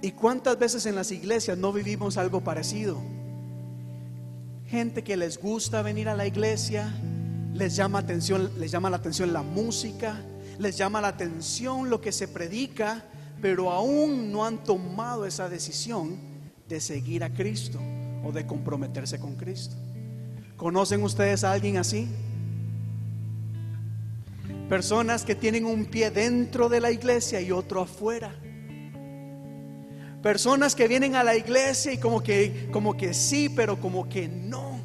¿Y 0.00 0.12
cuántas 0.12 0.56
veces 0.56 0.86
en 0.86 0.94
las 0.94 1.10
iglesias 1.10 1.58
no 1.58 1.72
vivimos 1.72 2.16
algo 2.16 2.42
parecido? 2.42 3.02
Gente 4.68 5.02
que 5.02 5.16
les 5.16 5.36
gusta 5.36 5.82
venir 5.82 6.08
a 6.08 6.14
la 6.14 6.26
iglesia, 6.26 6.94
les 7.54 7.74
llama 7.74 7.98
atención, 7.98 8.52
les 8.60 8.70
llama 8.70 8.88
la 8.88 8.98
atención 8.98 9.32
la 9.32 9.42
música, 9.42 10.24
les 10.60 10.76
llama 10.76 11.00
la 11.00 11.08
atención 11.08 11.90
lo 11.90 12.00
que 12.00 12.12
se 12.12 12.28
predica, 12.28 13.04
pero 13.40 13.72
aún 13.72 14.30
no 14.30 14.44
han 14.44 14.62
tomado 14.62 15.26
esa 15.26 15.48
decisión 15.48 16.16
de 16.68 16.80
seguir 16.80 17.24
a 17.24 17.34
Cristo 17.34 17.80
o 18.24 18.32
de 18.32 18.46
comprometerse 18.46 19.18
con 19.18 19.36
Cristo. 19.36 19.76
¿Conocen 20.56 21.02
ustedes 21.02 21.44
a 21.44 21.52
alguien 21.52 21.76
así? 21.76 22.08
Personas 24.68 25.24
que 25.24 25.34
tienen 25.34 25.66
un 25.66 25.86
pie 25.86 26.10
dentro 26.10 26.68
de 26.68 26.80
la 26.80 26.90
iglesia 26.90 27.40
y 27.40 27.50
otro 27.50 27.80
afuera. 27.82 28.34
Personas 30.22 30.74
que 30.74 30.86
vienen 30.86 31.16
a 31.16 31.24
la 31.24 31.36
iglesia 31.36 31.92
y 31.92 31.98
como 31.98 32.22
que 32.22 32.68
como 32.70 32.96
que 32.96 33.12
sí, 33.12 33.48
pero 33.48 33.80
como 33.80 34.08
que 34.08 34.28
no. 34.28 34.80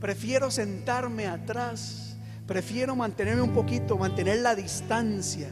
Prefiero 0.00 0.50
sentarme 0.50 1.26
atrás. 1.26 2.16
Prefiero 2.46 2.96
mantenerme 2.96 3.42
un 3.42 3.52
poquito, 3.52 3.98
mantener 3.98 4.38
la 4.38 4.54
distancia. 4.54 5.50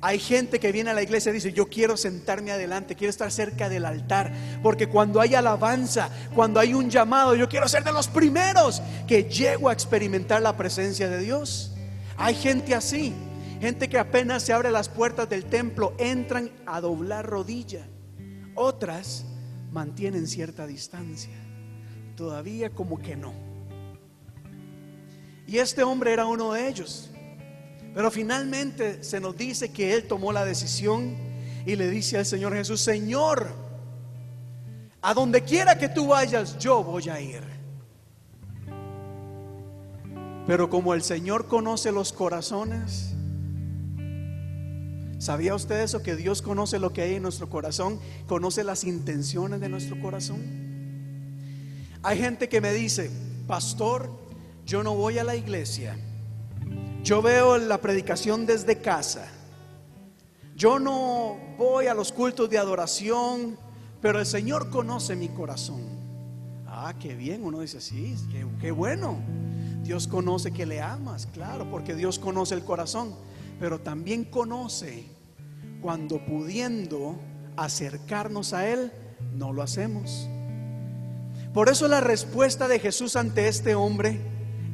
Hay 0.00 0.20
gente 0.20 0.60
que 0.60 0.70
viene 0.70 0.90
a 0.90 0.94
la 0.94 1.02
iglesia 1.02 1.30
y 1.30 1.34
dice, 1.34 1.52
yo 1.52 1.66
quiero 1.66 1.96
sentarme 1.96 2.52
adelante, 2.52 2.94
quiero 2.94 3.10
estar 3.10 3.32
cerca 3.32 3.68
del 3.68 3.84
altar, 3.84 4.32
porque 4.62 4.86
cuando 4.86 5.20
hay 5.20 5.34
alabanza, 5.34 6.08
cuando 6.36 6.60
hay 6.60 6.72
un 6.72 6.88
llamado, 6.88 7.34
yo 7.34 7.48
quiero 7.48 7.66
ser 7.66 7.82
de 7.82 7.92
los 7.92 8.06
primeros 8.06 8.80
que 9.08 9.24
llego 9.24 9.68
a 9.68 9.72
experimentar 9.72 10.40
la 10.40 10.56
presencia 10.56 11.08
de 11.08 11.18
Dios. 11.18 11.72
Hay 12.16 12.36
gente 12.36 12.76
así, 12.76 13.12
gente 13.60 13.88
que 13.88 13.98
apenas 13.98 14.44
se 14.44 14.52
abre 14.52 14.70
las 14.70 14.88
puertas 14.88 15.28
del 15.28 15.44
templo, 15.46 15.92
entran 15.98 16.52
a 16.64 16.80
doblar 16.80 17.26
rodilla. 17.26 17.84
Otras 18.54 19.24
mantienen 19.72 20.28
cierta 20.28 20.68
distancia, 20.68 21.34
todavía 22.14 22.70
como 22.70 22.98
que 22.98 23.16
no. 23.16 23.32
Y 25.48 25.58
este 25.58 25.82
hombre 25.82 26.12
era 26.12 26.26
uno 26.26 26.52
de 26.52 26.68
ellos. 26.68 27.10
Pero 27.98 28.12
finalmente 28.12 29.02
se 29.02 29.18
nos 29.18 29.36
dice 29.36 29.72
que 29.72 29.92
él 29.92 30.04
tomó 30.06 30.32
la 30.32 30.44
decisión 30.44 31.16
y 31.66 31.74
le 31.74 31.90
dice 31.90 32.16
al 32.16 32.26
Señor 32.26 32.54
Jesús, 32.54 32.80
Señor, 32.80 33.48
a 35.02 35.14
donde 35.14 35.42
quiera 35.42 35.76
que 35.76 35.88
tú 35.88 36.06
vayas, 36.06 36.56
yo 36.60 36.84
voy 36.84 37.08
a 37.08 37.20
ir. 37.20 37.42
Pero 40.46 40.70
como 40.70 40.94
el 40.94 41.02
Señor 41.02 41.48
conoce 41.48 41.90
los 41.90 42.12
corazones, 42.12 43.14
¿sabía 45.18 45.56
usted 45.56 45.80
eso? 45.80 46.00
Que 46.00 46.14
Dios 46.14 46.40
conoce 46.40 46.78
lo 46.78 46.92
que 46.92 47.02
hay 47.02 47.14
en 47.16 47.22
nuestro 47.24 47.50
corazón, 47.50 47.98
conoce 48.28 48.62
las 48.62 48.84
intenciones 48.84 49.58
de 49.58 49.68
nuestro 49.68 50.00
corazón. 50.00 50.40
Hay 52.04 52.18
gente 52.18 52.48
que 52.48 52.60
me 52.60 52.72
dice, 52.72 53.10
pastor, 53.48 54.08
yo 54.64 54.84
no 54.84 54.94
voy 54.94 55.18
a 55.18 55.24
la 55.24 55.34
iglesia, 55.34 55.98
yo 57.02 57.22
veo 57.22 57.58
la 57.58 57.78
predicación 57.78 58.46
desde 58.46 58.78
casa, 58.78 59.28
yo 60.56 60.78
no 60.78 61.36
voy 61.56 61.86
a 61.86 61.94
los 61.94 62.12
cultos 62.12 62.50
de 62.50 62.58
adoración, 62.58 63.56
pero 64.00 64.18
el 64.18 64.26
Señor 64.26 64.70
conoce 64.70 65.14
mi 65.14 65.28
corazón. 65.28 65.80
Ah, 66.66 66.94
qué 66.98 67.14
bien, 67.14 67.44
uno 67.44 67.60
dice, 67.60 67.80
sí, 67.80 68.16
qué, 68.30 68.46
qué 68.60 68.70
bueno. 68.70 69.18
Dios 69.82 70.08
conoce 70.08 70.52
que 70.52 70.66
le 70.66 70.80
amas, 70.80 71.26
claro, 71.26 71.70
porque 71.70 71.94
Dios 71.94 72.18
conoce 72.18 72.54
el 72.54 72.64
corazón, 72.64 73.14
pero 73.58 73.80
también 73.80 74.24
conoce 74.24 75.06
cuando 75.80 76.24
pudiendo 76.26 77.18
acercarnos 77.56 78.52
a 78.52 78.68
Él, 78.68 78.92
no 79.34 79.52
lo 79.52 79.62
hacemos. 79.62 80.28
Por 81.54 81.68
eso 81.68 81.88
la 81.88 82.00
respuesta 82.00 82.68
de 82.68 82.78
Jesús 82.78 83.16
ante 83.16 83.48
este 83.48 83.74
hombre 83.74 84.20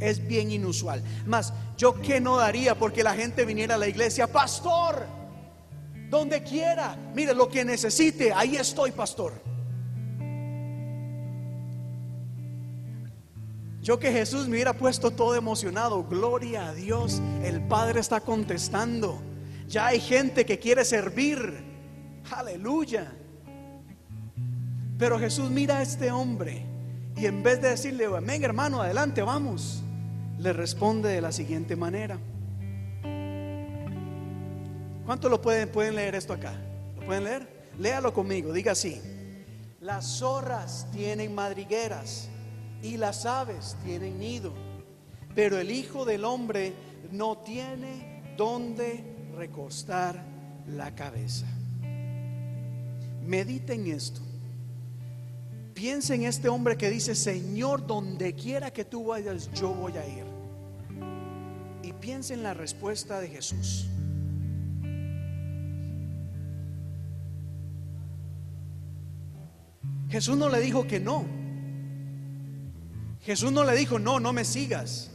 es 0.08 0.26
bien 0.26 0.50
inusual. 0.50 1.02
Más, 1.26 1.52
yo 1.76 2.00
que 2.00 2.20
no 2.20 2.36
daría 2.36 2.74
porque 2.76 3.02
la 3.02 3.14
gente 3.14 3.44
viniera 3.44 3.74
a 3.74 3.78
la 3.78 3.88
iglesia, 3.88 4.26
pastor, 4.26 5.06
donde 6.10 6.42
quiera, 6.42 6.96
mire 7.14 7.34
lo 7.34 7.48
que 7.48 7.64
necesite, 7.64 8.32
ahí 8.32 8.56
estoy, 8.56 8.92
pastor. 8.92 9.32
Yo 13.84 13.98
que 13.98 14.10
Jesús 14.10 14.46
me 14.48 14.52
hubiera 14.54 14.72
puesto 14.72 15.10
todo 15.10 15.34
emocionado, 15.34 16.04
gloria 16.04 16.68
a 16.68 16.74
Dios, 16.74 17.20
el 17.42 17.60
Padre 17.66 18.00
está 18.00 18.20
contestando. 18.20 19.20
Ya 19.68 19.88
hay 19.88 20.00
gente 20.00 20.46
que 20.46 20.58
quiere 20.58 20.86
servir, 20.86 21.62
aleluya. 22.30 23.12
Pero 24.98 25.18
Jesús 25.18 25.50
mira 25.50 25.78
a 25.78 25.82
este 25.82 26.10
hombre 26.10 26.64
y 27.14 27.26
en 27.26 27.42
vez 27.42 27.60
de 27.60 27.68
decirle, 27.68 28.06
amén 28.06 28.42
hermano, 28.42 28.80
adelante, 28.80 29.20
vamos, 29.20 29.83
le 30.44 30.52
responde 30.52 31.08
de 31.08 31.22
la 31.22 31.32
siguiente 31.32 31.74
manera. 31.74 32.18
¿Cuánto 35.06 35.30
lo 35.30 35.40
pueden, 35.40 35.70
pueden 35.70 35.96
leer 35.96 36.14
esto 36.14 36.34
acá? 36.34 36.52
¿Lo 36.96 37.06
pueden 37.06 37.24
leer? 37.24 37.48
Léalo 37.78 38.12
conmigo, 38.12 38.52
diga 38.52 38.72
así. 38.72 39.00
Las 39.80 40.18
zorras 40.18 40.86
tienen 40.92 41.34
madrigueras 41.34 42.28
y 42.82 42.98
las 42.98 43.24
aves 43.24 43.74
tienen 43.86 44.18
nido, 44.18 44.52
pero 45.34 45.58
el 45.58 45.70
Hijo 45.70 46.04
del 46.04 46.26
Hombre 46.26 46.74
no 47.10 47.38
tiene 47.38 48.34
donde 48.36 49.02
recostar 49.34 50.22
la 50.68 50.94
cabeza. 50.94 51.46
Mediten 53.24 53.86
esto. 53.86 54.20
Piensa 55.72 56.14
en 56.14 56.24
este 56.24 56.50
hombre 56.50 56.76
que 56.76 56.90
dice, 56.90 57.14
Señor, 57.14 57.86
donde 57.86 58.34
quiera 58.34 58.70
que 58.70 58.84
tú 58.84 59.06
vayas, 59.06 59.50
yo 59.52 59.70
voy 59.70 59.96
a 59.96 60.06
ir. 60.06 60.23
Y 62.04 62.06
piensa 62.06 62.34
en 62.34 62.42
la 62.42 62.52
respuesta 62.52 63.18
de 63.18 63.28
Jesús. 63.28 63.86
Jesús 70.10 70.36
no 70.36 70.50
le 70.50 70.60
dijo 70.60 70.86
que 70.86 71.00
no. 71.00 71.24
Jesús 73.22 73.50
no 73.52 73.64
le 73.64 73.74
dijo, 73.74 73.98
no, 73.98 74.20
no 74.20 74.34
me 74.34 74.44
sigas. 74.44 75.12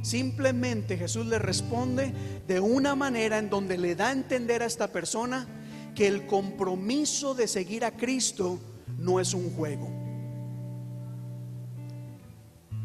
Simplemente 0.00 0.96
Jesús 0.96 1.26
le 1.26 1.38
responde 1.38 2.14
de 2.48 2.60
una 2.60 2.94
manera 2.94 3.36
en 3.36 3.50
donde 3.50 3.76
le 3.76 3.94
da 3.94 4.08
a 4.08 4.12
entender 4.12 4.62
a 4.62 4.66
esta 4.66 4.88
persona 4.88 5.46
que 5.94 6.06
el 6.06 6.24
compromiso 6.24 7.34
de 7.34 7.46
seguir 7.46 7.84
a 7.84 7.90
Cristo 7.90 8.58
no 8.96 9.20
es 9.20 9.34
un 9.34 9.50
juego. 9.50 9.99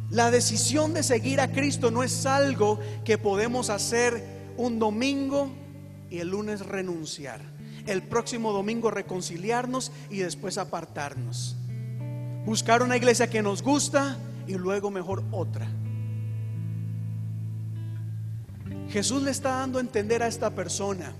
La 0.09 0.29
decisión 0.31 0.93
de 0.93 1.03
seguir 1.03 1.41
a 1.41 1.51
Cristo 1.51 1.91
no 1.91 2.03
es 2.03 2.25
algo 2.25 2.79
que 3.03 3.17
podemos 3.17 3.69
hacer 3.69 4.23
un 4.57 4.79
domingo 4.79 5.49
y 6.09 6.19
el 6.19 6.29
lunes 6.29 6.65
renunciar. 6.65 7.41
El 7.87 8.03
próximo 8.03 8.51
domingo 8.51 8.91
reconciliarnos 8.91 9.91
y 10.09 10.17
después 10.17 10.57
apartarnos. 10.57 11.55
Buscar 12.45 12.83
una 12.83 12.97
iglesia 12.97 13.29
que 13.29 13.41
nos 13.41 13.63
gusta 13.63 14.17
y 14.47 14.53
luego 14.53 14.91
mejor 14.91 15.23
otra. 15.31 15.67
Jesús 18.89 19.23
le 19.23 19.31
está 19.31 19.55
dando 19.55 19.79
a 19.79 19.81
entender 19.81 20.21
a 20.21 20.27
esta 20.27 20.51
persona 20.51 21.13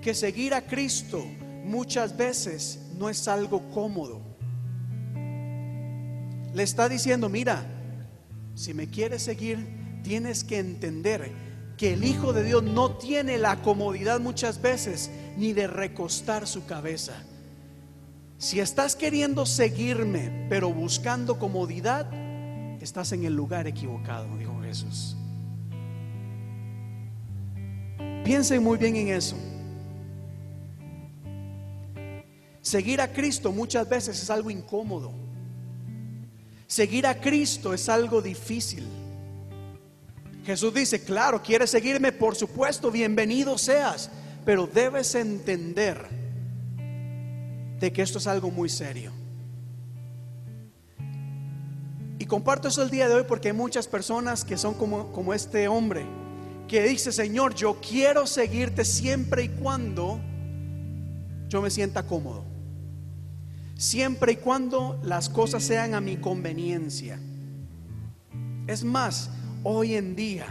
que 0.00 0.14
seguir 0.14 0.54
a 0.54 0.62
Cristo 0.62 1.24
muchas 1.64 2.16
veces 2.16 2.80
no 2.96 3.08
es 3.08 3.26
algo 3.28 3.68
cómodo. 3.70 4.20
Le 6.54 6.62
está 6.62 6.88
diciendo, 6.88 7.28
mira, 7.28 7.64
si 8.60 8.74
me 8.74 8.90
quieres 8.90 9.22
seguir, 9.22 9.66
tienes 10.02 10.44
que 10.44 10.58
entender 10.58 11.32
que 11.78 11.94
el 11.94 12.04
Hijo 12.04 12.34
de 12.34 12.44
Dios 12.44 12.62
no 12.62 12.98
tiene 12.98 13.38
la 13.38 13.62
comodidad 13.62 14.20
muchas 14.20 14.60
veces 14.60 15.10
ni 15.38 15.54
de 15.54 15.66
recostar 15.66 16.46
su 16.46 16.66
cabeza. 16.66 17.14
Si 18.36 18.60
estás 18.60 18.96
queriendo 18.96 19.46
seguirme, 19.46 20.46
pero 20.50 20.74
buscando 20.74 21.38
comodidad, 21.38 22.12
estás 22.82 23.12
en 23.12 23.24
el 23.24 23.34
lugar 23.34 23.66
equivocado, 23.66 24.36
dijo 24.36 24.60
Jesús. 24.60 25.16
Piensen 28.24 28.62
muy 28.62 28.76
bien 28.76 28.94
en 28.96 29.08
eso. 29.08 29.36
Seguir 32.60 33.00
a 33.00 33.10
Cristo 33.10 33.52
muchas 33.52 33.88
veces 33.88 34.22
es 34.22 34.28
algo 34.28 34.50
incómodo. 34.50 35.19
Seguir 36.70 37.04
a 37.08 37.20
Cristo 37.20 37.74
es 37.74 37.88
algo 37.88 38.22
difícil. 38.22 38.86
Jesús 40.46 40.72
dice, 40.72 41.02
claro, 41.02 41.42
quieres 41.42 41.70
seguirme, 41.70 42.12
por 42.12 42.36
supuesto, 42.36 42.92
bienvenido 42.92 43.58
seas, 43.58 44.08
pero 44.44 44.68
debes 44.68 45.16
entender 45.16 46.06
de 47.80 47.92
que 47.92 48.02
esto 48.02 48.18
es 48.18 48.28
algo 48.28 48.52
muy 48.52 48.68
serio. 48.68 49.10
Y 52.20 52.24
comparto 52.26 52.68
eso 52.68 52.84
el 52.84 52.90
día 52.90 53.08
de 53.08 53.16
hoy 53.16 53.24
porque 53.26 53.48
hay 53.48 53.54
muchas 53.54 53.88
personas 53.88 54.44
que 54.44 54.56
son 54.56 54.74
como, 54.74 55.10
como 55.10 55.34
este 55.34 55.66
hombre, 55.66 56.06
que 56.68 56.84
dice, 56.84 57.10
Señor, 57.10 57.52
yo 57.56 57.80
quiero 57.80 58.28
seguirte 58.28 58.84
siempre 58.84 59.42
y 59.42 59.48
cuando 59.48 60.20
yo 61.48 61.62
me 61.62 61.68
sienta 61.68 62.04
cómodo. 62.04 62.49
Siempre 63.80 64.32
y 64.32 64.36
cuando 64.36 65.00
las 65.02 65.30
cosas 65.30 65.62
sean 65.62 65.94
a 65.94 66.02
mi 66.02 66.18
conveniencia. 66.18 67.18
Es 68.66 68.84
más, 68.84 69.30
hoy 69.62 69.94
en 69.94 70.14
día 70.14 70.44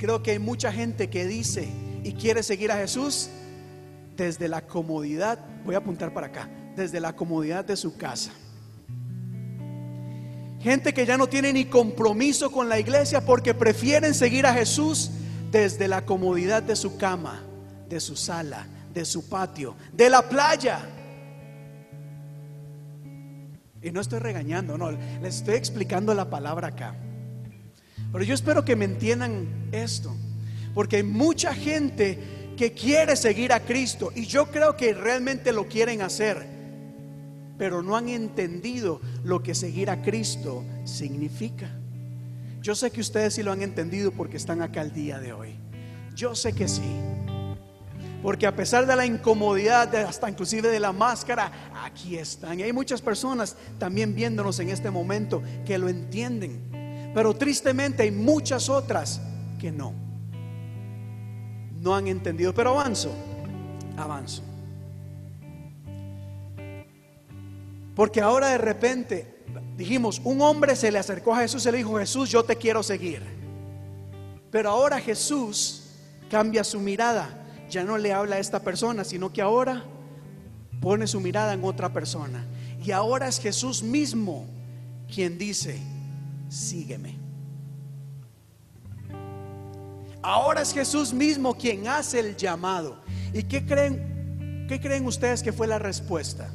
creo 0.00 0.20
que 0.20 0.32
hay 0.32 0.40
mucha 0.40 0.72
gente 0.72 1.08
que 1.08 1.24
dice 1.28 1.68
y 2.02 2.14
quiere 2.14 2.42
seguir 2.42 2.72
a 2.72 2.78
Jesús 2.78 3.30
desde 4.16 4.48
la 4.48 4.62
comodidad, 4.62 5.38
voy 5.64 5.76
a 5.76 5.78
apuntar 5.78 6.12
para 6.12 6.26
acá, 6.26 6.50
desde 6.74 6.98
la 6.98 7.14
comodidad 7.14 7.64
de 7.64 7.76
su 7.76 7.96
casa. 7.96 8.32
Gente 10.58 10.92
que 10.92 11.06
ya 11.06 11.16
no 11.16 11.28
tiene 11.28 11.52
ni 11.52 11.66
compromiso 11.66 12.50
con 12.50 12.68
la 12.68 12.80
iglesia 12.80 13.24
porque 13.24 13.54
prefieren 13.54 14.12
seguir 14.12 14.44
a 14.44 14.54
Jesús 14.54 15.12
desde 15.52 15.86
la 15.86 16.04
comodidad 16.04 16.64
de 16.64 16.74
su 16.74 16.96
cama, 16.96 17.44
de 17.88 18.00
su 18.00 18.16
sala, 18.16 18.66
de 18.92 19.04
su 19.04 19.28
patio, 19.28 19.76
de 19.92 20.10
la 20.10 20.28
playa. 20.28 20.80
Y 23.82 23.90
no 23.90 24.00
estoy 24.00 24.20
regañando, 24.20 24.78
no, 24.78 24.92
les 24.92 25.36
estoy 25.36 25.56
explicando 25.56 26.14
la 26.14 26.30
palabra 26.30 26.68
acá. 26.68 26.94
Pero 28.12 28.24
yo 28.24 28.34
espero 28.34 28.64
que 28.64 28.76
me 28.76 28.84
entiendan 28.84 29.68
esto, 29.72 30.14
porque 30.74 30.96
hay 30.96 31.02
mucha 31.02 31.54
gente 31.54 32.18
que 32.56 32.72
quiere 32.72 33.16
seguir 33.16 33.52
a 33.52 33.60
Cristo 33.60 34.12
y 34.14 34.26
yo 34.26 34.46
creo 34.50 34.76
que 34.76 34.92
realmente 34.92 35.52
lo 35.52 35.66
quieren 35.66 36.02
hacer, 36.02 36.46
pero 37.58 37.82
no 37.82 37.96
han 37.96 38.08
entendido 38.08 39.00
lo 39.24 39.42
que 39.42 39.54
seguir 39.54 39.90
a 39.90 40.02
Cristo 40.02 40.64
significa. 40.84 41.70
Yo 42.60 42.74
sé 42.76 42.90
que 42.90 43.00
ustedes 43.00 43.34
sí 43.34 43.42
lo 43.42 43.50
han 43.50 43.62
entendido 43.62 44.12
porque 44.12 44.36
están 44.36 44.62
acá 44.62 44.82
el 44.82 44.92
día 44.92 45.18
de 45.18 45.32
hoy. 45.32 45.56
Yo 46.14 46.34
sé 46.34 46.52
que 46.52 46.68
sí. 46.68 46.82
Porque 48.22 48.46
a 48.46 48.54
pesar 48.54 48.86
de 48.86 48.94
la 48.94 49.04
incomodidad, 49.04 49.88
de 49.88 49.98
hasta 49.98 50.30
inclusive 50.30 50.68
de 50.68 50.78
la 50.78 50.92
máscara, 50.92 51.50
aquí 51.82 52.16
están. 52.16 52.60
Y 52.60 52.62
hay 52.62 52.72
muchas 52.72 53.02
personas 53.02 53.56
también 53.78 54.14
viéndonos 54.14 54.60
en 54.60 54.70
este 54.70 54.90
momento 54.90 55.42
que 55.66 55.76
lo 55.76 55.88
entienden. 55.88 57.10
Pero 57.12 57.34
tristemente 57.34 58.04
hay 58.04 58.12
muchas 58.12 58.68
otras 58.68 59.20
que 59.60 59.72
no. 59.72 59.92
No 61.80 61.96
han 61.96 62.06
entendido. 62.06 62.54
Pero 62.54 62.70
avanzo, 62.70 63.12
avanzo. 63.96 64.44
Porque 67.96 68.20
ahora 68.20 68.50
de 68.50 68.58
repente 68.58 69.44
dijimos, 69.76 70.20
un 70.24 70.40
hombre 70.42 70.76
se 70.76 70.92
le 70.92 70.98
acercó 70.98 71.34
a 71.34 71.40
Jesús 71.40 71.66
y 71.66 71.72
le 71.72 71.78
dijo, 71.78 71.98
Jesús, 71.98 72.30
yo 72.30 72.44
te 72.44 72.54
quiero 72.54 72.84
seguir. 72.84 73.22
Pero 74.52 74.70
ahora 74.70 75.00
Jesús 75.00 75.82
cambia 76.30 76.62
su 76.62 76.78
mirada. 76.78 77.41
Ya 77.72 77.84
no 77.84 77.96
le 77.96 78.12
habla 78.12 78.36
a 78.36 78.38
esta 78.38 78.60
persona, 78.60 79.02
sino 79.02 79.32
que 79.32 79.40
ahora 79.40 79.82
pone 80.82 81.06
su 81.06 81.20
mirada 81.20 81.54
en 81.54 81.64
otra 81.64 81.90
persona. 81.90 82.44
Y 82.84 82.90
ahora 82.90 83.28
es 83.28 83.40
Jesús 83.40 83.82
mismo 83.82 84.44
quien 85.12 85.38
dice, 85.38 85.78
sígueme. 86.50 87.16
Ahora 90.20 90.60
es 90.60 90.74
Jesús 90.74 91.14
mismo 91.14 91.56
quien 91.56 91.88
hace 91.88 92.20
el 92.20 92.36
llamado. 92.36 93.02
¿Y 93.32 93.44
qué 93.44 93.64
creen, 93.64 94.66
qué 94.68 94.78
creen 94.78 95.06
ustedes 95.06 95.42
que 95.42 95.54
fue 95.54 95.66
la 95.66 95.78
respuesta? 95.78 96.50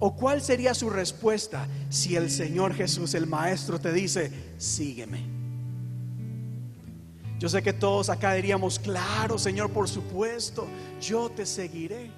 ¿O 0.00 0.16
cuál 0.16 0.42
sería 0.42 0.74
su 0.74 0.90
respuesta 0.90 1.68
si 1.90 2.16
el 2.16 2.28
Señor 2.28 2.74
Jesús, 2.74 3.14
el 3.14 3.28
Maestro, 3.28 3.78
te 3.78 3.92
dice, 3.92 4.32
sígueme? 4.58 5.35
Yo 7.38 7.48
sé 7.48 7.62
que 7.62 7.72
todos 7.72 8.08
acá 8.08 8.32
diríamos, 8.34 8.78
claro, 8.78 9.38
Señor, 9.38 9.70
por 9.70 9.88
supuesto, 9.88 10.66
yo 11.00 11.30
te 11.30 11.44
seguiré. 11.44 12.10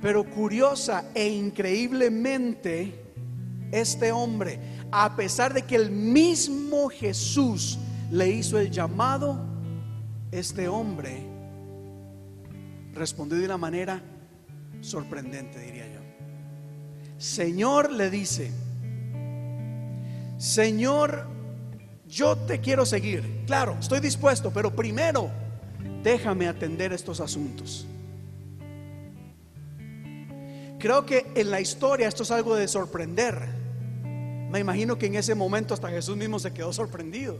Pero 0.00 0.24
curiosa 0.24 1.10
e 1.14 1.28
increíblemente, 1.28 2.94
este 3.72 4.12
hombre, 4.12 4.58
a 4.90 5.14
pesar 5.16 5.52
de 5.52 5.62
que 5.62 5.76
el 5.76 5.90
mismo 5.90 6.88
Jesús 6.88 7.78
le 8.10 8.30
hizo 8.30 8.58
el 8.58 8.70
llamado, 8.70 9.38
este 10.30 10.68
hombre 10.68 11.26
respondió 12.94 13.38
de 13.38 13.44
una 13.44 13.58
manera 13.58 14.02
sorprendente, 14.80 15.58
diría 15.58 15.86
yo. 15.92 16.00
Señor 17.18 17.92
le 17.92 18.08
dice, 18.10 18.50
Señor, 20.38 21.26
yo 22.10 22.36
te 22.36 22.60
quiero 22.60 22.84
seguir. 22.84 23.44
Claro, 23.46 23.76
estoy 23.78 24.00
dispuesto, 24.00 24.50
pero 24.50 24.74
primero 24.74 25.30
déjame 26.02 26.48
atender 26.48 26.92
estos 26.92 27.20
asuntos. 27.20 27.86
Creo 30.78 31.04
que 31.04 31.26
en 31.34 31.50
la 31.50 31.60
historia 31.60 32.08
esto 32.08 32.22
es 32.22 32.30
algo 32.30 32.56
de 32.56 32.66
sorprender. 32.66 33.38
Me 34.50 34.58
imagino 34.58 34.98
que 34.98 35.06
en 35.06 35.14
ese 35.14 35.34
momento 35.34 35.74
hasta 35.74 35.88
Jesús 35.90 36.16
mismo 36.16 36.38
se 36.38 36.52
quedó 36.52 36.72
sorprendido. 36.72 37.38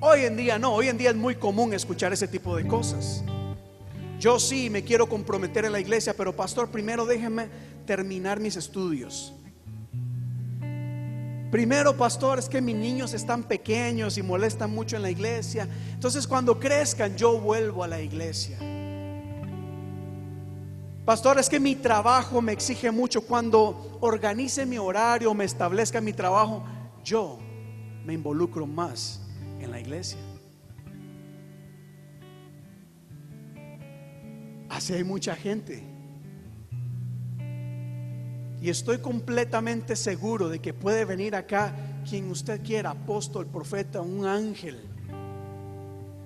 Hoy 0.00 0.20
en 0.20 0.36
día 0.36 0.58
no, 0.58 0.74
hoy 0.74 0.88
en 0.88 0.98
día 0.98 1.10
es 1.10 1.16
muy 1.16 1.34
común 1.34 1.72
escuchar 1.72 2.12
ese 2.12 2.28
tipo 2.28 2.54
de 2.56 2.66
cosas. 2.66 3.24
Yo 4.20 4.38
sí 4.38 4.70
me 4.70 4.84
quiero 4.84 5.08
comprometer 5.08 5.64
en 5.64 5.72
la 5.72 5.80
iglesia, 5.80 6.14
pero 6.14 6.36
pastor, 6.36 6.68
primero 6.68 7.06
déjeme 7.06 7.48
terminar 7.86 8.38
mis 8.38 8.56
estudios. 8.56 9.32
Primero, 11.52 11.94
pastor, 11.94 12.38
es 12.38 12.48
que 12.48 12.62
mis 12.62 12.74
niños 12.74 13.12
están 13.12 13.42
pequeños 13.42 14.16
y 14.16 14.22
molestan 14.22 14.74
mucho 14.74 14.96
en 14.96 15.02
la 15.02 15.10
iglesia. 15.10 15.68
Entonces, 15.92 16.26
cuando 16.26 16.58
crezcan, 16.58 17.14
yo 17.14 17.38
vuelvo 17.38 17.84
a 17.84 17.88
la 17.88 18.00
iglesia. 18.00 18.56
Pastor, 21.04 21.38
es 21.38 21.50
que 21.50 21.60
mi 21.60 21.76
trabajo 21.76 22.40
me 22.40 22.52
exige 22.52 22.90
mucho. 22.90 23.20
Cuando 23.20 23.98
organice 24.00 24.64
mi 24.64 24.78
horario, 24.78 25.34
me 25.34 25.44
establezca 25.44 26.00
mi 26.00 26.14
trabajo, 26.14 26.64
yo 27.04 27.38
me 28.06 28.14
involucro 28.14 28.66
más 28.66 29.20
en 29.60 29.70
la 29.70 29.78
iglesia. 29.78 30.18
Así 34.70 34.94
hay 34.94 35.04
mucha 35.04 35.36
gente. 35.36 35.91
Y 38.62 38.70
estoy 38.70 38.98
completamente 38.98 39.96
seguro 39.96 40.48
de 40.48 40.60
que 40.60 40.72
puede 40.72 41.04
venir 41.04 41.34
acá 41.34 41.74
quien 42.08 42.30
usted 42.30 42.62
quiera, 42.62 42.90
apóstol, 42.90 43.44
profeta, 43.44 44.00
un 44.00 44.24
ángel. 44.24 44.80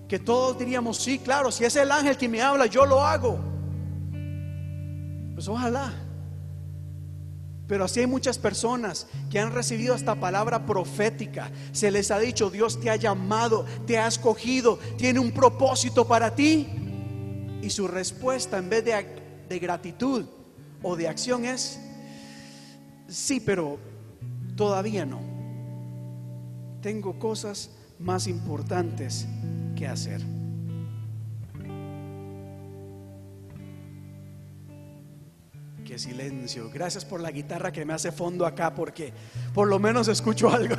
Que 0.07 0.19
todos 0.19 0.59
diríamos, 0.59 0.99
sí, 0.99 1.19
claro, 1.19 1.51
si 1.51 1.65
es 1.65 1.75
el 1.77 1.91
ángel 1.91 2.19
que 2.19 2.29
me 2.29 2.43
habla, 2.43 2.67
yo 2.67 2.85
lo 2.85 3.01
hago. 3.01 3.39
Pues 5.33 5.49
ojalá. 5.49 5.95
Pero 7.67 7.87
así 7.87 8.01
hay 8.01 8.07
muchas 8.07 8.37
personas 8.37 9.07
que 9.31 9.41
han 9.41 9.55
recibido 9.55 9.95
esta 9.95 10.15
palabra 10.17 10.67
profética. 10.67 11.51
Se 11.73 11.91
les 11.91 12.11
ha 12.11 12.19
dicho, 12.19 12.51
Dios 12.51 12.79
te 12.79 12.91
ha 12.91 12.97
llamado, 12.97 13.65
te 13.87 13.97
ha 13.97 14.07
escogido, 14.07 14.79
tiene 14.99 15.21
un 15.21 15.33
propósito 15.33 16.07
para 16.07 16.35
ti. 16.35 16.69
Y 17.63 17.71
su 17.71 17.89
respuesta 17.89 18.59
en 18.59 18.69
vez 18.69 18.85
de, 18.85 19.47
de 19.49 19.59
gratitud 19.59 20.27
o 20.83 20.97
de 20.97 21.09
acción 21.09 21.47
es, 21.47 21.81
sí, 23.09 23.41
pero 23.41 23.79
todavía 24.57 25.05
no. 25.05 25.21
Tengo 26.81 27.19
cosas 27.19 27.71
más 27.99 28.27
importantes 28.27 29.27
que 29.75 29.87
hacer. 29.87 30.21
Qué 35.85 35.99
silencio. 35.99 36.69
Gracias 36.73 37.05
por 37.05 37.21
la 37.21 37.31
guitarra 37.31 37.71
que 37.73 37.85
me 37.85 37.93
hace 37.93 38.11
fondo 38.11 38.45
acá 38.45 38.75
porque 38.75 39.13
por 39.55 39.69
lo 39.69 39.79
menos 39.79 40.09
escucho 40.09 40.51
algo. 40.51 40.77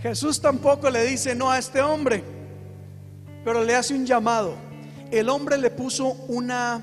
Jesús 0.00 0.40
tampoco 0.40 0.90
le 0.90 1.04
dice 1.04 1.34
no 1.34 1.50
a 1.50 1.58
este 1.58 1.80
hombre, 1.80 2.22
pero 3.44 3.64
le 3.64 3.74
hace 3.74 3.94
un 3.94 4.06
llamado. 4.06 4.67
El 5.10 5.28
hombre 5.30 5.56
le 5.56 5.70
puso 5.70 6.12
una, 6.28 6.82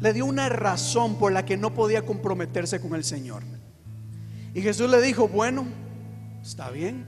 le 0.00 0.12
dio 0.12 0.26
una 0.26 0.48
razón 0.48 1.16
por 1.16 1.32
la 1.32 1.44
que 1.44 1.56
no 1.56 1.72
podía 1.72 2.04
comprometerse 2.04 2.80
con 2.80 2.94
el 2.94 3.04
Señor. 3.04 3.42
Y 4.54 4.62
Jesús 4.62 4.90
le 4.90 5.00
dijo, 5.00 5.28
bueno, 5.28 5.66
está 6.42 6.70
bien, 6.70 7.06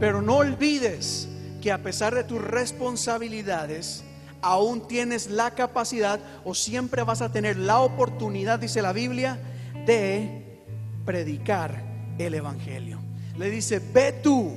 pero 0.00 0.20
no 0.20 0.38
olvides 0.38 1.28
que 1.62 1.70
a 1.70 1.82
pesar 1.82 2.14
de 2.14 2.24
tus 2.24 2.40
responsabilidades, 2.40 4.04
aún 4.42 4.86
tienes 4.88 5.30
la 5.30 5.52
capacidad 5.52 6.20
o 6.44 6.54
siempre 6.54 7.02
vas 7.02 7.22
a 7.22 7.30
tener 7.30 7.56
la 7.56 7.80
oportunidad, 7.80 8.58
dice 8.58 8.82
la 8.82 8.92
Biblia, 8.92 9.38
de 9.86 10.60
predicar 11.04 11.82
el 12.18 12.34
Evangelio. 12.34 12.98
Le 13.38 13.48
dice, 13.48 13.80
ve 13.92 14.12
tú 14.12 14.52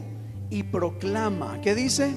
y 0.49 0.63
proclama, 0.63 1.61
¿qué 1.61 1.75
dice? 1.75 2.13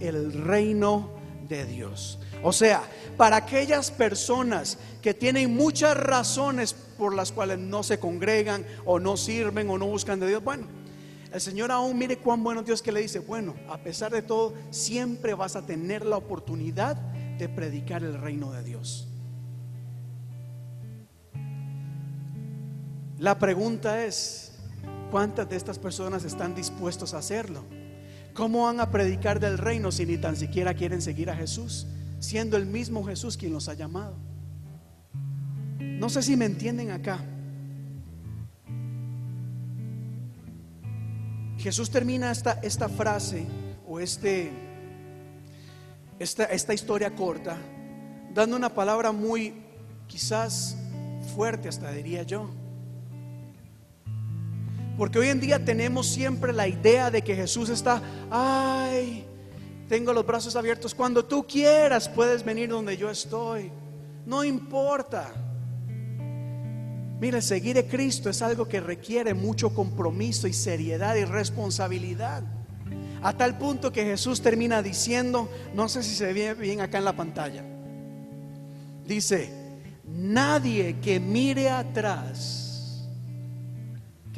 El 0.00 0.32
reino 0.32 1.17
de 1.48 1.64
Dios. 1.64 2.18
O 2.42 2.52
sea, 2.52 2.82
para 3.16 3.36
aquellas 3.36 3.90
personas 3.90 4.78
que 5.02 5.14
tienen 5.14 5.54
muchas 5.54 5.96
razones 5.96 6.74
por 6.74 7.14
las 7.14 7.32
cuales 7.32 7.58
no 7.58 7.82
se 7.82 7.98
congregan 7.98 8.64
o 8.84 8.98
no 8.98 9.16
sirven 9.16 9.68
o 9.70 9.78
no 9.78 9.86
buscan 9.86 10.20
de 10.20 10.28
Dios, 10.28 10.42
bueno, 10.42 10.66
el 11.32 11.40
Señor 11.40 11.70
aún 11.70 11.98
mire 11.98 12.18
cuán 12.18 12.42
bueno 12.42 12.62
Dios 12.62 12.80
que 12.80 12.92
le 12.92 13.00
dice, 13.00 13.18
bueno, 13.18 13.54
a 13.68 13.78
pesar 13.78 14.12
de 14.12 14.22
todo, 14.22 14.54
siempre 14.70 15.34
vas 15.34 15.56
a 15.56 15.66
tener 15.66 16.04
la 16.06 16.16
oportunidad 16.16 16.96
de 16.96 17.48
predicar 17.48 18.02
el 18.02 18.18
reino 18.18 18.52
de 18.52 18.62
Dios. 18.62 19.08
La 23.18 23.38
pregunta 23.38 24.04
es, 24.04 24.52
¿cuántas 25.10 25.48
de 25.48 25.56
estas 25.56 25.78
personas 25.78 26.24
están 26.24 26.54
dispuestos 26.54 27.14
a 27.14 27.18
hacerlo? 27.18 27.64
¿Cómo 28.38 28.66
van 28.66 28.78
a 28.78 28.88
predicar 28.88 29.40
del 29.40 29.58
reino 29.58 29.90
si 29.90 30.06
ni 30.06 30.16
tan 30.16 30.36
siquiera 30.36 30.72
quieren 30.72 31.02
seguir 31.02 31.28
a 31.28 31.34
Jesús, 31.34 31.88
siendo 32.20 32.56
el 32.56 32.66
mismo 32.66 33.04
Jesús 33.04 33.36
quien 33.36 33.52
los 33.52 33.68
ha 33.68 33.74
llamado? 33.74 34.14
No 35.80 36.08
sé 36.08 36.22
si 36.22 36.36
me 36.36 36.44
entienden 36.44 36.92
acá. 36.92 37.18
Jesús 41.58 41.90
termina 41.90 42.30
esta, 42.30 42.60
esta 42.62 42.88
frase 42.88 43.44
o 43.88 43.98
este, 43.98 44.52
esta, 46.20 46.44
esta 46.44 46.72
historia 46.72 47.16
corta 47.16 47.56
dando 48.32 48.54
una 48.54 48.72
palabra 48.72 49.10
muy 49.10 49.52
quizás 50.06 50.76
fuerte 51.34 51.68
hasta 51.68 51.90
diría 51.90 52.22
yo. 52.22 52.48
Porque 54.98 55.20
hoy 55.20 55.28
en 55.28 55.38
día 55.38 55.64
tenemos 55.64 56.08
siempre 56.08 56.52
la 56.52 56.66
idea 56.66 57.08
de 57.08 57.22
que 57.22 57.36
Jesús 57.36 57.68
está, 57.68 58.02
ay, 58.32 59.24
tengo 59.88 60.12
los 60.12 60.26
brazos 60.26 60.56
abiertos, 60.56 60.92
cuando 60.92 61.24
tú 61.24 61.46
quieras 61.46 62.08
puedes 62.08 62.44
venir 62.44 62.68
donde 62.68 62.96
yo 62.96 63.08
estoy, 63.08 63.70
no 64.26 64.42
importa. 64.42 65.32
Mire, 67.20 67.40
seguir 67.42 67.78
a 67.78 67.84
Cristo 67.84 68.28
es 68.28 68.42
algo 68.42 68.66
que 68.66 68.80
requiere 68.80 69.34
mucho 69.34 69.72
compromiso 69.72 70.48
y 70.48 70.52
seriedad 70.52 71.14
y 71.14 71.24
responsabilidad. 71.24 72.42
A 73.22 73.36
tal 73.36 73.56
punto 73.56 73.92
que 73.92 74.04
Jesús 74.04 74.42
termina 74.42 74.82
diciendo, 74.82 75.48
no 75.74 75.88
sé 75.88 76.02
si 76.02 76.16
se 76.16 76.32
ve 76.32 76.54
bien 76.54 76.80
acá 76.80 76.98
en 76.98 77.04
la 77.04 77.16
pantalla, 77.16 77.64
dice, 79.06 79.50
nadie 80.04 80.96
que 81.00 81.20
mire 81.20 81.70
atrás, 81.70 82.67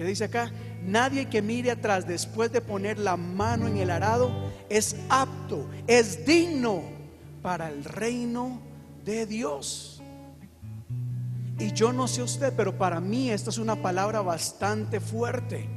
¿qué 0.01 0.07
dice 0.07 0.25
acá? 0.25 0.51
Nadie 0.83 1.29
que 1.29 1.43
mire 1.43 1.71
atrás 1.71 2.09
después 2.09 2.51
de 2.51 2.63
poner 2.63 2.99
la 2.99 3.19
mano 3.19 3.69
en 3.69 3.77
el 3.77 3.91
arado 3.91 4.31
es 4.71 4.97
apto, 5.11 5.69
es 5.87 6.25
digno 6.25 6.85
para 7.43 7.69
el 7.69 7.85
reino 7.85 8.63
de 9.05 9.27
Dios. 9.27 10.03
Y 11.59 11.73
yo 11.73 11.93
no 11.93 12.09
sé 12.09 12.23
usted, 12.23 12.55
pero 12.57 12.79
para 12.79 12.99
mí 12.99 13.31
esta 13.31 13.51
es 13.51 13.59
una 13.59 13.77
palabra 13.77 14.23
bastante 14.23 15.01
fuerte. 15.01 15.69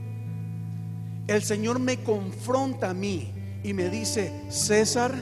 El 1.28 1.43
Señor 1.43 1.80
me 1.80 2.01
confronta 2.01 2.91
a 2.91 2.93
mí 2.93 3.30
y 3.61 3.74
me 3.74 3.89
dice, 3.89 4.32
César, 4.47 5.13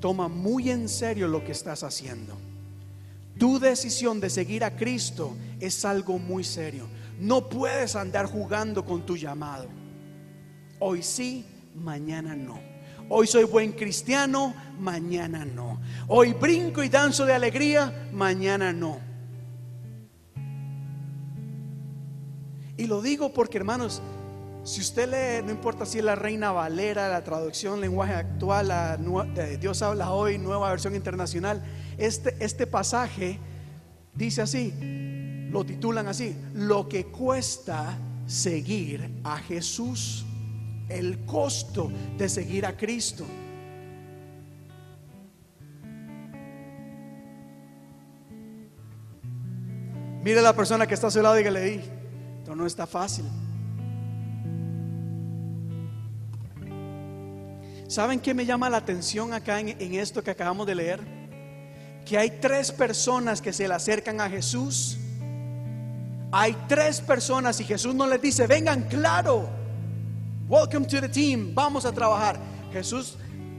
toma 0.00 0.28
muy 0.28 0.68
en 0.68 0.86
serio 0.86 1.28
lo 1.28 1.42
que 1.42 1.52
estás 1.52 1.82
haciendo. 1.82 2.36
Tu 3.38 3.58
decisión 3.58 4.20
de 4.20 4.28
seguir 4.28 4.64
a 4.64 4.76
Cristo 4.76 5.34
es 5.60 5.86
algo 5.86 6.18
muy 6.18 6.44
serio. 6.44 6.99
No 7.20 7.50
puedes 7.50 7.96
andar 7.96 8.24
jugando 8.24 8.82
con 8.82 9.04
tu 9.04 9.14
llamado. 9.14 9.68
Hoy 10.78 11.02
sí, 11.02 11.44
mañana 11.74 12.34
no. 12.34 12.58
Hoy 13.10 13.26
soy 13.26 13.44
buen 13.44 13.72
cristiano, 13.72 14.54
mañana 14.78 15.44
no. 15.44 15.80
Hoy 16.08 16.32
brinco 16.32 16.82
y 16.82 16.88
danzo 16.88 17.26
de 17.26 17.34
alegría, 17.34 18.08
mañana 18.10 18.72
no. 18.72 18.98
Y 22.78 22.86
lo 22.86 23.02
digo 23.02 23.34
porque, 23.34 23.58
hermanos, 23.58 24.00
si 24.64 24.80
usted 24.80 25.10
lee, 25.10 25.44
no 25.44 25.50
importa 25.50 25.84
si 25.84 25.98
es 25.98 26.04
la 26.04 26.14
Reina 26.14 26.52
Valera, 26.52 27.10
la 27.10 27.22
traducción 27.22 27.82
lenguaje 27.82 28.14
actual, 28.14 28.72
Dios 29.60 29.82
habla 29.82 30.10
hoy, 30.12 30.38
nueva 30.38 30.70
versión 30.70 30.94
internacional, 30.94 31.62
este, 31.98 32.34
este 32.42 32.66
pasaje 32.66 33.38
dice 34.14 34.40
así, 34.40 34.72
lo 35.50 35.64
titulan 35.64 36.06
así, 36.06 36.36
lo 36.54 36.88
que 36.88 37.06
cuesta 37.06 37.98
seguir 38.26 39.20
a 39.24 39.38
Jesús, 39.38 40.24
el 40.88 41.24
costo 41.24 41.90
de 42.16 42.28
seguir 42.28 42.64
a 42.66 42.76
Cristo. 42.76 43.26
Mire 50.22 50.38
a 50.40 50.42
la 50.42 50.54
persona 50.54 50.86
que 50.86 50.94
está 50.94 51.08
a 51.08 51.10
su 51.10 51.22
lado 51.22 51.40
y 51.40 51.42
que 51.42 51.50
le 51.50 51.64
di, 51.64 51.80
esto 52.38 52.54
no 52.54 52.66
está 52.66 52.86
fácil. 52.86 53.24
¿Saben 57.88 58.20
qué 58.20 58.34
me 58.34 58.46
llama 58.46 58.70
la 58.70 58.76
atención 58.76 59.32
acá 59.32 59.58
en, 59.58 59.70
en 59.80 59.94
esto 59.94 60.22
que 60.22 60.30
acabamos 60.30 60.64
de 60.66 60.76
leer? 60.76 61.00
Que 62.04 62.18
hay 62.18 62.30
tres 62.40 62.70
personas 62.70 63.40
que 63.40 63.52
se 63.52 63.66
le 63.66 63.74
acercan 63.74 64.20
a 64.20 64.28
Jesús. 64.28 64.96
Hay 66.32 66.56
tres 66.68 67.00
personas 67.00 67.60
y 67.60 67.64
Jesús 67.64 67.94
no 67.94 68.06
les 68.06 68.22
dice, 68.22 68.46
vengan, 68.46 68.84
claro, 68.84 69.48
welcome 70.48 70.86
to 70.86 71.00
the 71.00 71.08
team, 71.08 71.52
vamos 71.54 71.84
a 71.84 71.92
trabajar. 71.92 72.38
Jesús 72.72 73.16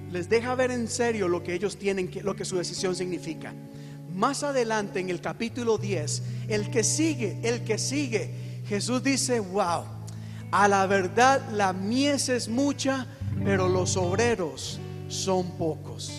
les 0.09 0.29
deja 0.29 0.55
ver 0.55 0.71
en 0.71 0.87
serio 0.87 1.27
lo 1.27 1.43
que 1.43 1.53
ellos 1.53 1.77
tienen, 1.77 2.09
lo 2.23 2.35
que 2.35 2.45
su 2.45 2.57
decisión 2.57 2.95
significa. 2.95 3.53
Más 4.13 4.43
adelante 4.43 4.99
en 4.99 5.09
el 5.09 5.19
capítulo 5.19 5.77
10, 5.77 6.23
el 6.47 6.69
que 6.69 6.83
sigue, 6.83 7.39
el 7.43 7.63
que 7.63 7.77
sigue, 7.77 8.61
Jesús 8.67 9.03
dice, 9.03 9.41
wow, 9.41 9.83
a 10.51 10.67
la 10.69 10.85
verdad 10.85 11.41
la 11.51 11.73
mies 11.73 12.29
es 12.29 12.47
mucha, 12.47 13.05
pero 13.43 13.67
los 13.67 13.97
obreros 13.97 14.79
son 15.09 15.57
pocos. 15.57 16.11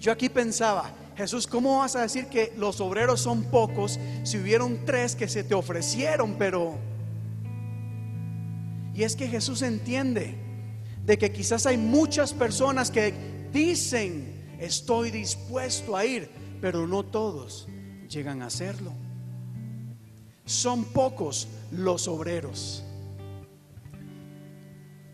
Yo 0.00 0.12
aquí 0.12 0.28
pensaba, 0.28 0.92
Jesús, 1.22 1.46
¿cómo 1.46 1.78
vas 1.78 1.94
a 1.94 2.02
decir 2.02 2.26
que 2.26 2.52
los 2.56 2.80
obreros 2.80 3.20
son 3.20 3.44
pocos 3.44 4.00
si 4.24 4.38
hubieron 4.38 4.84
tres 4.84 5.14
que 5.14 5.28
se 5.28 5.44
te 5.44 5.54
ofrecieron, 5.54 6.34
pero... 6.36 6.76
Y 8.92 9.04
es 9.04 9.14
que 9.14 9.28
Jesús 9.28 9.62
entiende 9.62 10.34
de 11.06 11.18
que 11.18 11.30
quizás 11.30 11.64
hay 11.66 11.76
muchas 11.76 12.32
personas 12.32 12.90
que 12.90 13.14
dicen, 13.52 14.56
estoy 14.58 15.12
dispuesto 15.12 15.96
a 15.96 16.04
ir, 16.04 16.28
pero 16.60 16.88
no 16.88 17.04
todos 17.04 17.68
llegan 18.08 18.42
a 18.42 18.46
hacerlo. 18.46 18.92
Son 20.44 20.84
pocos 20.86 21.46
los 21.70 22.08
obreros. 22.08 22.82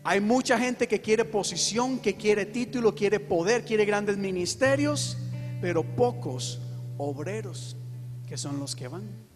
Hay 0.03 0.21
mucha 0.21 0.57
gente 0.57 0.87
que 0.87 1.01
quiere 1.01 1.23
posición, 1.23 1.99
que 1.99 2.15
quiere 2.15 2.47
título, 2.47 2.95
quiere 2.95 3.19
poder, 3.19 3.63
quiere 3.63 3.85
grandes 3.85 4.17
ministerios, 4.17 5.15
pero 5.61 5.83
pocos 5.83 6.59
obreros 6.97 7.75
que 8.27 8.37
son 8.37 8.59
los 8.59 8.75
que 8.75 8.87
van. 8.87 9.29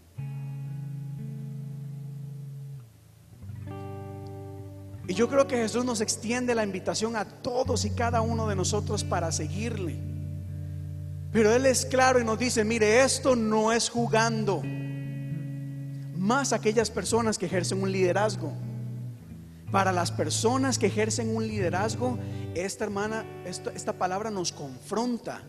Y 5.07 5.15
yo 5.15 5.27
creo 5.27 5.47
que 5.47 5.57
Jesús 5.57 5.83
nos 5.83 5.99
extiende 5.99 6.55
la 6.55 6.63
invitación 6.63 7.15
a 7.15 7.25
todos 7.25 7.83
y 7.83 7.89
cada 7.89 8.21
uno 8.21 8.47
de 8.47 8.55
nosotros 8.55 9.03
para 9.03 9.31
seguirle. 9.31 9.99
Pero 11.31 11.53
Él 11.53 11.65
es 11.65 11.85
claro 11.85 12.21
y 12.21 12.23
nos 12.23 12.39
dice, 12.39 12.63
mire, 12.63 13.03
esto 13.03 13.35
no 13.35 13.73
es 13.73 13.89
jugando. 13.89 14.61
Más 16.15 16.53
aquellas 16.53 16.89
personas 16.89 17.37
que 17.37 17.47
ejercen 17.47 17.81
un 17.81 17.91
liderazgo. 17.91 18.53
Para 19.71 19.91
las 19.91 20.11
personas 20.11 20.77
que 20.77 20.85
ejercen 20.85 21.35
un 21.35 21.47
liderazgo, 21.47 22.17
esta 22.53 22.85
hermana, 22.85 23.25
esta, 23.43 23.71
esta 23.71 23.93
palabra 23.93 24.29
nos 24.29 24.51
confronta 24.51 25.41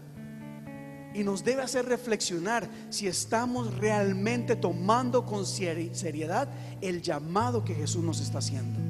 y 1.15 1.23
nos 1.23 1.45
debe 1.45 1.63
hacer 1.63 1.87
reflexionar 1.87 2.69
si 2.91 3.07
estamos 3.07 3.73
realmente 3.79 4.57
tomando 4.57 5.25
con 5.25 5.45
seri- 5.45 5.95
seriedad 5.95 6.49
el 6.81 7.01
llamado 7.01 7.65
que 7.65 7.75
Jesús 7.75 8.03
nos 8.05 8.21
está 8.21 8.39
haciendo. 8.39 8.81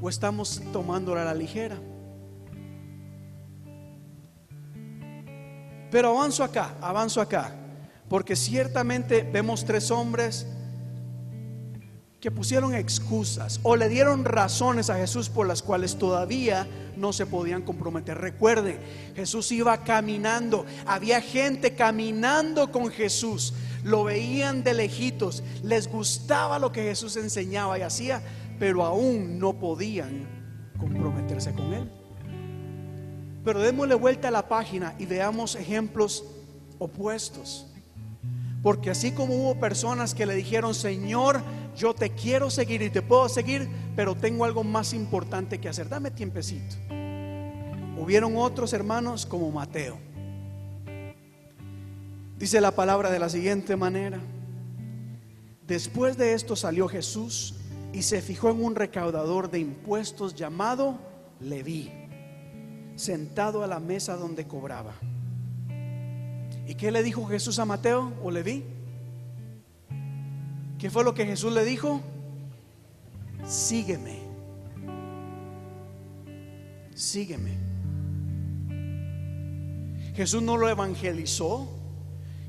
O 0.00 0.08
estamos 0.08 0.62
tomándola 0.72 1.22
a 1.22 1.24
la 1.24 1.34
ligera. 1.34 1.78
Pero 5.90 6.10
avanzo 6.10 6.44
acá, 6.44 6.76
avanzo 6.80 7.20
acá, 7.20 7.54
porque 8.08 8.36
ciertamente 8.36 9.22
vemos 9.22 9.64
tres 9.64 9.90
hombres 9.90 10.46
que 12.26 12.32
pusieron 12.32 12.74
excusas 12.74 13.60
o 13.62 13.76
le 13.76 13.88
dieron 13.88 14.24
razones 14.24 14.90
a 14.90 14.96
Jesús 14.96 15.28
por 15.28 15.46
las 15.46 15.62
cuales 15.62 15.96
todavía 15.96 16.66
no 16.96 17.12
se 17.12 17.24
podían 17.24 17.62
comprometer. 17.62 18.18
Recuerde, 18.18 18.80
Jesús 19.14 19.52
iba 19.52 19.84
caminando, 19.84 20.66
había 20.86 21.20
gente 21.20 21.76
caminando 21.76 22.72
con 22.72 22.88
Jesús, 22.88 23.54
lo 23.84 24.02
veían 24.02 24.64
de 24.64 24.74
lejitos, 24.74 25.44
les 25.62 25.86
gustaba 25.86 26.58
lo 26.58 26.72
que 26.72 26.82
Jesús 26.82 27.16
enseñaba 27.16 27.78
y 27.78 27.82
hacía, 27.82 28.20
pero 28.58 28.84
aún 28.84 29.38
no 29.38 29.52
podían 29.60 30.26
comprometerse 30.80 31.54
con 31.54 31.74
él. 31.74 31.88
Pero 33.44 33.60
démosle 33.60 33.94
vuelta 33.94 34.26
a 34.26 34.32
la 34.32 34.48
página 34.48 34.96
y 34.98 35.06
veamos 35.06 35.54
ejemplos 35.54 36.24
opuestos. 36.80 37.68
Porque 38.66 38.90
así 38.90 39.12
como 39.12 39.32
hubo 39.32 39.60
personas 39.60 40.12
que 40.12 40.26
le 40.26 40.34
dijeron, 40.34 40.74
Señor, 40.74 41.40
yo 41.76 41.94
te 41.94 42.10
quiero 42.10 42.50
seguir 42.50 42.82
y 42.82 42.90
te 42.90 43.00
puedo 43.00 43.28
seguir, 43.28 43.68
pero 43.94 44.16
tengo 44.16 44.44
algo 44.44 44.64
más 44.64 44.92
importante 44.92 45.60
que 45.60 45.68
hacer, 45.68 45.88
dame 45.88 46.10
tiempecito. 46.10 46.74
Hubieron 47.96 48.36
otros 48.36 48.72
hermanos 48.72 49.24
como 49.24 49.52
Mateo. 49.52 50.00
Dice 52.36 52.60
la 52.60 52.72
palabra 52.72 53.12
de 53.12 53.20
la 53.20 53.28
siguiente 53.28 53.76
manera. 53.76 54.18
Después 55.64 56.16
de 56.16 56.32
esto 56.32 56.56
salió 56.56 56.88
Jesús 56.88 57.54
y 57.92 58.02
se 58.02 58.20
fijó 58.20 58.50
en 58.50 58.64
un 58.64 58.74
recaudador 58.74 59.48
de 59.48 59.60
impuestos 59.60 60.34
llamado 60.34 60.98
Leví, 61.38 61.92
sentado 62.96 63.62
a 63.62 63.68
la 63.68 63.78
mesa 63.78 64.16
donde 64.16 64.44
cobraba. 64.48 64.94
¿Y 66.66 66.74
qué 66.74 66.90
le 66.90 67.02
dijo 67.02 67.26
Jesús 67.26 67.58
a 67.58 67.64
Mateo 67.64 68.12
o 68.22 68.30
Leví? 68.30 68.64
¿Qué 70.78 70.90
fue 70.90 71.04
lo 71.04 71.14
que 71.14 71.24
Jesús 71.24 71.52
le 71.52 71.64
dijo? 71.64 72.00
Sígueme. 73.46 74.18
Sígueme. 76.94 77.52
Jesús 80.14 80.42
no 80.42 80.56
lo 80.56 80.68
evangelizó. 80.68 81.68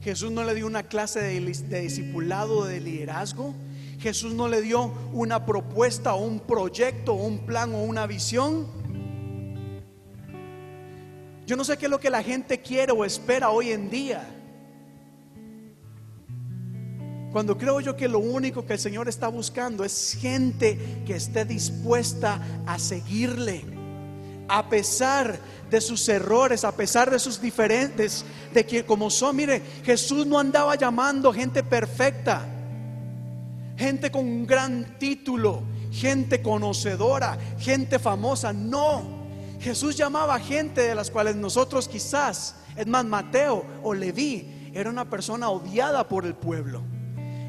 Jesús 0.02 0.32
no 0.32 0.44
le 0.44 0.56
dio 0.56 0.66
una 0.66 0.84
clase 0.84 1.20
de, 1.20 1.40
de 1.40 1.82
discipulado, 1.82 2.66
de 2.66 2.80
liderazgo. 2.80 3.54
Jesús 4.00 4.34
no 4.34 4.48
le 4.48 4.62
dio 4.62 4.94
una 5.14 5.46
propuesta 5.46 6.14
o 6.14 6.26
un 6.26 6.40
proyecto 6.40 7.14
o 7.14 7.24
un 7.24 7.40
plan 7.40 7.74
o 7.74 7.84
una 7.84 8.08
visión. 8.08 8.68
Yo 11.48 11.56
no 11.56 11.64
sé 11.64 11.78
qué 11.78 11.86
es 11.86 11.90
lo 11.90 12.02
que 12.02 12.10
la 12.10 12.22
gente 12.22 12.60
quiere 12.60 12.92
o 12.92 13.06
espera 13.06 13.52
hoy 13.52 13.72
en 13.72 13.90
día. 13.90 14.22
Cuando 17.32 17.58
creo 17.58 17.80
yo 17.80 17.96
que 17.96 18.10
lo 18.10 18.20
único 18.20 18.66
que 18.66 18.74
el 18.74 18.80
Señor 18.80 19.08
está 19.08 19.30
buscando 19.30 19.86
es 19.86 20.18
gente 20.20 20.78
que 21.06 21.16
esté 21.16 21.46
dispuesta 21.46 22.42
a 22.66 22.78
seguirle, 22.78 23.64
a 24.50 24.68
pesar 24.68 25.40
de 25.70 25.80
sus 25.80 26.10
errores, 26.10 26.66
a 26.66 26.74
pesar 26.74 27.10
de 27.10 27.18
sus 27.18 27.40
diferentes, 27.40 28.26
de 28.54 28.66
que 28.66 28.86
como 28.86 29.10
son, 29.10 29.38
mire, 29.38 29.62
Jesús 29.86 30.28
no 30.28 30.38
andaba 30.40 30.76
llamando 30.76 31.32
gente 31.32 31.64
perfecta, 31.64 32.46
gente 33.78 34.12
con 34.12 34.26
un 34.26 34.46
gran 34.46 35.00
título, 35.00 35.64
gente 35.92 36.42
conocedora, 36.42 37.38
gente 37.58 38.00
famosa, 38.00 38.52
no. 38.52 39.17
Jesús 39.60 39.96
llamaba 39.96 40.40
gente 40.40 40.82
de 40.82 40.96
las 40.96 41.10
cuales 41.10 41.36
nosotros 41.36 41.88
quizás, 41.88 42.56
es 42.76 42.88
más, 42.88 43.06
Mateo 43.06 43.66
o 43.84 43.94
Leví, 43.94 44.72
era 44.74 44.90
una 44.90 45.10
persona 45.10 45.50
odiada 45.50 46.08
por 46.08 46.26
el 46.26 46.36
pueblo. 46.36 46.82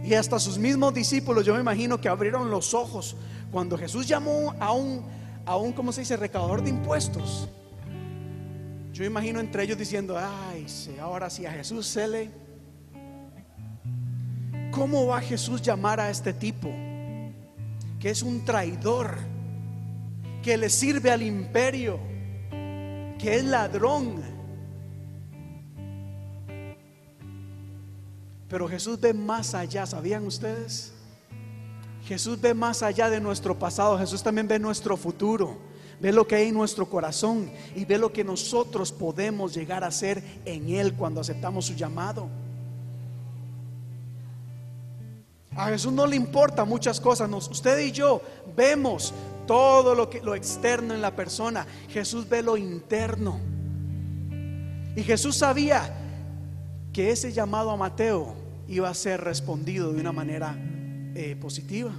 Y 0.05 0.15
hasta 0.15 0.39
sus 0.39 0.59
mismos 0.59 0.95
discípulos, 0.95 1.45
yo 1.45 1.55
me 1.55 1.61
imagino 1.61 2.01
que 2.01 2.09
abrieron 2.09 2.51
los 2.51 2.73
ojos 2.73 3.17
cuando 3.51 3.77
Jesús 3.77 4.07
llamó 4.07 4.55
a 4.59 4.73
un, 4.73 5.05
a 5.45 5.57
un 5.57 5.73
¿cómo 5.73 5.93
se 5.93 6.01
dice?, 6.01 6.17
recaudador 6.17 6.63
de 6.63 6.71
impuestos. 6.71 7.49
Yo 8.93 9.05
imagino 9.05 9.39
entre 9.39 9.65
ellos 9.65 9.77
diciendo, 9.79 10.19
ay, 10.19 10.67
ahora 11.01 11.29
sí 11.29 11.45
a 11.45 11.53
Jesús 11.53 11.87
se 11.87 12.09
le... 12.09 12.31
¿Cómo 14.71 15.07
va 15.07 15.21
Jesús 15.21 15.61
llamar 15.61 16.01
a 16.01 16.11
este 16.11 16.33
tipo? 16.33 16.69
Que 17.99 18.11
es 18.11 18.23
un 18.23 18.45
traidor, 18.45 19.17
que 20.43 20.57
le 20.57 20.70
sirve 20.70 21.11
al 21.11 21.22
imperio, 21.22 21.99
que 23.18 23.36
es 23.36 23.45
ladrón. 23.45 24.22
Pero 28.49 28.68
Jesús 28.68 28.99
ve 29.01 29.12
más 29.12 29.55
allá, 29.55 29.84
¿sabían 29.86 30.26
ustedes? 30.26 30.93
Jesús 32.07 32.41
ve 32.41 32.55
más 32.55 32.82
allá 32.82 33.11
de 33.11 33.20
nuestro 33.20 33.59
pasado, 33.59 33.99
Jesús 33.99 34.22
también 34.22 34.49
ve 34.49 34.59
nuestro 34.59 34.97
futuro, 34.97 35.59
ve 36.01 36.11
lo 36.11 36.26
que 36.26 36.36
hay 36.36 36.49
en 36.49 36.55
nuestro 36.55 36.89
corazón 36.89 37.51
y 37.76 37.84
ve 37.84 37.99
lo 37.99 38.12
que 38.12 38.24
nosotros 38.24 38.93
podemos 38.93 39.53
llegar 39.55 39.84
a 39.84 39.91
ser 39.91 40.22
en 40.47 40.70
Él 40.70 40.95
cuando 40.95 41.20
aceptamos 41.20 41.66
su 41.66 41.74
llamado. 41.74 42.28
A 45.55 45.66
Jesús 45.66 45.93
no 45.93 46.07
le 46.07 46.16
importa 46.16 46.64
muchas 46.64 47.01
cosas, 47.01 47.28
nos, 47.28 47.49
usted 47.49 47.78
y 47.80 47.93
yo 47.93 48.22
vemos 48.57 49.12
todo 49.49 49.94
lo, 49.94 50.11
que, 50.11 50.20
lo 50.20 50.34
externo 50.34 50.94
en 50.94 51.01
la 51.01 51.16
persona, 51.16 51.66
Jesús 51.88 52.28
ve 52.28 52.42
lo 52.42 52.57
interno. 52.57 53.40
Y 54.94 55.03
Jesús 55.03 55.36
sabía 55.36 55.90
que 56.92 57.11
ese 57.11 57.32
llamado 57.32 57.70
a 57.70 57.76
Mateo 57.76 58.34
iba 58.68 58.90
a 58.90 58.94
ser 58.94 59.22
respondido 59.22 59.92
de 59.92 60.01
una 60.01 60.12
manera 60.12 60.55
eh, 61.14 61.34
positiva. 61.40 61.92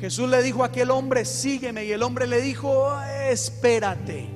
Jesús 0.00 0.28
le 0.30 0.42
dijo 0.42 0.62
a 0.62 0.68
aquel 0.68 0.90
hombre, 0.90 1.26
sígueme, 1.26 1.84
y 1.84 1.92
el 1.92 2.02
hombre 2.02 2.26
le 2.26 2.40
dijo, 2.40 2.90
espérate. 3.28 4.26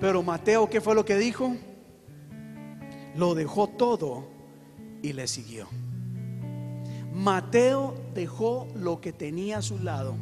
Pero 0.00 0.22
Mateo, 0.22 0.70
¿qué 0.70 0.80
fue 0.80 0.94
lo 0.94 1.04
que 1.04 1.18
dijo? 1.18 1.56
Lo 3.16 3.34
dejó 3.34 3.68
todo 3.68 4.28
y 5.02 5.12
le 5.12 5.28
siguió. 5.28 5.68
Mateo 7.12 7.94
dejó 8.14 8.66
lo 8.74 9.02
que 9.02 9.12
tenía 9.12 9.58
a 9.58 9.62
su 9.62 9.78
lado 9.78 10.14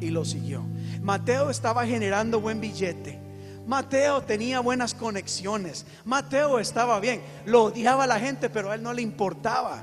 y 0.00 0.10
lo 0.10 0.24
siguió. 0.24 0.62
Mateo 1.02 1.50
estaba 1.50 1.86
generando 1.86 2.40
buen 2.40 2.60
billete. 2.60 3.18
Mateo 3.66 4.22
tenía 4.22 4.60
buenas 4.60 4.94
conexiones. 4.94 5.86
Mateo 6.04 6.58
estaba 6.58 7.00
bien. 7.00 7.20
Lo 7.44 7.64
odiaba 7.64 8.06
la 8.06 8.20
gente, 8.20 8.48
pero 8.48 8.70
a 8.70 8.76
él 8.76 8.82
no 8.82 8.92
le 8.92 9.02
importaba. 9.02 9.82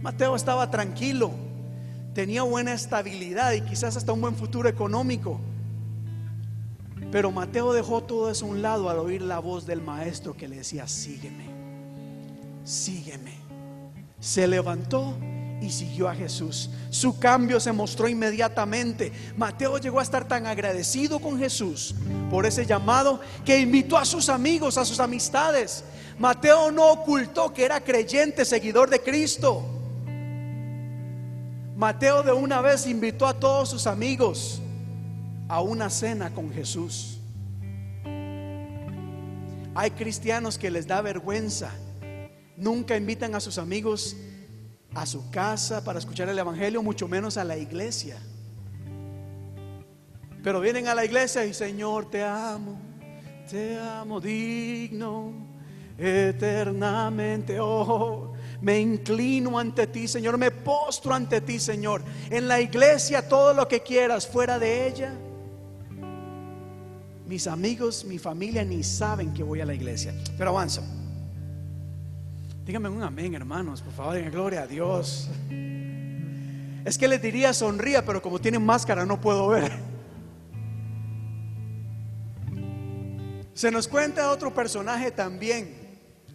Mateo 0.00 0.34
estaba 0.34 0.70
tranquilo. 0.70 1.30
Tenía 2.14 2.42
buena 2.42 2.72
estabilidad 2.72 3.52
y 3.52 3.60
quizás 3.62 3.96
hasta 3.96 4.12
un 4.12 4.20
buen 4.20 4.34
futuro 4.34 4.68
económico. 4.68 5.40
Pero 7.10 7.30
Mateo 7.30 7.74
dejó 7.74 8.02
todo 8.02 8.30
eso 8.30 8.46
a 8.46 8.48
un 8.48 8.62
lado 8.62 8.88
al 8.88 8.98
oír 8.98 9.20
la 9.20 9.38
voz 9.38 9.66
del 9.66 9.82
maestro 9.82 10.34
que 10.34 10.48
le 10.48 10.56
decía, 10.56 10.88
sígueme, 10.88 11.44
sígueme. 12.64 13.34
Se 14.18 14.46
levantó 14.46 15.18
y 15.62 15.70
siguió 15.70 16.08
a 16.08 16.14
Jesús. 16.14 16.68
Su 16.90 17.18
cambio 17.18 17.60
se 17.60 17.72
mostró 17.72 18.08
inmediatamente. 18.08 19.12
Mateo 19.36 19.78
llegó 19.78 20.00
a 20.00 20.02
estar 20.02 20.26
tan 20.26 20.46
agradecido 20.46 21.20
con 21.20 21.38
Jesús 21.38 21.94
por 22.30 22.44
ese 22.46 22.66
llamado 22.66 23.20
que 23.44 23.60
invitó 23.60 23.96
a 23.96 24.04
sus 24.04 24.28
amigos, 24.28 24.76
a 24.76 24.84
sus 24.84 24.98
amistades. 24.98 25.84
Mateo 26.18 26.72
no 26.72 26.90
ocultó 26.90 27.54
que 27.54 27.64
era 27.64 27.80
creyente, 27.80 28.44
seguidor 28.44 28.90
de 28.90 29.00
Cristo. 29.00 29.64
Mateo 31.76 32.22
de 32.22 32.32
una 32.32 32.60
vez 32.60 32.86
invitó 32.86 33.26
a 33.26 33.34
todos 33.34 33.70
sus 33.70 33.86
amigos 33.86 34.60
a 35.48 35.60
una 35.60 35.90
cena 35.90 36.30
con 36.34 36.52
Jesús. 36.52 37.18
Hay 39.74 39.92
cristianos 39.92 40.58
que 40.58 40.70
les 40.70 40.86
da 40.86 41.00
vergüenza. 41.00 41.70
Nunca 42.56 42.96
invitan 42.96 43.34
a 43.34 43.40
sus 43.40 43.58
amigos 43.58 44.16
a 44.94 45.06
su 45.06 45.30
casa 45.30 45.82
para 45.84 45.98
escuchar 45.98 46.28
el 46.28 46.38
Evangelio, 46.38 46.82
mucho 46.82 47.08
menos 47.08 47.36
a 47.36 47.44
la 47.44 47.56
iglesia. 47.56 48.18
Pero 50.42 50.60
vienen 50.60 50.88
a 50.88 50.94
la 50.94 51.04
iglesia 51.04 51.44
y 51.44 51.54
Señor, 51.54 52.10
te 52.10 52.22
amo, 52.22 52.78
te 53.48 53.78
amo 53.78 54.20
digno, 54.20 55.32
eternamente. 55.96 57.58
Oh, 57.60 58.32
me 58.60 58.80
inclino 58.80 59.58
ante 59.58 59.86
ti, 59.86 60.08
Señor, 60.08 60.36
me 60.38 60.50
postro 60.50 61.14
ante 61.14 61.40
ti, 61.40 61.58
Señor. 61.58 62.02
En 62.28 62.48
la 62.48 62.60
iglesia 62.60 63.28
todo 63.28 63.54
lo 63.54 63.68
que 63.68 63.80
quieras, 63.80 64.26
fuera 64.26 64.58
de 64.58 64.88
ella. 64.88 65.14
Mis 67.26 67.46
amigos, 67.46 68.04
mi 68.04 68.18
familia 68.18 68.64
ni 68.64 68.82
saben 68.82 69.32
que 69.32 69.42
voy 69.42 69.60
a 69.60 69.64
la 69.64 69.74
iglesia. 69.74 70.12
Pero 70.36 70.50
avanzo. 70.50 70.82
Díganme 72.64 72.88
un 72.88 73.02
amén, 73.02 73.34
hermanos, 73.34 73.82
por 73.82 73.92
favor, 73.92 74.14
digan 74.14 74.30
gloria 74.30 74.62
a 74.62 74.66
Dios. 74.68 75.28
Es 76.84 76.96
que 76.96 77.08
les 77.08 77.20
diría 77.20 77.52
sonría, 77.52 78.06
pero 78.06 78.22
como 78.22 78.40
tienen 78.40 78.64
máscara 78.64 79.04
no 79.04 79.20
puedo 79.20 79.48
ver. 79.48 79.72
Se 83.52 83.70
nos 83.70 83.88
cuenta 83.88 84.30
otro 84.30 84.54
personaje 84.54 85.10
también. 85.10 85.82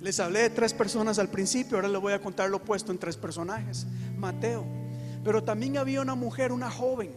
Les 0.01 0.19
hablé 0.19 0.41
de 0.41 0.49
tres 0.49 0.73
personas 0.73 1.17
al 1.17 1.29
principio, 1.29 1.77
ahora 1.77 1.87
les 1.87 2.01
voy 2.01 2.11
a 2.11 2.21
contar 2.21 2.49
lo 2.49 2.57
opuesto 2.57 2.91
en 2.91 2.97
tres 2.97 3.15
personajes. 3.15 3.87
Mateo. 4.17 4.65
Pero 5.23 5.43
también 5.43 5.77
había 5.77 6.01
una 6.01 6.15
mujer, 6.15 6.51
una 6.51 6.69
joven. 6.69 7.11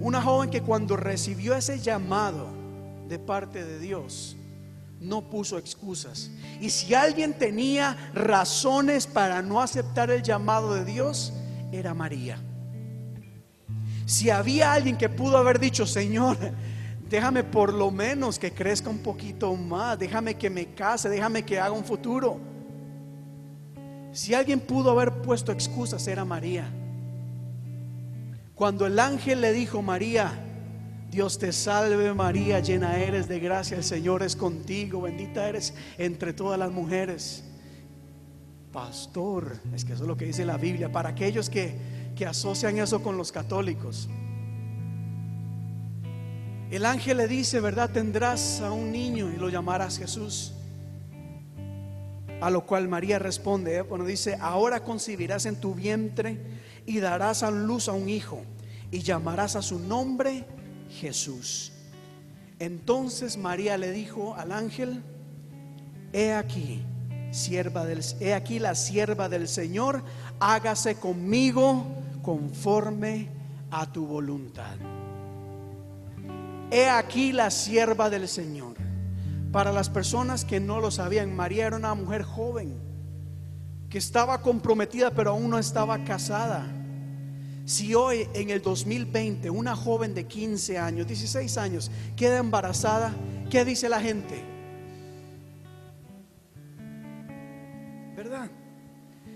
Una 0.00 0.20
joven 0.20 0.50
que 0.50 0.62
cuando 0.62 0.96
recibió 0.96 1.54
ese 1.54 1.78
llamado 1.78 2.48
de 3.08 3.18
parte 3.18 3.64
de 3.64 3.78
Dios, 3.78 4.36
no 5.00 5.22
puso 5.22 5.58
excusas. 5.58 6.30
Y 6.60 6.70
si 6.70 6.94
alguien 6.94 7.32
tenía 7.32 7.96
razones 8.14 9.06
para 9.06 9.42
no 9.42 9.60
aceptar 9.60 10.10
el 10.10 10.22
llamado 10.22 10.74
de 10.74 10.84
Dios, 10.84 11.32
era 11.72 11.94
María. 11.94 12.38
Si 14.04 14.28
había 14.28 14.72
alguien 14.72 14.98
que 14.98 15.08
pudo 15.08 15.38
haber 15.38 15.58
dicho, 15.58 15.86
Señor, 15.86 16.36
déjame 17.08 17.44
por 17.44 17.72
lo 17.72 17.90
menos 17.90 18.38
que 18.38 18.52
crezca 18.52 18.90
un 18.90 18.98
poquito 18.98 19.54
más, 19.54 19.98
déjame 19.98 20.34
que 20.34 20.50
me 20.50 20.74
case, 20.74 21.08
déjame 21.08 21.44
que 21.44 21.58
haga 21.58 21.72
un 21.72 21.84
futuro. 21.84 22.38
Si 24.12 24.34
alguien 24.34 24.60
pudo 24.60 24.90
haber 24.90 25.22
puesto 25.22 25.52
excusas, 25.52 26.06
era 26.08 26.24
María. 26.24 26.68
Cuando 28.54 28.84
el 28.86 28.98
ángel 28.98 29.40
le 29.40 29.52
dijo, 29.52 29.80
María, 29.80 30.49
Dios 31.10 31.38
te 31.38 31.52
salve 31.52 32.14
María, 32.14 32.60
llena 32.60 32.96
eres 32.96 33.26
de 33.26 33.40
gracia, 33.40 33.76
el 33.76 33.82
Señor 33.82 34.22
es 34.22 34.36
contigo, 34.36 35.02
bendita 35.02 35.48
eres 35.48 35.74
entre 35.98 36.32
todas 36.32 36.56
las 36.56 36.70
mujeres. 36.70 37.42
Pastor, 38.72 39.58
es 39.74 39.84
que 39.84 39.94
eso 39.94 40.04
es 40.04 40.08
lo 40.08 40.16
que 40.16 40.26
dice 40.26 40.44
la 40.44 40.56
Biblia, 40.56 40.92
para 40.92 41.08
aquellos 41.08 41.50
que, 41.50 41.74
que 42.14 42.26
asocian 42.26 42.78
eso 42.78 43.02
con 43.02 43.16
los 43.16 43.32
católicos. 43.32 44.08
El 46.70 46.86
ángel 46.86 47.16
le 47.16 47.26
dice, 47.26 47.58
¿verdad? 47.58 47.90
Tendrás 47.90 48.60
a 48.60 48.70
un 48.70 48.92
niño 48.92 49.32
y 49.34 49.36
lo 49.36 49.48
llamarás 49.48 49.98
Jesús. 49.98 50.52
A 52.40 52.50
lo 52.50 52.64
cual 52.64 52.86
María 52.86 53.18
responde, 53.18 53.78
¿eh? 53.78 53.82
bueno, 53.82 54.04
dice, 54.04 54.38
ahora 54.40 54.84
concebirás 54.84 55.44
en 55.46 55.60
tu 55.60 55.74
vientre 55.74 56.40
y 56.86 57.00
darás 57.00 57.42
a 57.42 57.50
luz 57.50 57.88
a 57.88 57.92
un 57.92 58.08
hijo 58.08 58.44
y 58.92 59.00
llamarás 59.00 59.56
a 59.56 59.62
su 59.62 59.80
nombre 59.80 60.46
Jesús. 60.90 61.72
Entonces 62.58 63.36
María 63.36 63.78
le 63.78 63.90
dijo 63.92 64.34
al 64.34 64.52
ángel, 64.52 65.02
he 66.12 66.32
aquí, 66.32 66.82
sierva 67.30 67.86
del, 67.86 68.04
he 68.20 68.34
aquí 68.34 68.58
la 68.58 68.74
sierva 68.74 69.28
del 69.28 69.48
Señor, 69.48 70.02
hágase 70.40 70.96
conmigo 70.96 71.86
conforme 72.22 73.28
a 73.70 73.90
tu 73.90 74.06
voluntad. 74.06 74.76
He 76.70 76.88
aquí 76.88 77.32
la 77.32 77.50
sierva 77.50 78.10
del 78.10 78.28
Señor. 78.28 78.74
Para 79.50 79.72
las 79.72 79.88
personas 79.88 80.44
que 80.44 80.60
no 80.60 80.80
lo 80.80 80.90
sabían, 80.90 81.34
María 81.34 81.66
era 81.66 81.76
una 81.76 81.94
mujer 81.94 82.22
joven 82.22 82.78
que 83.88 83.98
estaba 83.98 84.40
comprometida 84.40 85.10
pero 85.10 85.30
aún 85.30 85.50
no 85.50 85.58
estaba 85.58 86.04
casada. 86.04 86.79
Si 87.64 87.94
hoy 87.94 88.28
en 88.34 88.50
el 88.50 88.62
2020 88.62 89.50
una 89.50 89.76
joven 89.76 90.14
de 90.14 90.26
15 90.26 90.78
años, 90.78 91.06
16 91.06 91.56
años, 91.58 91.90
queda 92.16 92.38
embarazada, 92.38 93.14
¿qué 93.48 93.64
dice 93.64 93.88
la 93.88 94.00
gente? 94.00 94.42
¿Verdad? 98.16 98.50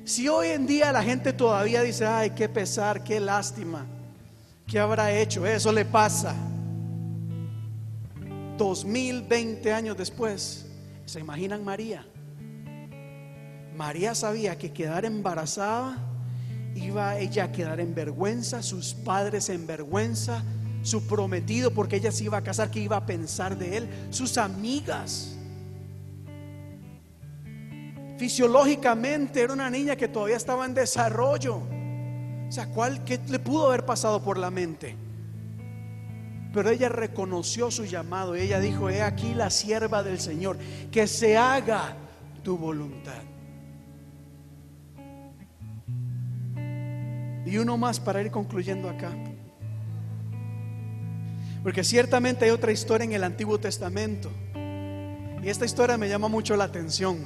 Si 0.05 0.29
hoy 0.29 0.49
en 0.49 0.67
día 0.67 0.93
la 0.93 1.03
gente 1.03 1.33
todavía 1.33 1.83
dice, 1.83 2.07
ay, 2.07 2.31
qué 2.31 2.49
pesar, 2.49 3.03
qué 3.05 3.21
lástima, 3.21 3.87
¿qué 4.67 4.79
habrá 4.79 5.13
hecho? 5.13 5.47
Eso 5.47 5.73
le 5.73 5.85
pasa. 5.85 6.35
2020 8.59 9.73
años 9.73 9.97
después, 9.97 10.67
¿se 11.07 11.21
imaginan 11.21 11.65
María? 11.65 12.07
María 13.77 14.15
sabía 14.15 14.57
que 14.57 14.73
quedar 14.73 15.05
embarazada 15.05 15.97
iba 16.75 17.19
ella 17.19 17.45
a 17.45 17.53
quedar 17.53 17.81
en 17.81 17.95
vergüenza, 17.95 18.63
sus 18.63 18.95
padres 18.95 19.49
en 19.49 19.67
vergüenza, 19.67 20.43
su 20.83 21.07
prometido 21.07 21.71
porque 21.73 21.97
ella 21.97 22.13
se 22.13 22.25
iba 22.25 22.39
a 22.39 22.43
casar, 22.43 22.71
que 22.71 22.81
iba 22.81 22.97
a 22.97 23.07
pensar 23.07 23.57
de 23.57 23.77
él, 23.77 23.89
sus 24.11 24.37
amigas. 24.39 25.37
Fisiológicamente 28.19 29.41
era 29.41 29.53
una 29.53 29.71
niña 29.71 29.97
que 29.97 30.09
todavía 30.09 30.37
estaba 30.37 30.67
en 30.67 30.75
desarrollo. 30.75 31.57
O 32.49 32.53
sea, 32.53 32.69
¿cuál, 32.69 33.05
¿qué 33.05 33.19
le 33.29 33.39
pudo 33.39 33.69
haber 33.69 33.85
pasado 33.85 34.23
por 34.23 34.39
la 34.39 34.51
mente? 34.51 34.97
Pero 36.53 36.71
ella 36.71 36.89
reconoció 36.89 37.71
su 37.71 37.85
llamado 37.85 38.37
y 38.37 38.43
ella 38.43 38.61
dijo, 38.61 38.89
he 38.89 39.03
aquí 39.03 39.35
la 39.35 39.51
sierva 39.51 40.05
del 40.05 40.21
Señor, 40.21 40.57
que 40.93 41.09
se 41.09 41.37
haga 41.37 41.97
tu 42.45 42.57
voluntad. 42.57 43.34
Y 47.47 47.59
uno 47.59 47.77
más 47.77 48.01
para 48.01 48.23
ir 48.23 48.31
concluyendo 48.31 48.89
acá. 48.89 49.13
Porque 51.63 51.83
ciertamente 51.83 52.45
hay 52.45 52.51
otra 52.51 52.73
historia 52.73 53.05
en 53.05 53.13
el 53.13 53.25
Antiguo 53.25 53.59
Testamento. 53.59 54.31
Y 55.43 55.49
esta 55.49 55.65
historia 55.65 55.99
me 55.99 56.09
llama 56.09 56.29
mucho 56.29 56.57
la 56.57 56.65
atención. 56.65 57.19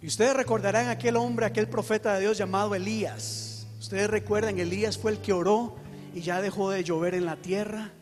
Y 0.00 0.06
ustedes 0.06 0.34
recordarán 0.34 0.88
aquel 0.88 1.16
hombre, 1.16 1.44
aquel 1.44 1.68
profeta 1.68 2.14
de 2.14 2.20
Dios 2.20 2.38
llamado 2.38 2.74
Elías. 2.74 3.66
Ustedes 3.78 4.08
recuerdan, 4.08 4.58
Elías 4.58 4.96
fue 4.96 5.10
el 5.12 5.18
que 5.18 5.32
oró 5.32 5.76
y 6.14 6.20
ya 6.20 6.40
dejó 6.40 6.70
de 6.70 6.82
llover 6.82 7.14
en 7.14 7.26
la 7.26 7.36
tierra. 7.36 7.92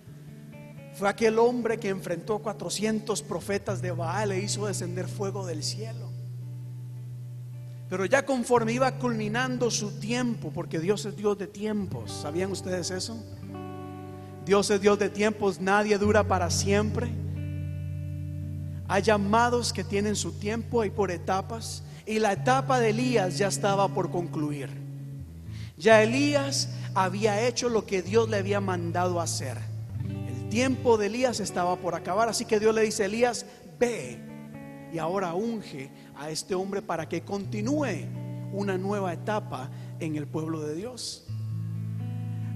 Fue 0.94 1.08
aquel 1.08 1.38
hombre 1.38 1.78
que 1.78 1.88
enfrentó 1.88 2.38
400 2.38 3.22
profetas 3.22 3.82
de 3.82 3.90
Baal 3.90 4.32
e 4.32 4.38
hizo 4.38 4.66
descender 4.66 5.08
fuego 5.08 5.46
del 5.46 5.62
cielo. 5.62 6.05
Pero 7.88 8.04
ya 8.04 8.26
conforme 8.26 8.72
iba 8.72 8.90
culminando 8.98 9.70
su 9.70 10.00
tiempo, 10.00 10.50
porque 10.52 10.80
Dios 10.80 11.04
es 11.06 11.16
Dios 11.16 11.38
de 11.38 11.46
tiempos, 11.46 12.10
¿sabían 12.10 12.50
ustedes 12.50 12.90
eso? 12.90 13.22
Dios 14.44 14.70
es 14.70 14.80
Dios 14.80 14.98
de 14.98 15.08
tiempos, 15.08 15.60
nadie 15.60 15.96
dura 15.98 16.24
para 16.24 16.50
siempre. 16.50 17.08
Hay 18.88 19.02
llamados 19.02 19.72
que 19.72 19.84
tienen 19.84 20.16
su 20.16 20.32
tiempo 20.32 20.84
y 20.84 20.90
por 20.90 21.10
etapas, 21.10 21.84
y 22.06 22.18
la 22.18 22.32
etapa 22.32 22.80
de 22.80 22.90
Elías 22.90 23.38
ya 23.38 23.48
estaba 23.48 23.88
por 23.88 24.10
concluir. 24.10 24.70
Ya 25.76 26.02
Elías 26.02 26.68
había 26.94 27.46
hecho 27.46 27.68
lo 27.68 27.86
que 27.86 28.02
Dios 28.02 28.28
le 28.28 28.38
había 28.38 28.60
mandado 28.60 29.20
hacer. 29.20 29.58
El 30.08 30.48
tiempo 30.48 30.96
de 30.96 31.06
Elías 31.06 31.40
estaba 31.40 31.76
por 31.76 31.94
acabar, 31.94 32.28
así 32.28 32.44
que 32.44 32.58
Dios 32.58 32.74
le 32.74 32.82
dice, 32.82 33.04
Elías, 33.04 33.46
ve 33.78 34.18
y 34.92 34.98
ahora 34.98 35.34
unge 35.34 35.90
a 36.18 36.30
este 36.30 36.54
hombre 36.54 36.82
para 36.82 37.08
que 37.08 37.22
continúe 37.22 38.06
una 38.52 38.78
nueva 38.78 39.12
etapa 39.12 39.70
en 40.00 40.16
el 40.16 40.26
pueblo 40.26 40.60
de 40.60 40.74
Dios. 40.74 41.26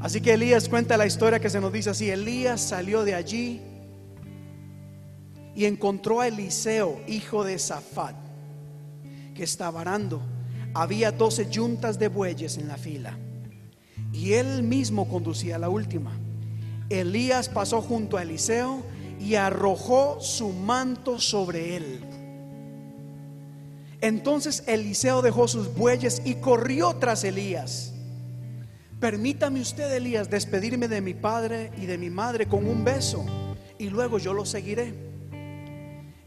Así 0.00 0.20
que 0.20 0.34
Elías 0.34 0.68
cuenta 0.68 0.96
la 0.96 1.06
historia 1.06 1.40
que 1.40 1.50
se 1.50 1.60
nos 1.60 1.72
dice 1.72 1.90
así, 1.90 2.10
Elías 2.10 2.60
salió 2.60 3.04
de 3.04 3.14
allí 3.14 3.60
y 5.54 5.66
encontró 5.66 6.20
a 6.20 6.28
Eliseo, 6.28 7.00
hijo 7.06 7.44
de 7.44 7.58
Safat, 7.58 8.16
que 9.34 9.44
estaba 9.44 9.82
arando. 9.82 10.22
Había 10.72 11.12
doce 11.12 11.50
yuntas 11.50 11.98
de 11.98 12.08
bueyes 12.08 12.56
en 12.56 12.68
la 12.68 12.76
fila 12.76 13.18
y 14.12 14.32
él 14.32 14.62
mismo 14.62 15.08
conducía 15.08 15.58
la 15.58 15.68
última. 15.68 16.12
Elías 16.88 17.48
pasó 17.48 17.82
junto 17.82 18.16
a 18.16 18.22
Eliseo 18.22 18.82
y 19.20 19.34
arrojó 19.34 20.18
su 20.20 20.50
manto 20.50 21.20
sobre 21.20 21.76
él. 21.76 22.00
Entonces 24.00 24.64
Eliseo 24.66 25.22
dejó 25.22 25.48
sus 25.48 25.74
bueyes 25.74 26.22
y 26.24 26.34
corrió 26.34 26.94
tras 26.94 27.24
Elías. 27.24 27.92
Permítame 28.98 29.60
usted, 29.60 29.92
Elías, 29.94 30.28
despedirme 30.28 30.88
de 30.88 31.00
mi 31.00 31.14
padre 31.14 31.70
y 31.80 31.86
de 31.86 31.98
mi 31.98 32.10
madre 32.10 32.46
con 32.46 32.66
un 32.66 32.84
beso 32.84 33.24
y 33.80 33.88
luego 33.88 34.18
yo 34.18 34.34
lo 34.34 34.44
seguiré. 34.44 34.92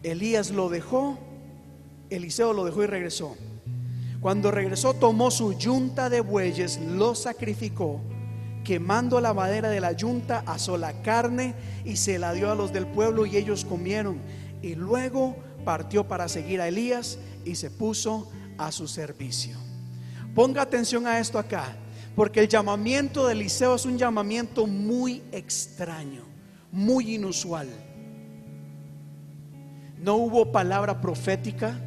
Elías 0.01 0.49
lo 0.49 0.69
dejó, 0.69 1.19
Eliseo 2.09 2.51
lo 2.51 2.65
dejó 2.65 2.83
y 2.83 2.87
regresó. 2.87 3.37
Cuando 4.19 4.49
regresó 4.49 4.95
tomó 4.95 5.29
su 5.29 5.53
yunta 5.53 6.09
de 6.09 6.21
bueyes, 6.21 6.79
lo 6.79 7.13
sacrificó, 7.13 8.01
quemando 8.63 9.21
la 9.21 9.35
madera 9.35 9.69
de 9.69 9.81
la 9.81 9.91
yunta, 9.91 10.43
asó 10.47 10.77
la 10.77 11.03
carne 11.03 11.53
y 11.85 11.97
se 11.97 12.17
la 12.17 12.33
dio 12.33 12.51
a 12.51 12.55
los 12.55 12.73
del 12.73 12.87
pueblo 12.87 13.27
y 13.27 13.37
ellos 13.37 13.65
comieron. 13.65 14.17
Y 14.63 14.73
luego 14.73 15.35
partió 15.63 16.07
para 16.07 16.27
seguir 16.27 16.61
a 16.61 16.67
Elías 16.67 17.17
y 17.45 17.55
se 17.55 17.71
puso 17.71 18.29
a 18.57 18.71
su 18.71 18.87
servicio. 18.87 19.57
Ponga 20.35 20.61
atención 20.61 21.05
a 21.07 21.19
esto 21.19 21.37
acá, 21.37 21.75
porque 22.15 22.41
el 22.41 22.47
llamamiento 22.47 23.27
de 23.27 23.33
Eliseo 23.33 23.75
es 23.75 23.85
un 23.85 23.97
llamamiento 23.97 24.67
muy 24.67 25.21
extraño, 25.31 26.23
muy 26.71 27.15
inusual. 27.15 27.69
No 29.99 30.15
hubo 30.15 30.51
palabra 30.51 31.01
profética, 31.01 31.79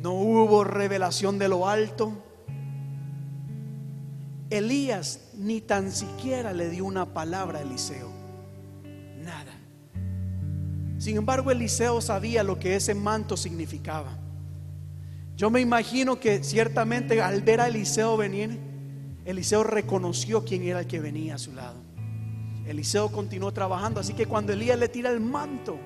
no 0.00 0.12
hubo 0.12 0.62
revelación 0.64 1.38
de 1.38 1.48
lo 1.48 1.68
alto. 1.68 2.12
Elías 4.50 5.20
ni 5.34 5.60
tan 5.60 5.90
siquiera 5.90 6.52
le 6.52 6.70
dio 6.70 6.84
una 6.84 7.06
palabra 7.06 7.58
a 7.58 7.62
Eliseo. 7.62 8.17
Sin 10.98 11.16
embargo, 11.16 11.50
Eliseo 11.50 12.00
sabía 12.00 12.42
lo 12.42 12.58
que 12.58 12.74
ese 12.74 12.94
manto 12.94 13.36
significaba. 13.36 14.18
Yo 15.36 15.50
me 15.50 15.60
imagino 15.60 16.18
que 16.18 16.42
ciertamente 16.42 17.22
al 17.22 17.42
ver 17.42 17.60
a 17.60 17.68
Eliseo 17.68 18.16
venir, 18.16 18.58
Eliseo 19.24 19.62
reconoció 19.62 20.44
quién 20.44 20.64
era 20.64 20.80
el 20.80 20.86
que 20.88 20.98
venía 20.98 21.36
a 21.36 21.38
su 21.38 21.52
lado. 21.52 21.76
Eliseo 22.66 23.10
continuó 23.12 23.52
trabajando, 23.52 24.00
así 24.00 24.12
que 24.12 24.26
cuando 24.26 24.52
Elías 24.52 24.78
le 24.78 24.88
tira 24.88 25.10
el 25.10 25.20
manto, 25.20 25.78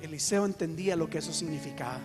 Eliseo 0.00 0.46
entendía 0.46 0.96
lo 0.96 1.10
que 1.10 1.18
eso 1.18 1.32
significaba. 1.32 2.00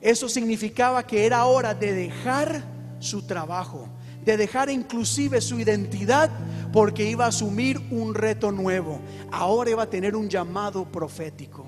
Eso 0.00 0.28
significaba 0.28 1.06
que 1.06 1.26
era 1.26 1.44
hora 1.44 1.74
de 1.74 1.92
dejar 1.92 2.64
su 2.98 3.22
trabajo, 3.26 3.86
de 4.24 4.36
dejar 4.36 4.70
inclusive 4.70 5.40
su 5.40 5.58
identidad, 5.58 6.30
porque 6.72 7.08
iba 7.08 7.24
a 7.24 7.28
asumir 7.28 7.78
un 7.90 8.14
reto 8.14 8.52
nuevo. 8.52 9.00
Ahora 9.32 9.70
iba 9.70 9.82
a 9.82 9.90
tener 9.90 10.14
un 10.14 10.28
llamado 10.28 10.84
profético. 10.84 11.66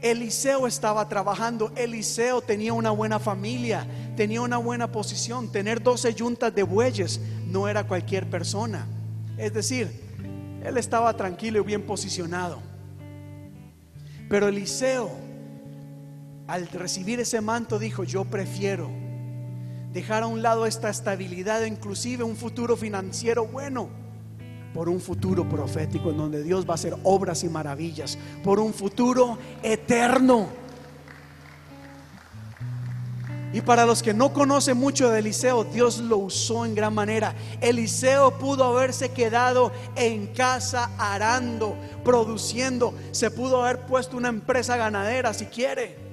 Eliseo 0.00 0.66
estaba 0.66 1.08
trabajando, 1.08 1.72
Eliseo 1.74 2.40
tenía 2.40 2.72
una 2.72 2.90
buena 2.90 3.18
familia, 3.18 3.86
tenía 4.16 4.40
una 4.42 4.58
buena 4.58 4.92
posición. 4.92 5.50
Tener 5.50 5.82
12 5.82 6.14
yuntas 6.14 6.54
de 6.54 6.62
bueyes 6.62 7.20
no 7.46 7.66
era 7.68 7.84
cualquier 7.84 8.28
persona. 8.30 8.86
Es 9.36 9.52
decir, 9.52 9.90
él 10.64 10.76
estaba 10.76 11.16
tranquilo 11.16 11.60
y 11.60 11.64
bien 11.64 11.82
posicionado. 11.82 12.60
Pero 14.28 14.48
Eliseo, 14.48 15.10
al 16.46 16.68
recibir 16.68 17.18
ese 17.18 17.40
manto, 17.40 17.78
dijo, 17.78 18.04
yo 18.04 18.24
prefiero 18.24 19.07
dejar 19.92 20.22
a 20.22 20.26
un 20.26 20.42
lado 20.42 20.66
esta 20.66 20.90
estabilidad, 20.90 21.64
inclusive 21.64 22.24
un 22.24 22.36
futuro 22.36 22.76
financiero 22.76 23.46
bueno, 23.46 23.88
por 24.74 24.88
un 24.88 25.00
futuro 25.00 25.48
profético 25.48 26.10
en 26.10 26.18
donde 26.18 26.42
Dios 26.42 26.66
va 26.66 26.72
a 26.72 26.74
hacer 26.74 26.96
obras 27.02 27.42
y 27.44 27.48
maravillas, 27.48 28.18
por 28.44 28.60
un 28.60 28.72
futuro 28.72 29.38
eterno. 29.62 30.48
Y 33.50 33.62
para 33.62 33.86
los 33.86 34.02
que 34.02 34.12
no 34.12 34.34
conocen 34.34 34.76
mucho 34.76 35.08
de 35.08 35.20
Eliseo, 35.20 35.64
Dios 35.64 36.00
lo 36.00 36.18
usó 36.18 36.66
en 36.66 36.74
gran 36.74 36.92
manera. 36.92 37.34
Eliseo 37.62 38.38
pudo 38.38 38.64
haberse 38.64 39.10
quedado 39.12 39.72
en 39.96 40.26
casa 40.28 40.90
arando, 40.98 41.74
produciendo. 42.04 42.92
Se 43.10 43.30
pudo 43.30 43.64
haber 43.64 43.86
puesto 43.86 44.18
una 44.18 44.28
empresa 44.28 44.76
ganadera 44.76 45.32
si 45.32 45.46
quiere. 45.46 46.07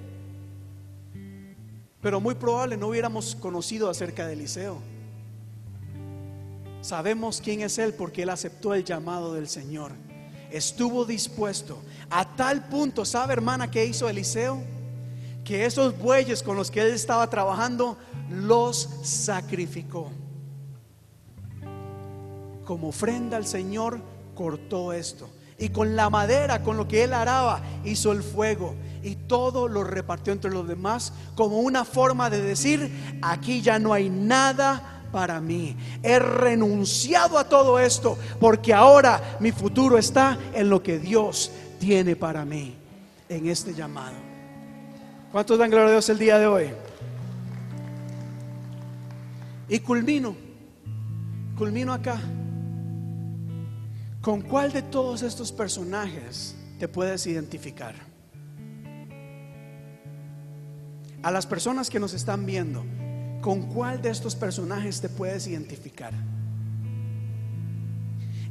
Pero 2.06 2.22
muy 2.22 2.36
probable 2.36 2.78
no 2.78 2.90
hubiéramos 2.90 3.36
conocido 3.36 3.90
acerca 3.90 4.28
de 4.28 4.34
Eliseo. 4.34 4.78
Sabemos 6.82 7.42
quién 7.44 7.62
es 7.62 7.80
Él 7.80 7.96
porque 7.96 8.22
Él 8.22 8.30
aceptó 8.30 8.76
el 8.76 8.84
llamado 8.84 9.34
del 9.34 9.48
Señor. 9.48 9.92
Estuvo 10.52 11.04
dispuesto. 11.06 11.82
A 12.12 12.36
tal 12.36 12.70
punto, 12.70 13.06
¿sabe 13.06 13.34
hermana 13.34 13.72
qué 13.72 13.84
hizo 13.88 14.08
Eliseo? 14.08 14.62
Que 15.44 15.66
esos 15.66 15.98
bueyes 15.98 16.44
con 16.44 16.56
los 16.56 16.70
que 16.70 16.82
Él 16.82 16.92
estaba 16.92 17.28
trabajando 17.28 17.98
los 18.30 18.88
sacrificó. 19.02 20.12
Como 22.66 22.90
ofrenda 22.90 23.36
al 23.36 23.48
Señor 23.48 24.00
cortó 24.36 24.94
esto. 24.94 25.28
Y 25.58 25.70
con 25.70 25.96
la 25.96 26.10
madera 26.10 26.62
con 26.64 26.78
lo 26.78 26.88
que 26.88 27.04
Él 27.04 27.14
araba 27.14 27.62
hizo 27.84 28.12
el 28.12 28.24
fuego. 28.24 28.76
Y 29.04 29.16
todo 29.16 29.68
lo 29.68 29.84
repartió 29.84 30.34
entre 30.34 30.52
los 30.52 30.68
demás 30.68 31.14
como 31.36 31.60
una 31.60 31.86
forma 31.86 32.30
de 32.30 32.42
decir, 32.42 32.92
aquí 33.22 33.62
ya 33.62 33.80
no 33.80 33.94
hay 33.94 34.10
nada 34.10 35.04
para 35.12 35.40
mí. 35.40 35.78
He 36.04 36.20
renunciado 36.20 37.38
a 37.38 37.48
todo 37.48 37.80
esto 37.80 38.18
porque 38.40 38.74
ahora 38.74 39.38
mi 39.40 39.52
futuro 39.52 39.98
está 39.98 40.38
en 40.54 40.70
lo 40.70 40.84
que 40.84 41.00
Dios 41.00 41.52
tiene 41.80 42.16
para 42.16 42.44
mí. 42.46 42.76
en 43.28 43.48
este 43.48 43.74
llamado. 43.74 44.16
¿Cuántos 45.32 45.58
dan 45.58 45.70
gloria 45.70 45.88
a 45.88 45.92
Dios 45.92 46.08
el 46.10 46.20
día 46.20 46.38
de 46.38 46.48
hoy? 46.48 46.70
Y 49.68 49.80
culmino, 49.80 50.36
culmino 51.58 51.92
acá. 51.92 52.20
¿Con 54.26 54.42
cuál 54.42 54.74
de 54.74 54.82
todos 54.82 55.22
estos 55.22 55.52
personajes 55.52 56.56
te 56.80 56.88
puedes 56.88 57.28
identificar? 57.28 57.94
A 61.22 61.30
las 61.30 61.46
personas 61.46 61.92
que 61.92 62.00
nos 62.00 62.16
están 62.16 62.44
viendo, 62.44 62.84
¿con 63.42 63.72
cuál 63.72 64.02
de 64.02 64.10
estos 64.10 64.36
personajes 64.36 65.00
te 65.00 65.10
puedes 65.10 65.46
identificar? 65.46 66.12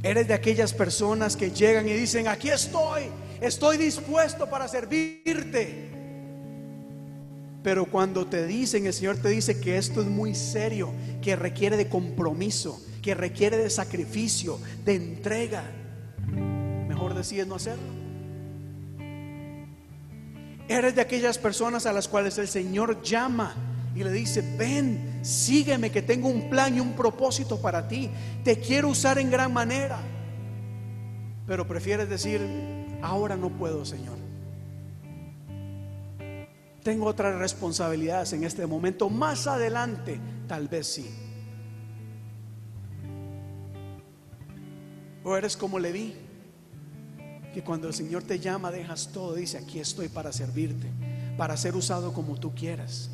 Eres 0.01 0.29
de 0.29 0.33
aquellas 0.33 0.71
personas 0.71 1.35
que 1.35 1.51
llegan 1.51 1.89
y 1.89 1.91
dicen, 1.91 2.29
aquí 2.29 2.51
estoy, 2.51 3.09
estoy 3.41 3.75
dispuesto 3.75 4.49
para 4.49 4.69
servirte. 4.69 5.91
Pero 7.63 7.83
cuando 7.83 8.25
te 8.25 8.47
dicen, 8.47 8.85
el 8.85 8.93
Señor 8.93 9.17
te 9.17 9.27
dice 9.27 9.59
que 9.59 9.77
esto 9.77 9.99
es 9.99 10.07
muy 10.07 10.35
serio, 10.35 10.93
que 11.21 11.35
requiere 11.35 11.75
de 11.75 11.89
compromiso, 11.89 12.81
que 13.05 13.13
requiere 13.13 13.57
de 13.57 13.69
sacrificio, 13.69 14.59
de 14.83 14.95
entrega, 14.95 15.63
mejor 16.87 17.13
decides 17.13 17.45
no 17.45 17.53
hacerlo. 17.53 17.83
Eres 20.67 20.95
de 20.95 21.01
aquellas 21.01 21.37
personas 21.37 21.85
a 21.85 21.93
las 21.93 22.07
cuales 22.07 22.39
el 22.39 22.47
Señor 22.47 23.03
llama 23.03 23.53
y 23.93 24.03
le 24.03 24.11
dice, 24.11 24.41
ven, 24.57 25.19
sígueme, 25.21 25.91
que 25.91 26.01
tengo 26.01 26.29
un 26.29 26.49
plan 26.49 26.75
y 26.75 26.79
un 26.79 26.93
propósito 26.93 27.61
para 27.61 27.87
ti. 27.87 28.09
Te 28.43 28.59
quiero 28.59 28.89
usar 28.89 29.19
en 29.19 29.29
gran 29.29 29.53
manera. 29.53 29.99
Pero 31.45 31.67
prefieres 31.67 32.09
decir, 32.09 32.41
ahora 33.03 33.35
no 33.35 33.51
puedo, 33.51 33.85
Señor. 33.85 34.17
Tengo 36.81 37.05
otras 37.05 37.37
responsabilidades 37.37 38.33
en 38.33 38.43
este 38.45 38.65
momento. 38.65 39.11
Más 39.11 39.45
adelante, 39.45 40.19
tal 40.47 40.67
vez 40.67 40.87
sí. 40.87 41.24
O 45.25 45.35
eres 45.35 45.57
como 45.57 45.79
Leví, 45.79 46.13
que 47.51 47.63
cuando 47.63 47.87
el 47.87 47.95
Señor 47.95 48.21
te 48.21 48.39
llama 48.39 48.69
dejas 48.69 49.09
todo, 49.11 49.33
dice, 49.33 49.57
aquí 49.57 49.79
estoy 49.79 50.07
para 50.07 50.31
servirte, 50.31 50.91
para 51.35 51.57
ser 51.57 51.75
usado 51.75 52.13
como 52.13 52.39
tú 52.39 52.53
quieras. 52.53 53.09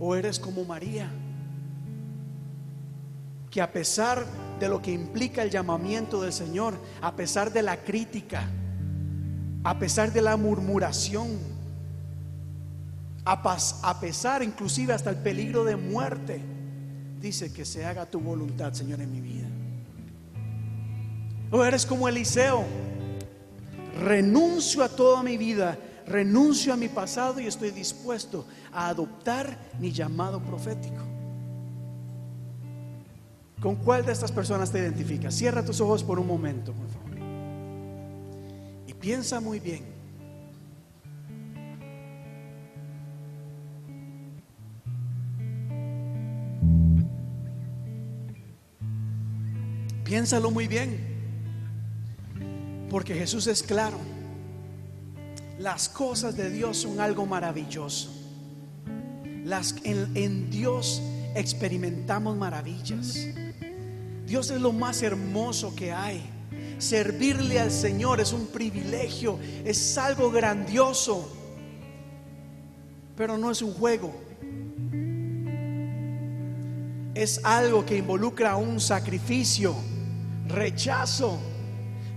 O 0.00 0.16
eres 0.16 0.38
como 0.38 0.64
María, 0.64 1.10
que 3.50 3.60
a 3.60 3.70
pesar 3.70 4.24
de 4.58 4.70
lo 4.70 4.80
que 4.80 4.90
implica 4.90 5.42
el 5.42 5.50
llamamiento 5.50 6.22
del 6.22 6.32
Señor, 6.32 6.80
a 7.02 7.14
pesar 7.14 7.52
de 7.52 7.60
la 7.60 7.76
crítica, 7.84 8.48
a 9.64 9.78
pesar 9.78 10.10
de 10.10 10.22
la 10.22 10.38
murmuración, 10.38 11.36
a, 13.26 13.58
a 13.82 14.00
pesar 14.00 14.42
inclusive 14.42 14.94
hasta 14.94 15.10
el 15.10 15.16
peligro 15.16 15.64
de 15.64 15.76
muerte, 15.76 16.40
dice 17.20 17.52
que 17.52 17.66
se 17.66 17.84
haga 17.84 18.06
tu 18.06 18.20
voluntad, 18.20 18.72
Señor, 18.72 19.02
en 19.02 19.12
mi 19.12 19.20
vida. 19.20 19.48
O 21.50 21.64
eres 21.64 21.86
como 21.86 22.08
Eliseo, 22.08 22.64
renuncio 24.00 24.82
a 24.84 24.88
toda 24.88 25.22
mi 25.22 25.36
vida, 25.38 25.78
renuncio 26.06 26.72
a 26.72 26.76
mi 26.76 26.88
pasado 26.88 27.40
y 27.40 27.46
estoy 27.46 27.70
dispuesto 27.70 28.46
a 28.72 28.88
adoptar 28.88 29.58
mi 29.78 29.90
llamado 29.90 30.40
profético. 30.40 31.02
¿Con 33.60 33.76
cuál 33.76 34.04
de 34.04 34.12
estas 34.12 34.30
personas 34.30 34.70
te 34.70 34.78
identificas? 34.78 35.34
Cierra 35.34 35.64
tus 35.64 35.80
ojos 35.80 36.04
por 36.04 36.20
un 36.20 36.26
momento, 36.26 36.72
por 36.72 36.88
favor. 36.88 37.08
Y 38.86 38.94
piensa 38.94 39.40
muy 39.40 39.58
bien. 39.58 39.98
Piénsalo 50.04 50.50
muy 50.50 50.68
bien. 50.68 51.17
Porque 52.90 53.14
Jesús 53.14 53.46
es 53.46 53.62
claro. 53.62 53.98
Las 55.58 55.88
cosas 55.88 56.36
de 56.36 56.50
Dios 56.50 56.78
son 56.78 57.00
algo 57.00 57.26
maravilloso. 57.26 58.10
Las, 59.44 59.74
en, 59.84 60.16
en 60.16 60.50
Dios 60.50 61.02
experimentamos 61.34 62.36
maravillas. 62.36 63.26
Dios 64.26 64.50
es 64.50 64.60
lo 64.60 64.72
más 64.72 65.02
hermoso 65.02 65.74
que 65.74 65.92
hay. 65.92 66.22
Servirle 66.78 67.58
al 67.58 67.72
Señor 67.72 68.20
es 68.20 68.32
un 68.32 68.46
privilegio, 68.46 69.38
es 69.64 69.98
algo 69.98 70.30
grandioso, 70.30 71.28
pero 73.16 73.36
no 73.36 73.50
es 73.50 73.62
un 73.62 73.74
juego. 73.74 74.14
Es 77.14 77.40
algo 77.42 77.84
que 77.84 77.96
involucra 77.96 78.54
un 78.56 78.80
sacrificio, 78.80 79.74
rechazo. 80.46 81.38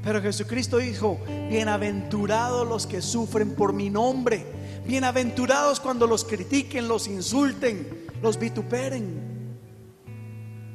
Pero 0.04 0.22
Jesucristo 0.22 0.78
dijo, 0.78 1.20
bienaventurados 1.50 2.68
los 2.68 2.88
que 2.88 3.02
sufren 3.02 3.54
por 3.54 3.74
mi 3.74 3.90
nombre, 3.90 4.46
bienaventurados 4.86 5.80
cuando 5.80 6.08
los 6.08 6.26
critiquen, 6.26 6.88
los 6.88 7.08
insulten, 7.08 8.08
los 8.22 8.40
vituperen, 8.40 9.58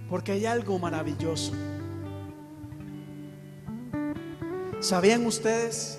porque 0.08 0.32
hay 0.32 0.46
algo 0.46 0.78
maravilloso. 0.78 1.52
¿Sabían 4.78 5.26
ustedes 5.26 5.98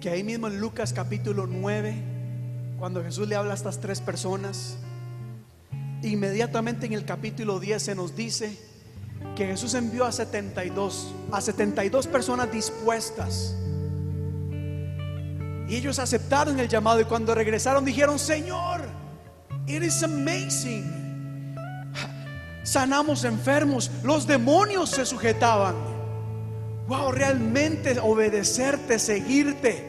que 0.00 0.10
ahí 0.10 0.24
mismo 0.24 0.48
en 0.48 0.60
Lucas 0.60 0.92
capítulo 0.92 1.46
9, 1.46 1.94
cuando 2.78 3.04
Jesús 3.04 3.28
le 3.28 3.36
habla 3.36 3.52
a 3.52 3.56
estas 3.56 3.80
tres 3.80 4.00
personas, 4.00 4.78
inmediatamente 6.02 6.86
en 6.86 6.92
el 6.92 7.04
capítulo 7.04 7.60
10 7.60 7.82
se 7.82 7.94
nos 7.94 8.16
dice 8.16 8.58
que 9.34 9.46
Jesús 9.46 9.74
envió 9.74 10.04
a 10.04 10.12
72, 10.12 11.14
a 11.32 11.40
72 11.40 12.06
personas 12.06 12.50
dispuestas. 12.50 13.54
Y 15.68 15.76
ellos 15.76 15.98
aceptaron 15.98 16.60
el 16.60 16.68
llamado 16.68 17.00
y 17.00 17.04
cuando 17.04 17.34
regresaron 17.34 17.84
dijeron, 17.84 18.18
Señor, 18.18 18.82
it 19.66 19.82
is 19.82 20.02
amazing. 20.02 21.54
Sanamos 22.62 23.24
enfermos, 23.24 23.90
los 24.02 24.26
demonios 24.26 24.90
se 24.90 25.04
sujetaban. 25.04 25.74
Wow, 26.88 27.10
realmente 27.10 27.98
obedecerte, 27.98 28.98
seguirte, 28.98 29.84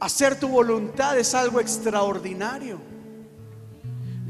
hacer 0.00 0.38
tu 0.38 0.48
voluntad 0.48 1.16
es 1.18 1.34
algo 1.34 1.60
extraordinario. 1.60 2.80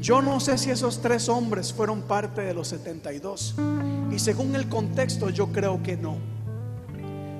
Yo 0.01 0.19
no 0.19 0.39
sé 0.39 0.57
si 0.57 0.71
esos 0.71 0.99
tres 0.99 1.29
hombres 1.29 1.71
fueron 1.71 2.01
parte 2.01 2.41
de 2.41 2.55
los 2.55 2.69
72. 2.69 3.53
Y 4.11 4.17
según 4.17 4.55
el 4.55 4.67
contexto, 4.67 5.29
yo 5.29 5.51
creo 5.51 5.83
que 5.83 5.95
no. 5.95 6.17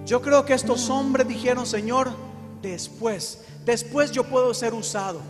Yo 0.05 0.21
creo 0.21 0.45
que 0.45 0.53
estos 0.53 0.87
hombres 0.91 1.27
dijeron, 1.27 1.65
Señor, 1.65 2.11
después, 2.61 3.45
después 3.65 4.11
yo 4.11 4.25
puedo 4.25 4.53
ser 4.53 4.75
usado. 4.75 5.21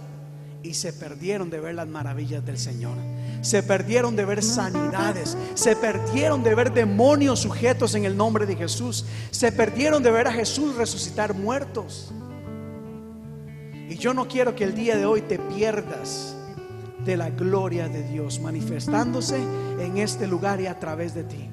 Y 0.62 0.74
se 0.74 0.92
perdieron 0.92 1.50
de 1.50 1.62
ver 1.62 1.76
las 1.76 1.88
maravillas 1.88 2.46
del 2.46 2.58
Señor. 2.58 2.98
Se 3.42 3.64
perdieron 3.64 4.18
de 4.18 4.26
ver 4.26 4.44
sanidades. 4.44 5.38
Se 5.56 5.78
perdieron 5.78 6.44
de 6.44 6.54
ver 6.54 6.74
demonios 6.74 7.40
sujetos 7.40 7.96
en 7.96 8.04
el 8.04 8.18
nombre 8.18 8.46
de 8.46 8.58
Jesús. 8.58 9.06
Se 9.32 9.54
perdieron 9.54 10.04
de 10.04 10.12
ver 10.12 10.28
a 10.28 10.34
Jesús 10.34 10.76
resucitar 10.76 11.34
muertos. 11.34 12.12
Y 13.90 13.96
yo 13.96 14.14
no 14.14 14.28
quiero 14.28 14.54
que 14.54 14.66
el 14.66 14.76
día 14.76 14.98
de 14.98 15.06
hoy 15.06 15.22
te 15.22 15.40
pierdas 15.40 16.36
de 17.06 17.18
la 17.18 17.30
gloria 17.30 17.90
de 17.90 18.04
Dios 18.04 18.40
manifestándose 18.40 19.38
en 19.80 19.98
este 19.98 20.28
lugar 20.28 20.62
y 20.62 20.68
a 20.68 20.80
través 20.80 21.14
de 21.14 21.24
ti. 21.24 21.50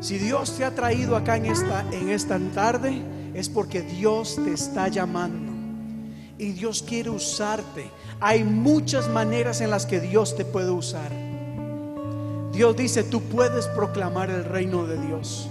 Si 0.00 0.18
Dios 0.18 0.56
te 0.56 0.64
ha 0.64 0.74
traído 0.74 1.16
acá 1.16 1.36
en 1.36 1.46
esta, 1.46 1.84
en 1.92 2.08
esta 2.08 2.38
tarde, 2.54 3.02
es 3.34 3.48
porque 3.48 3.82
Dios 3.82 4.36
te 4.44 4.52
está 4.52 4.88
llamando 4.88 5.52
y 6.38 6.52
Dios 6.52 6.82
quiere 6.82 7.10
usarte. 7.10 7.88
Hay 8.20 8.42
muchas 8.42 9.08
maneras 9.08 9.60
en 9.60 9.70
las 9.70 9.86
que 9.86 10.00
Dios 10.00 10.36
te 10.36 10.44
puede 10.44 10.70
usar. 10.70 11.10
Dios 12.52 12.76
dice, 12.76 13.04
tú 13.04 13.22
puedes 13.22 13.66
proclamar 13.68 14.28
el 14.28 14.44
reino 14.44 14.84
de 14.86 14.98
Dios. 15.06 15.48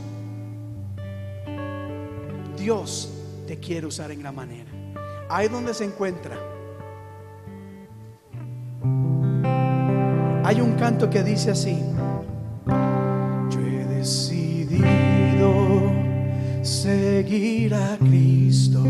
Dios 2.57 3.09
te 3.47 3.57
quiere 3.57 3.87
usar 3.87 4.11
en 4.11 4.19
gran 4.19 4.35
manera. 4.35 4.69
Ahí 5.29 5.47
donde 5.47 5.73
se 5.73 5.85
encuentra. 5.85 6.50
Hay 10.43 10.59
un 10.59 10.73
canto 10.73 11.09
que 11.09 11.23
dice 11.23 11.51
así. 11.51 11.77
Yo 12.65 13.59
he 13.59 13.85
decidido 13.85 14.91
seguir 16.61 17.73
a 17.73 17.97
Cristo. 17.97 18.83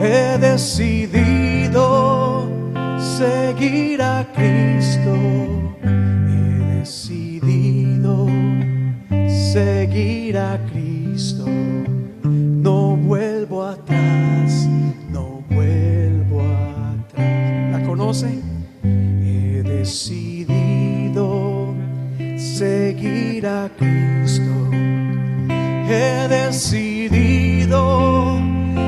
He 0.00 0.36
decidido 0.38 1.82
seguir 2.98 4.02
a 4.02 4.26
Cristo. 4.34 5.14
He 5.82 6.78
decidido 6.80 8.26
seguir 9.28 10.36
a 10.38 10.58
Cristo. 10.72 11.46
No 12.24 12.96
vuelvo 12.96 13.64
atrás, 13.64 14.68
no 15.08 15.42
vuelvo 15.50 16.42
atrás. 16.42 17.72
¿La 17.72 17.82
conocen? 17.86 18.41
He 25.94 26.26
decidido 26.26 27.78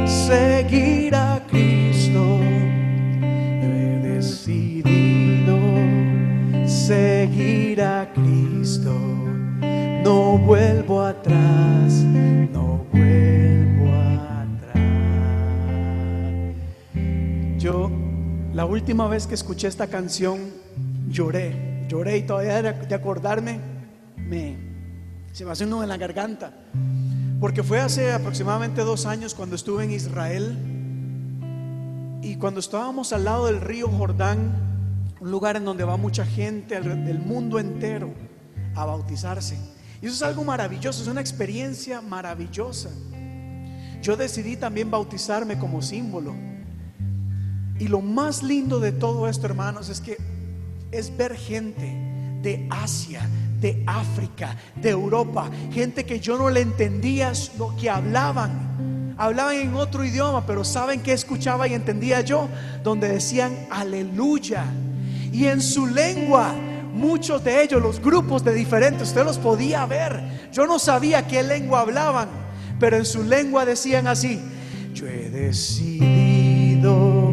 seguir 0.06 1.14
a 1.14 1.38
Cristo. 1.46 2.38
He 3.60 4.00
decidido 4.02 5.58
seguir 6.66 7.82
a 7.82 8.10
Cristo. 8.10 8.94
No 10.02 10.38
vuelvo 10.38 11.02
atrás, 11.02 11.92
no 11.92 12.86
vuelvo 12.90 13.92
atrás. 13.92 14.80
Yo, 17.58 17.90
la 18.54 18.64
última 18.64 19.08
vez 19.08 19.26
que 19.26 19.34
escuché 19.34 19.68
esta 19.68 19.88
canción, 19.88 20.38
lloré, 21.10 21.84
lloré 21.86 22.16
y 22.16 22.22
todavía 22.22 22.62
de 22.62 22.94
acordarme, 22.94 23.60
me, 24.16 24.63
se 25.34 25.44
me 25.44 25.50
hace 25.50 25.64
un 25.64 25.70
nudo 25.70 25.82
en 25.82 25.88
la 25.88 25.96
garganta. 25.96 26.52
Porque 27.40 27.64
fue 27.64 27.80
hace 27.80 28.12
aproximadamente 28.12 28.82
dos 28.82 29.04
años 29.04 29.34
cuando 29.34 29.56
estuve 29.56 29.82
en 29.82 29.90
Israel 29.90 30.56
y 32.22 32.36
cuando 32.36 32.60
estábamos 32.60 33.12
al 33.12 33.24
lado 33.24 33.46
del 33.46 33.60
río 33.60 33.88
Jordán, 33.88 35.16
un 35.20 35.30
lugar 35.32 35.56
en 35.56 35.64
donde 35.64 35.82
va 35.82 35.96
mucha 35.96 36.24
gente 36.24 36.80
del 36.80 37.18
mundo 37.18 37.58
entero 37.58 38.14
a 38.76 38.84
bautizarse. 38.84 39.58
Y 40.00 40.06
eso 40.06 40.14
es 40.14 40.22
algo 40.22 40.44
maravilloso, 40.44 41.02
es 41.02 41.08
una 41.08 41.20
experiencia 41.20 42.00
maravillosa. 42.00 42.90
Yo 44.02 44.16
decidí 44.16 44.56
también 44.56 44.88
bautizarme 44.88 45.58
como 45.58 45.82
símbolo. 45.82 46.32
Y 47.80 47.88
lo 47.88 48.00
más 48.00 48.44
lindo 48.44 48.78
de 48.78 48.92
todo 48.92 49.28
esto, 49.28 49.46
hermanos, 49.46 49.88
es 49.88 50.00
que 50.00 50.16
es 50.92 51.14
ver 51.16 51.34
gente 51.34 52.38
de 52.40 52.68
Asia, 52.70 53.28
de 53.60 53.82
África, 53.86 54.56
de 54.76 54.90
Europa, 54.90 55.50
gente 55.72 56.04
que 56.04 56.20
yo 56.20 56.38
no 56.38 56.50
le 56.50 56.60
entendía 56.60 57.32
lo 57.58 57.74
que 57.76 57.90
hablaban. 57.90 59.14
Hablaban 59.16 59.56
en 59.56 59.74
otro 59.74 60.04
idioma, 60.04 60.44
pero 60.44 60.64
¿saben 60.64 61.00
qué 61.00 61.12
escuchaba 61.12 61.68
y 61.68 61.74
entendía 61.74 62.20
yo? 62.20 62.48
Donde 62.82 63.08
decían 63.08 63.66
aleluya. 63.70 64.64
Y 65.32 65.46
en 65.46 65.60
su 65.60 65.86
lengua, 65.86 66.54
muchos 66.94 67.42
de 67.44 67.62
ellos, 67.62 67.80
los 67.80 68.00
grupos 68.00 68.44
de 68.44 68.54
diferentes, 68.54 69.08
usted 69.08 69.24
los 69.24 69.38
podía 69.38 69.86
ver. 69.86 70.22
Yo 70.52 70.66
no 70.66 70.78
sabía 70.78 71.26
qué 71.26 71.42
lengua 71.42 71.80
hablaban, 71.80 72.28
pero 72.78 72.96
en 72.96 73.04
su 73.04 73.22
lengua 73.22 73.64
decían 73.64 74.06
así, 74.06 74.40
yo 74.92 75.06
he 75.06 75.30
decidido 75.30 77.32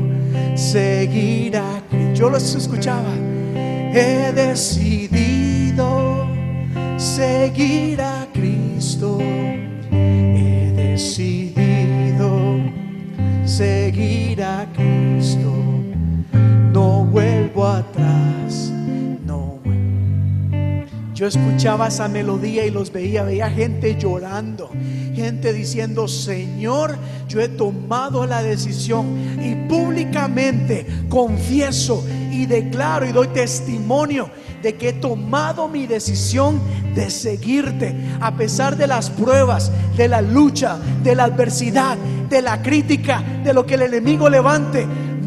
seguir 0.55 1.57
a 1.57 1.83
Cristo. 1.89 2.13
Yo 2.13 2.29
los 2.29 2.55
escuchaba. 2.55 3.13
He 3.93 4.31
decidido 4.33 6.10
seguir 7.01 7.99
a 7.99 8.27
Cristo. 8.31 9.17
He 9.91 10.71
decidido 10.75 12.59
seguir 13.43 14.43
a 14.43 14.67
Cristo. 14.71 15.51
No 16.71 17.03
vuelvo 17.05 17.65
atrás. 17.65 18.71
No. 19.25 19.59
Yo 21.15 21.27
escuchaba 21.27 21.87
esa 21.87 22.07
melodía 22.07 22.65
y 22.65 22.71
los 22.71 22.91
veía, 22.91 23.23
veía 23.23 23.49
gente 23.49 23.97
llorando, 23.99 24.69
gente 25.13 25.53
diciendo, 25.53 26.07
Señor, 26.07 26.97
yo 27.27 27.41
he 27.41 27.49
tomado 27.49 28.27
la 28.27 28.43
decisión 28.43 29.39
y 29.41 29.55
públicamente 29.67 30.85
confieso 31.09 32.05
y 32.31 32.45
declaro 32.45 33.07
y 33.07 33.11
doy 33.11 33.27
testimonio 33.29 34.29
de 34.61 34.75
que 34.75 34.89
he 34.89 34.93
tomado 34.93 35.67
mi 35.67 35.87
decisión 35.87 36.59
de 36.93 37.09
seguirte 37.09 37.95
a 38.19 38.35
pesar 38.35 38.77
de 38.77 38.87
las 38.87 39.09
pruebas, 39.09 39.71
de 39.97 40.07
la 40.07 40.21
lucha, 40.21 40.77
de 41.03 41.15
la 41.15 41.25
adversidad, 41.25 41.97
de 42.29 42.41
la 42.41 42.61
crítica, 42.61 43.23
de 43.43 43.53
lo 43.53 43.65
que 43.65 43.75
el 43.75 43.83
enemigo 43.83 44.29
levante. 44.29 44.85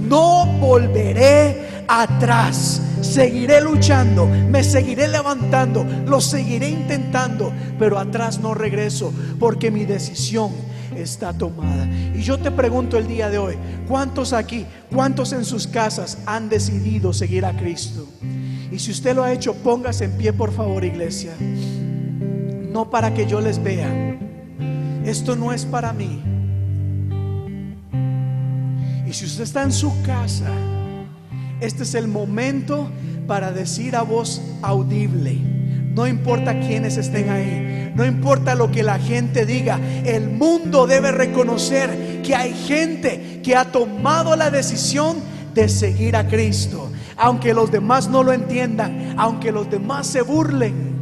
No 0.08 0.46
volveré 0.60 1.84
atrás. 1.88 2.80
Seguiré 3.00 3.60
luchando, 3.60 4.26
me 4.26 4.64
seguiré 4.64 5.08
levantando, 5.08 5.84
lo 6.06 6.22
seguiré 6.22 6.70
intentando, 6.70 7.52
pero 7.78 7.98
atrás 7.98 8.40
no 8.40 8.54
regreso 8.54 9.12
porque 9.38 9.70
mi 9.70 9.84
decisión 9.84 10.52
está 10.96 11.32
tomada. 11.32 11.86
Y 12.14 12.22
yo 12.22 12.38
te 12.38 12.50
pregunto 12.50 12.96
el 12.96 13.06
día 13.06 13.28
de 13.28 13.36
hoy, 13.36 13.56
¿cuántos 13.86 14.32
aquí, 14.32 14.64
cuántos 14.90 15.32
en 15.32 15.44
sus 15.44 15.66
casas 15.66 16.18
han 16.24 16.48
decidido 16.48 17.12
seguir 17.12 17.44
a 17.44 17.54
Cristo? 17.54 18.08
Y 18.74 18.80
si 18.80 18.90
usted 18.90 19.14
lo 19.14 19.22
ha 19.22 19.32
hecho, 19.32 19.54
póngase 19.54 20.06
en 20.06 20.12
pie, 20.18 20.32
por 20.32 20.52
favor, 20.52 20.84
iglesia. 20.84 21.30
No 21.38 22.90
para 22.90 23.14
que 23.14 23.24
yo 23.24 23.40
les 23.40 23.62
vea. 23.62 24.18
Esto 25.04 25.36
no 25.36 25.52
es 25.52 25.64
para 25.64 25.92
mí. 25.92 26.20
Y 29.06 29.12
si 29.12 29.26
usted 29.26 29.44
está 29.44 29.62
en 29.62 29.70
su 29.70 29.92
casa, 30.02 30.50
este 31.60 31.84
es 31.84 31.94
el 31.94 32.08
momento 32.08 32.90
para 33.28 33.52
decir 33.52 33.94
a 33.94 34.02
voz 34.02 34.42
audible. 34.60 35.38
No 35.94 36.08
importa 36.08 36.58
quiénes 36.58 36.96
estén 36.96 37.28
ahí, 37.28 37.92
no 37.94 38.04
importa 38.04 38.56
lo 38.56 38.72
que 38.72 38.82
la 38.82 38.98
gente 38.98 39.46
diga, 39.46 39.78
el 40.04 40.30
mundo 40.30 40.88
debe 40.88 41.12
reconocer 41.12 42.22
que 42.24 42.34
hay 42.34 42.52
gente 42.52 43.40
que 43.40 43.54
ha 43.54 43.70
tomado 43.70 44.34
la 44.34 44.50
decisión 44.50 45.18
de 45.54 45.68
seguir 45.68 46.16
a 46.16 46.26
Cristo. 46.26 46.90
Aunque 47.16 47.54
los 47.54 47.70
demás 47.70 48.08
no 48.08 48.22
lo 48.22 48.32
entiendan, 48.32 49.14
aunque 49.16 49.52
los 49.52 49.70
demás 49.70 50.06
se 50.06 50.22
burlen. 50.22 50.94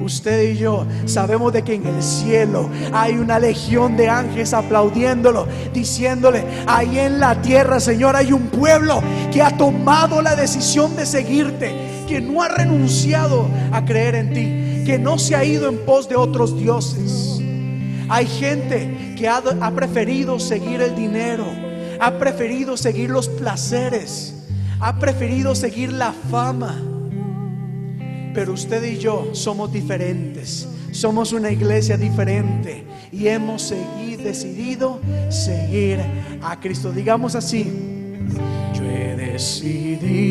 Usted 0.00 0.52
y 0.52 0.56
yo 0.56 0.86
sabemos 1.06 1.52
de 1.52 1.62
que 1.62 1.74
en 1.74 1.86
el 1.86 2.02
cielo 2.02 2.70
hay 2.92 3.14
una 3.14 3.38
legión 3.38 3.96
de 3.96 4.08
ángeles 4.08 4.54
aplaudiéndolo, 4.54 5.48
diciéndole, 5.74 6.44
ahí 6.66 7.00
en 7.00 7.18
la 7.18 7.42
tierra, 7.42 7.80
Señor, 7.80 8.14
hay 8.14 8.32
un 8.32 8.46
pueblo 8.46 9.02
que 9.32 9.42
ha 9.42 9.56
tomado 9.56 10.22
la 10.22 10.36
decisión 10.36 10.94
de 10.94 11.04
seguirte, 11.04 11.72
que 12.06 12.20
no 12.20 12.42
ha 12.42 12.48
renunciado 12.48 13.48
a 13.72 13.84
creer 13.84 14.14
en 14.14 14.32
ti, 14.32 14.84
que 14.86 14.98
no 14.98 15.18
se 15.18 15.34
ha 15.34 15.44
ido 15.44 15.68
en 15.68 15.78
pos 15.84 16.08
de 16.08 16.14
otros 16.14 16.56
dioses. 16.56 17.40
Hay 18.08 18.26
gente 18.26 19.14
que 19.16 19.28
ha, 19.28 19.42
ha 19.60 19.70
preferido 19.72 20.38
seguir 20.38 20.80
el 20.80 20.94
dinero, 20.94 21.44
ha 22.00 22.18
preferido 22.18 22.76
seguir 22.76 23.10
los 23.10 23.28
placeres, 23.28 24.34
ha 24.80 24.98
preferido 24.98 25.54
seguir 25.54 25.92
la 25.92 26.12
fama. 26.12 26.82
Pero 28.34 28.52
usted 28.52 28.84
y 28.84 28.98
yo 28.98 29.30
somos 29.32 29.72
diferentes. 29.72 30.68
Somos 30.90 31.32
una 31.32 31.50
iglesia 31.50 31.96
diferente 31.96 32.84
y 33.12 33.28
hemos 33.28 33.72
decidido 34.22 35.00
seguir 35.28 36.00
a 36.42 36.58
Cristo. 36.58 36.92
Digamos 36.92 37.34
así, 37.34 37.64
yo 38.74 38.84
he 38.84 39.14
decidido 39.16 40.28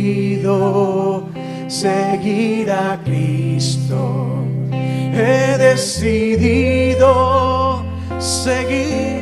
seguir 1.68 2.72
a 2.72 2.99
Cristo. 3.03 4.44
He 4.72 5.57
decidido 5.57 7.06
seguir 8.19 9.16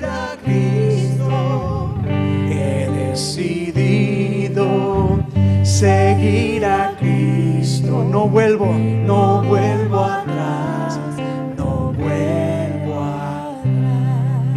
seguir 5.85 6.65
a 6.65 6.95
Cristo. 6.99 8.03
No 8.03 8.27
vuelvo, 8.27 8.73
no 8.73 9.43
vuelvo 9.43 10.03
atrás. 10.03 10.99
No 11.55 11.93
vuelvo 11.93 13.03
atrás. 13.03 14.53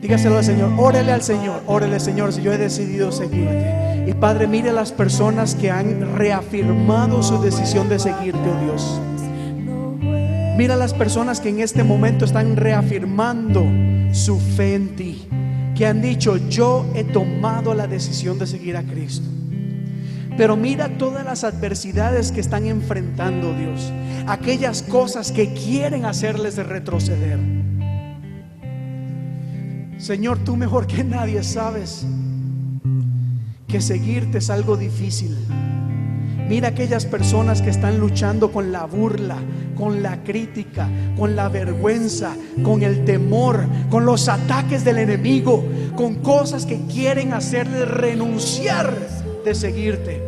Dígaselo 0.00 0.38
al 0.38 0.44
Señor, 0.44 0.72
órele 0.78 1.12
al 1.12 1.22
Señor, 1.22 1.62
órele 1.66 1.98
Señor, 1.98 2.32
si 2.32 2.42
yo 2.42 2.52
he 2.52 2.58
decidido 2.58 3.10
seguirte. 3.10 4.04
Y 4.06 4.14
Padre, 4.14 4.46
mire 4.46 4.72
las 4.72 4.92
personas 4.92 5.56
que 5.56 5.70
han 5.70 6.16
reafirmado 6.16 7.22
su 7.22 7.40
decisión 7.40 7.88
de 7.88 7.98
seguirte, 7.98 8.38
oh 8.38 8.64
Dios. 8.64 9.00
Mira 10.56 10.76
las 10.76 10.94
personas 10.94 11.40
que 11.40 11.48
en 11.48 11.60
este 11.60 11.82
momento 11.82 12.24
están 12.24 12.56
reafirmando 12.56 13.64
su 14.12 14.38
fe 14.38 14.74
en 14.74 14.94
ti, 14.94 15.26
que 15.74 15.86
han 15.86 16.02
dicho, 16.02 16.36
yo 16.36 16.86
he 16.94 17.02
tomado 17.02 17.74
la 17.74 17.88
decisión 17.88 18.38
de 18.38 18.46
seguir 18.46 18.76
a 18.76 18.82
Cristo. 18.82 19.26
Pero 20.36 20.56
mira 20.56 20.96
todas 20.96 21.24
las 21.24 21.44
adversidades 21.44 22.32
que 22.32 22.40
están 22.40 22.66
enfrentando, 22.66 23.54
Dios, 23.54 23.92
aquellas 24.26 24.82
cosas 24.82 25.30
que 25.30 25.52
quieren 25.52 26.04
hacerles 26.04 26.56
de 26.56 26.62
retroceder. 26.62 27.38
Señor, 29.98 30.38
tú 30.38 30.56
mejor 30.56 30.86
que 30.86 31.04
nadie 31.04 31.42
sabes 31.42 32.06
que 33.68 33.80
seguirte 33.80 34.38
es 34.38 34.50
algo 34.50 34.76
difícil. 34.76 35.36
Mira 36.48 36.68
aquellas 36.68 37.06
personas 37.06 37.62
que 37.62 37.70
están 37.70 37.98
luchando 37.98 38.52
con 38.52 38.72
la 38.72 38.84
burla, 38.84 39.36
con 39.76 40.02
la 40.02 40.22
crítica, 40.24 40.88
con 41.16 41.36
la 41.36 41.48
vergüenza, 41.48 42.34
con 42.62 42.82
el 42.82 43.04
temor, 43.04 43.64
con 43.90 44.04
los 44.04 44.28
ataques 44.28 44.84
del 44.84 44.98
enemigo, 44.98 45.64
con 45.94 46.16
cosas 46.16 46.66
que 46.66 46.80
quieren 46.86 47.32
hacerles 47.32 47.88
renunciar 47.88 49.21
de 49.44 49.54
seguirte. 49.54 50.22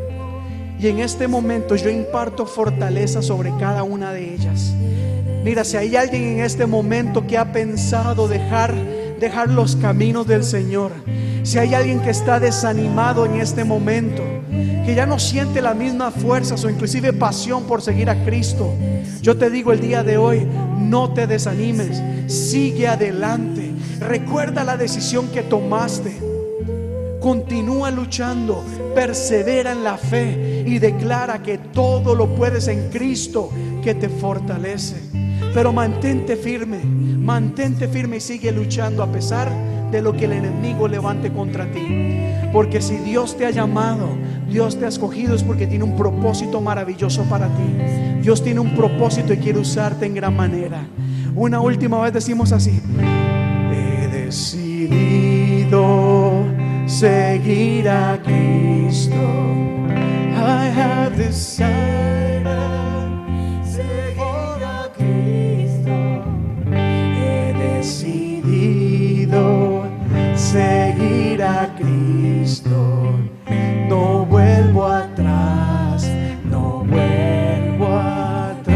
Y 0.78 0.88
en 0.88 0.98
este 0.98 1.28
momento 1.28 1.76
yo 1.76 1.88
imparto 1.88 2.46
fortaleza 2.46 3.22
sobre 3.22 3.52
cada 3.58 3.82
una 3.82 4.12
de 4.12 4.34
ellas. 4.34 4.74
Mira, 5.44 5.64
si 5.64 5.76
hay 5.76 5.94
alguien 5.96 6.22
en 6.24 6.40
este 6.40 6.66
momento 6.66 7.26
que 7.26 7.38
ha 7.38 7.52
pensado 7.52 8.28
dejar, 8.28 8.74
dejar 9.20 9.50
los 9.50 9.76
caminos 9.76 10.26
del 10.26 10.42
Señor, 10.42 10.90
si 11.42 11.58
hay 11.58 11.74
alguien 11.74 12.00
que 12.00 12.10
está 12.10 12.40
desanimado 12.40 13.26
en 13.26 13.40
este 13.40 13.64
momento, 13.64 14.22
que 14.86 14.94
ya 14.94 15.06
no 15.06 15.18
siente 15.18 15.60
la 15.60 15.74
misma 15.74 16.10
fuerza 16.10 16.54
o 16.54 16.70
inclusive 16.70 17.12
pasión 17.12 17.64
por 17.64 17.82
seguir 17.82 18.08
a 18.08 18.24
Cristo, 18.24 18.74
yo 19.20 19.36
te 19.36 19.50
digo 19.50 19.72
el 19.72 19.80
día 19.80 20.02
de 20.02 20.16
hoy, 20.16 20.46
no 20.78 21.12
te 21.12 21.26
desanimes, 21.26 22.02
sigue 22.26 22.88
adelante, 22.88 23.70
recuerda 24.00 24.64
la 24.64 24.76
decisión 24.76 25.28
que 25.28 25.42
tomaste. 25.42 26.33
Continúa 27.24 27.90
luchando, 27.90 28.62
persevera 28.94 29.72
en 29.72 29.82
la 29.82 29.96
fe 29.96 30.62
y 30.66 30.78
declara 30.78 31.42
que 31.42 31.56
todo 31.56 32.14
lo 32.14 32.34
puedes 32.34 32.68
en 32.68 32.90
Cristo 32.90 33.48
que 33.82 33.94
te 33.94 34.10
fortalece. 34.10 34.96
Pero 35.54 35.72
mantente 35.72 36.36
firme, 36.36 36.80
mantente 36.84 37.88
firme 37.88 38.18
y 38.18 38.20
sigue 38.20 38.52
luchando 38.52 39.02
a 39.02 39.10
pesar 39.10 39.50
de 39.90 40.02
lo 40.02 40.12
que 40.14 40.26
el 40.26 40.34
enemigo 40.34 40.86
levante 40.86 41.32
contra 41.32 41.64
ti. 41.72 42.18
Porque 42.52 42.82
si 42.82 42.98
Dios 42.98 43.38
te 43.38 43.46
ha 43.46 43.50
llamado, 43.50 44.06
Dios 44.46 44.78
te 44.78 44.84
ha 44.84 44.88
escogido 44.88 45.34
es 45.34 45.42
porque 45.42 45.66
tiene 45.66 45.84
un 45.84 45.96
propósito 45.96 46.60
maravilloso 46.60 47.22
para 47.22 47.46
ti. 47.46 48.20
Dios 48.20 48.44
tiene 48.44 48.60
un 48.60 48.76
propósito 48.76 49.32
y 49.32 49.38
quiere 49.38 49.60
usarte 49.60 50.04
en 50.04 50.14
gran 50.14 50.36
manera. 50.36 50.86
Una 51.34 51.58
última 51.62 52.02
vez 52.02 52.12
decimos 52.12 52.52
así. 52.52 52.82
He 53.72 54.08
decidido 54.08 55.24
seguir 56.86 57.88
a 57.88 58.18
Cristo. 58.22 59.16
I 60.36 60.66
have 60.66 61.16
decided 61.16 62.46
seguir 63.64 64.62
a 64.62 64.90
Cristo. 64.96 66.24
He 66.70 67.52
decidido 67.78 69.44
seguir 70.34 71.42
a 71.42 71.74
Cristo. 71.76 73.18
No 73.88 74.24
vuelvo 74.26 74.86
atrás, 74.86 76.10
no 76.44 76.84
vuelvo 76.84 77.86
atrás. 77.96 78.74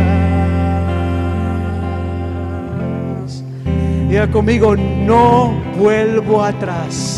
Diga 4.09 4.30
conmigo, 4.30 4.74
no 4.76 5.52
vuelvo 5.78 6.43
atrás. 6.43 7.18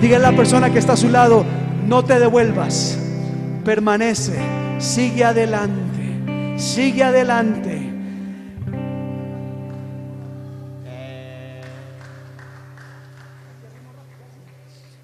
Diga 0.00 0.18
a 0.18 0.20
la 0.20 0.32
persona 0.32 0.70
que 0.70 0.78
está 0.78 0.92
a 0.92 0.96
su 0.96 1.08
lado, 1.08 1.44
no 1.86 2.04
te 2.04 2.18
devuelvas, 2.18 2.98
permanece, 3.64 4.38
sigue 4.78 5.24
adelante, 5.24 6.58
sigue 6.58 7.02
adelante. 7.02 7.92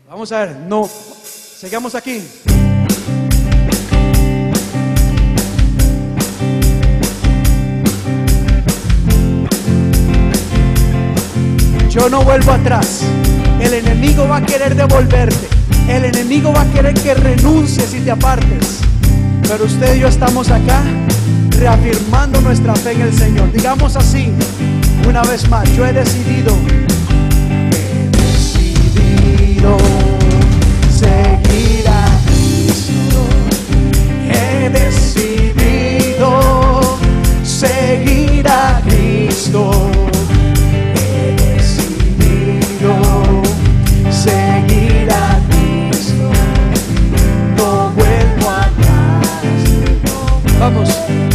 Vamos 0.09 0.31
a 0.31 0.41
ver, 0.41 0.57
no, 0.69 0.87
sigamos 0.87 1.95
aquí. 1.95 2.23
Yo 11.89 12.09
no 12.11 12.23
vuelvo 12.25 12.53
atrás. 12.53 13.05
El 13.63 13.75
enemigo 13.75 14.27
va 14.29 14.39
a 14.39 14.43
querer 14.45 14.75
devolverte. 14.75 15.49
El 15.89 16.05
enemigo 16.05 16.53
va 16.53 16.63
a 16.63 16.71
querer 16.73 16.95
que 16.95 17.15
renuncies 17.15 17.95
y 17.95 18.01
te 18.01 18.11
apartes. 18.11 18.81
Pero 19.49 19.65
usted 19.65 19.95
y 19.95 20.01
yo 20.01 20.09
estamos 20.09 20.51
acá 20.51 20.83
reafirmando 21.51 22.41
nuestra 22.41 22.75
fe 22.75 22.93
en 22.93 23.03
el 23.03 23.13
Señor. 23.13 23.53
Digamos 23.53 23.95
así, 23.97 24.33
una 25.09 25.23
vez 25.23 25.49
más, 25.49 25.71
yo 25.77 25.87
he 25.87 25.93
decidido, 25.93 26.57
he 27.71 28.09
decidido 28.17 29.77
seguir 30.91 31.89
a 31.89 32.07
Cristo. 32.27 33.25
He 34.29 34.71
decidido 34.71 36.41
seguir 37.45 38.49
a 38.49 38.81
Cristo. 38.85 40.02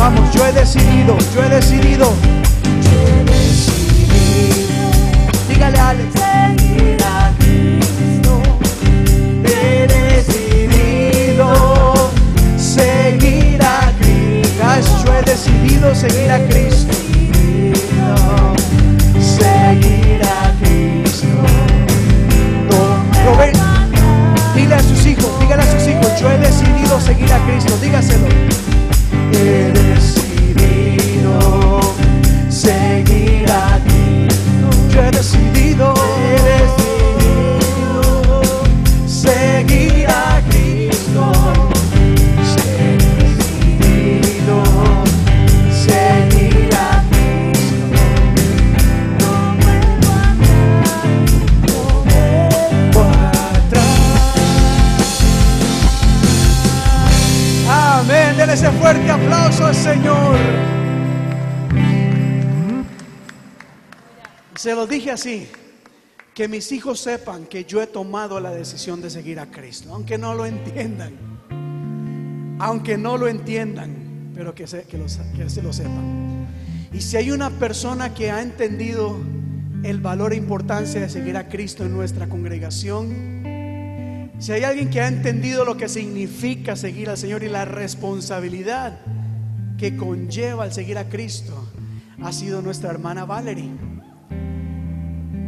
Vamos, 0.09 0.34
yo 0.34 0.45
he 0.45 0.53
decidido, 0.53 1.17
yo 1.34 1.43
he 1.43 1.49
decidido. 1.49 2.13
Yo 2.81 2.91
he 3.07 3.23
decidido. 3.25 4.89
Dígale 5.49 5.79
a 5.79 5.89
Alex. 5.89 6.13
Seguir 6.13 7.03
a 7.03 7.34
Cristo. 7.39 8.41
He 9.43 9.88
decidido 9.88 11.47
seguir 12.57 13.61
a 13.61 13.91
Cristo. 13.99 15.03
Yo 15.05 15.13
he 15.13 15.21
decidido 15.23 15.95
seguir 15.95 16.31
a 16.31 16.39
Cristo. 16.47 16.93
Seguir 19.19 20.21
a 20.23 20.53
Cristo. 20.61 21.27
Rubén, 23.25 23.53
dile 24.55 24.75
a 24.75 24.79
sus 24.79 25.05
hijos, 25.05 25.39
dígale 25.41 25.63
a 25.63 25.71
sus 25.71 25.88
hijos, 25.88 26.07
yo 26.19 26.31
he 26.31 26.38
decidido 26.38 27.01
seguir 27.01 27.34
a 27.34 27.39
Cristo, 27.45 27.77
dígaselo. 27.81 28.76
He 29.31 29.71
decidido 29.73 30.26
Se 64.68 64.76
lo 64.76 64.85
dije 64.85 65.11
así. 65.11 65.48
Que 66.34 66.49
mis 66.49 66.73
hijos 66.73 66.99
sepan 66.99 67.45
que 67.45 67.64
yo 67.64 67.81
he 67.81 67.88
tomado 67.88 68.38
la 68.41 68.52
decisión 68.52 69.02
de 69.02 69.10
seguir 69.10 69.39
a 69.39 69.45
Cristo. 69.45 69.94
Aunque 69.94 70.18
no 70.18 70.34
lo 70.34 70.45
entiendan. 70.45 71.14
Aunque 72.60 72.98
no 72.98 73.18
lo 73.18 73.30
entiendan. 73.30 74.34
Pero 74.35 74.53
que 74.53 74.68
se, 74.68 74.84
que 74.84 75.49
se 75.49 75.61
lo 75.61 75.72
sepan. 75.72 76.49
Y 76.91 76.99
si 76.99 77.15
hay 77.15 77.31
una 77.31 77.49
persona 77.49 78.14
que 78.14 78.30
ha 78.30 78.41
entendido 78.41 79.15
el 79.84 80.02
valor 80.02 80.34
e 80.34 80.35
importancia 80.35 80.99
de 80.99 81.07
seguir 81.07 81.38
a 81.38 81.48
Cristo 81.48 81.85
en 81.85 81.94
nuestra 81.94 82.27
congregación, 82.27 83.45
si 84.38 84.52
hay 84.52 84.64
alguien 84.65 84.89
que 84.89 84.99
ha 84.99 85.07
entendido 85.07 85.64
lo 85.64 85.77
que 85.77 85.88
significa 85.88 86.76
seguir 86.76 87.10
al 87.10 87.18
Señor 87.18 87.41
y 87.41 87.48
la 87.48 87.64
responsabilidad 87.64 88.99
que 89.77 89.95
conlleva 89.95 90.65
el 90.65 90.73
seguir 90.73 90.98
a 90.98 91.07
Cristo, 91.07 91.69
ha 92.22 92.34
sido 92.34 92.61
nuestra 92.61 92.89
hermana 92.89 93.23
Valerie. 93.23 93.86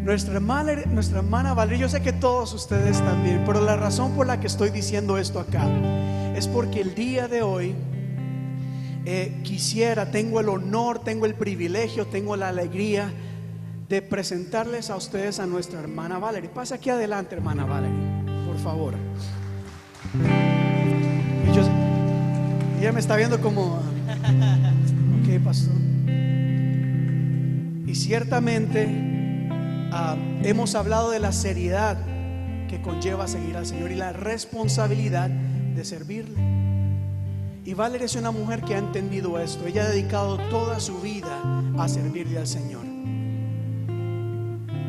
Nuestra 0.04 0.36
hermana, 0.36 0.72
nuestra 0.88 1.20
hermana 1.20 1.54
Valerie, 1.54 1.80
yo 1.82 1.90
sé 1.90 2.02
que 2.02 2.14
todos 2.14 2.54
ustedes 2.54 2.98
también, 3.00 3.44
pero 3.46 3.62
la 3.62 3.76
razón 3.76 4.14
por 4.14 4.26
la 4.26 4.40
que 4.40 4.48
estoy 4.48 4.70
diciendo 4.72 5.18
esto 5.18 5.40
acá 5.40 5.68
es 6.36 6.48
porque 6.48 6.82
el 6.82 6.96
día 6.96 7.28
de 7.28 7.42
hoy 7.44 7.76
eh, 9.06 9.40
quisiera, 9.44 10.10
tengo 10.10 10.40
el 10.40 10.50
honor, 10.50 11.00
tengo 11.04 11.26
el 11.26 11.36
privilegio, 11.36 12.08
tengo 12.08 12.36
la 12.36 12.48
alegría 12.50 13.12
de 13.88 14.02
presentarles 14.02 14.90
a 14.90 14.96
ustedes 14.96 15.40
a 15.40 15.46
nuestra 15.46 15.80
hermana 15.80 16.18
Valerie. 16.18 16.50
Pasa 16.50 16.76
aquí 16.76 16.90
adelante, 16.90 17.36
hermana 17.36 17.66
Valerie, 17.66 17.98
por 18.48 18.58
favor. 18.58 18.94
Yo- 21.54 21.70
ella 22.80 22.92
me 22.94 23.00
está 23.00 23.16
viendo 23.16 23.40
como, 23.42 23.76
ok, 25.22 25.44
pastor. 25.44 25.76
Y 27.86 27.96
ciertamente 27.96 29.19
ah, 29.92 30.16
hemos 30.44 30.76
hablado 30.76 31.12
de 31.12 31.20
la 31.20 31.32
seriedad 31.32 31.98
que 32.68 32.82
conlleva 32.82 33.28
seguir 33.28 33.58
al 33.58 33.66
Señor 33.66 33.92
y 33.92 33.96
la 33.96 34.14
responsabilidad 34.14 35.30
de 35.30 35.84
servirle. 35.84 36.60
Y 37.66 37.74
Valeria 37.74 38.06
es 38.06 38.16
una 38.16 38.32
mujer 38.32 38.62
que 38.62 38.76
ha 38.76 38.78
entendido 38.78 39.40
esto. 39.40 39.68
Ella 39.68 39.84
ha 39.84 39.90
dedicado 39.90 40.38
toda 40.50 40.80
su 40.80 41.00
vida 41.02 41.42
a 41.78 41.88
servirle 41.88 42.40
al 42.40 42.48
Señor. 42.48 42.86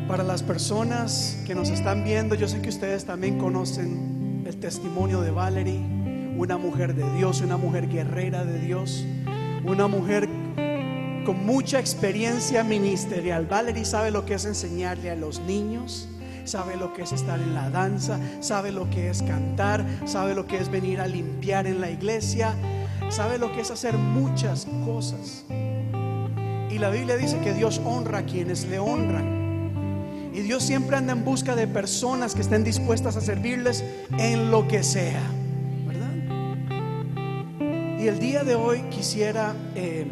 Para 0.07 0.23
las 0.23 0.43
personas 0.43 1.41
que 1.45 1.55
nos 1.55 1.69
están 1.69 2.03
viendo, 2.03 2.35
yo 2.35 2.47
sé 2.47 2.61
que 2.61 2.69
ustedes 2.69 3.05
también 3.05 3.37
conocen 3.37 4.43
el 4.45 4.57
testimonio 4.57 5.21
de 5.21 5.31
Valerie, 5.31 5.79
una 6.37 6.57
mujer 6.57 6.95
de 6.95 7.09
Dios, 7.17 7.41
una 7.41 7.57
mujer 7.57 7.87
guerrera 7.87 8.43
de 8.43 8.59
Dios, 8.59 9.05
una 9.63 9.87
mujer 9.87 10.27
con 11.25 11.45
mucha 11.45 11.79
experiencia 11.79 12.63
ministerial. 12.63 13.45
Valerie 13.45 13.85
sabe 13.85 14.11
lo 14.11 14.25
que 14.25 14.35
es 14.35 14.45
enseñarle 14.45 15.11
a 15.11 15.15
los 15.15 15.39
niños, 15.41 16.07
sabe 16.45 16.75
lo 16.77 16.93
que 16.93 17.03
es 17.03 17.11
estar 17.11 17.39
en 17.39 17.53
la 17.53 17.69
danza, 17.69 18.19
sabe 18.39 18.71
lo 18.71 18.89
que 18.89 19.09
es 19.09 19.21
cantar, 19.21 19.85
sabe 20.05 20.33
lo 20.33 20.47
que 20.47 20.57
es 20.57 20.69
venir 20.69 20.99
a 20.99 21.07
limpiar 21.07 21.67
en 21.67 21.79
la 21.81 21.91
iglesia, 21.91 22.55
sabe 23.09 23.37
lo 23.37 23.51
que 23.51 23.61
es 23.61 23.71
hacer 23.71 23.95
muchas 23.95 24.67
cosas. 24.85 25.45
Y 26.69 26.79
la 26.79 26.89
Biblia 26.89 27.17
dice 27.17 27.39
que 27.39 27.53
Dios 27.53 27.81
honra 27.83 28.19
a 28.19 28.25
quienes 28.25 28.65
le 28.65 28.79
honran. 28.79 29.41
Y 30.33 30.39
Dios 30.39 30.63
siempre 30.63 30.95
anda 30.95 31.11
en 31.11 31.25
busca 31.25 31.55
de 31.55 31.67
personas 31.67 32.33
que 32.33 32.41
estén 32.41 32.63
dispuestas 32.63 33.17
a 33.17 33.21
servirles 33.21 33.83
en 34.17 34.49
lo 34.49 34.65
que 34.67 34.81
sea. 34.81 35.21
¿Verdad? 35.85 36.13
Y 37.99 38.07
el 38.07 38.17
día 38.19 38.45
de 38.45 38.55
hoy 38.55 38.83
quisiera 38.83 39.53
eh, 39.75 40.07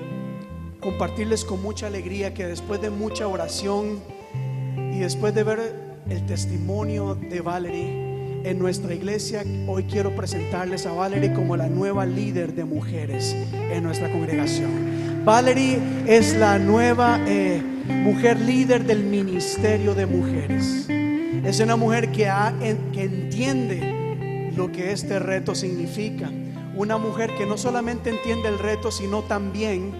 compartirles 0.80 1.43
con 1.45 1.61
mucha 1.61 1.88
alegría 1.88 2.34
que 2.34 2.45
después 2.45 2.81
de 2.81 2.89
mucha 2.89 3.27
oración 3.27 3.99
y 4.93 4.99
después 4.99 5.34
de 5.35 5.43
ver 5.43 5.73
el 6.10 6.26
testimonio 6.26 7.15
de 7.15 7.41
Valerie 7.41 8.41
en 8.45 8.57
nuestra 8.57 8.93
iglesia, 8.93 9.43
hoy 9.68 9.84
quiero 9.84 10.15
presentarles 10.15 10.85
a 10.85 10.93
Valerie 10.93 11.34
como 11.34 11.57
la 11.57 11.68
nueva 11.68 12.06
líder 12.06 12.53
de 12.53 12.64
mujeres 12.64 13.35
en 13.53 13.84
nuestra 13.84 14.10
congregación. 14.11 15.26
Valerie 15.26 15.77
es 16.07 16.35
la 16.38 16.57
nueva 16.57 17.19
eh, 17.27 17.61
mujer 17.89 18.39
líder 18.39 18.85
del 18.85 19.03
ministerio 19.03 19.93
de 19.93 20.06
mujeres. 20.06 20.88
Es 21.43 21.60
una 21.60 21.76
mujer 21.76 22.11
que, 22.11 22.27
ha- 22.30 22.53
que 22.93 23.03
entiende 23.03 24.51
lo 24.56 24.72
que 24.72 24.93
este 24.93 25.19
reto 25.19 25.53
significa. 25.53 26.31
Una 26.76 26.97
mujer 26.97 27.31
que 27.38 27.45
no 27.45 27.57
solamente 27.57 28.10
entiende 28.10 28.47
el 28.47 28.57
reto, 28.57 28.89
sino 28.91 29.22
también 29.23 29.91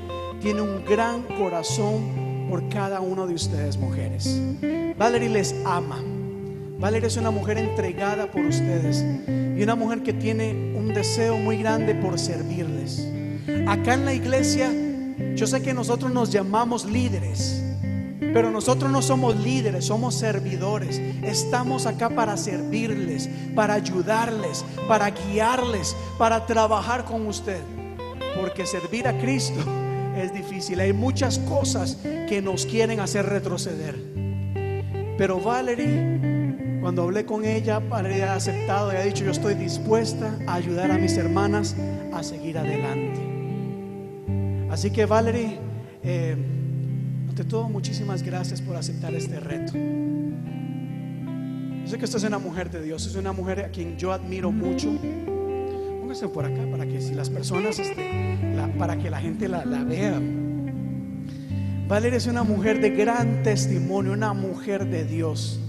tiene 0.42 0.62
un 0.62 0.86
gran 0.86 1.24
corazón 1.38 2.48
por 2.50 2.68
cada 2.70 3.02
uno 3.02 3.28
de 3.28 3.34
ustedes, 3.34 3.78
mujeres. 3.78 4.42
Valerie 4.98 5.30
les 5.30 5.54
ama. 5.66 6.00
Valerie 6.80 7.08
es 7.08 7.18
una 7.18 7.30
mujer 7.30 7.58
entregada 7.58 8.32
por 8.32 8.42
ustedes 8.46 9.04
y 9.28 9.62
una 9.62 9.76
mujer 9.76 10.02
que 10.02 10.14
tiene 10.14 10.74
un 10.76 10.94
deseo 10.94 11.38
muy 11.38 11.58
grande 11.58 11.94
por 11.94 12.18
servirles. 12.18 13.06
Acá 13.68 13.94
en 13.96 14.06
la 14.06 14.14
iglesia, 14.14 14.72
yo 15.36 15.46
sé 15.46 15.62
que 15.62 15.74
nosotros 15.74 16.12
nos 16.12 16.30
llamamos 16.32 16.86
líderes, 16.86 17.62
pero 18.34 18.50
nosotros 18.50 18.90
no 18.92 19.02
somos 19.02 19.36
líderes, 19.38 19.86
somos 19.86 20.16
servidores. 20.16 21.02
Estamos 21.22 21.86
acá 21.86 22.10
para 22.10 22.38
servirles, 22.38 23.30
para 23.56 23.74
ayudarles, 23.74 24.64
para 24.88 25.10
guiarles, 25.10 25.96
para 26.18 26.46
trabajar 26.46 27.04
con 27.04 27.28
usted. 27.28 27.62
Porque 28.40 28.66
servir 28.66 29.08
a 29.08 29.18
Cristo 29.20 29.60
es 30.20 30.34
difícil. 30.34 30.80
Hay 30.80 30.94
muchas 30.94 31.40
cosas 31.40 31.98
que 32.28 32.42
nos 32.42 32.66
quieren 32.66 33.00
hacer 33.00 33.26
retroceder. 33.26 33.96
Pero 35.18 35.40
Valerie, 35.40 36.80
cuando 36.82 37.04
hablé 37.04 37.26
con 37.26 37.46
ella, 37.46 37.80
Valerie 37.80 38.24
ha 38.24 38.36
aceptado 38.36 38.94
y 38.94 38.96
ha 38.96 39.02
dicho, 39.02 39.26
yo 39.26 39.32
estoy 39.32 39.56
dispuesta 39.56 40.38
a 40.48 40.56
ayudar 40.56 40.92
a 40.92 40.98
mis 40.98 41.18
hermanas 41.18 41.76
a 42.14 42.24
seguir 42.24 42.58
adelante. 42.58 43.20
Así 44.70 44.92
que 44.92 45.06
Valerie, 45.06 45.58
eh, 46.04 46.36
ante 47.28 47.44
todo, 47.44 47.68
muchísimas 47.70 48.24
gracias 48.24 48.62
por 48.62 48.76
aceptar 48.76 49.14
este 49.14 49.40
reto. 49.40 49.74
Yo 51.84 51.88
sé 51.88 51.98
que 51.98 52.06
usted 52.06 52.18
es 52.18 52.24
una 52.24 52.40
mujer 52.40 52.70
de 52.70 52.82
Dios, 52.84 53.06
es 53.06 53.16
una 53.16 53.34
mujer 53.34 53.62
a 53.62 53.70
quien 53.70 53.98
yo 53.98 54.14
admiro 54.14 54.52
mucho. 54.52 54.90
Póngase 56.10 56.28
por 56.28 56.44
acá 56.44 56.64
para 56.72 56.88
que 56.88 57.00
si 57.02 57.14
las 57.14 57.30
personas, 57.30 57.78
este, 57.78 58.36
la- 58.56 58.68
para 58.80 58.98
que 58.98 59.12
la 59.12 59.20
gente 59.20 59.48
la, 59.48 59.64
vea. 59.84 60.20
Valeria 61.88 62.18
es 62.18 62.26
una 62.26 62.42
mujer 62.42 62.82
de 62.82 62.90
gran 62.90 63.44
testimonio, 63.44 64.14
una 64.14 64.34
mujer 64.34 64.88
de 64.88 65.06
Dios. 65.06 65.60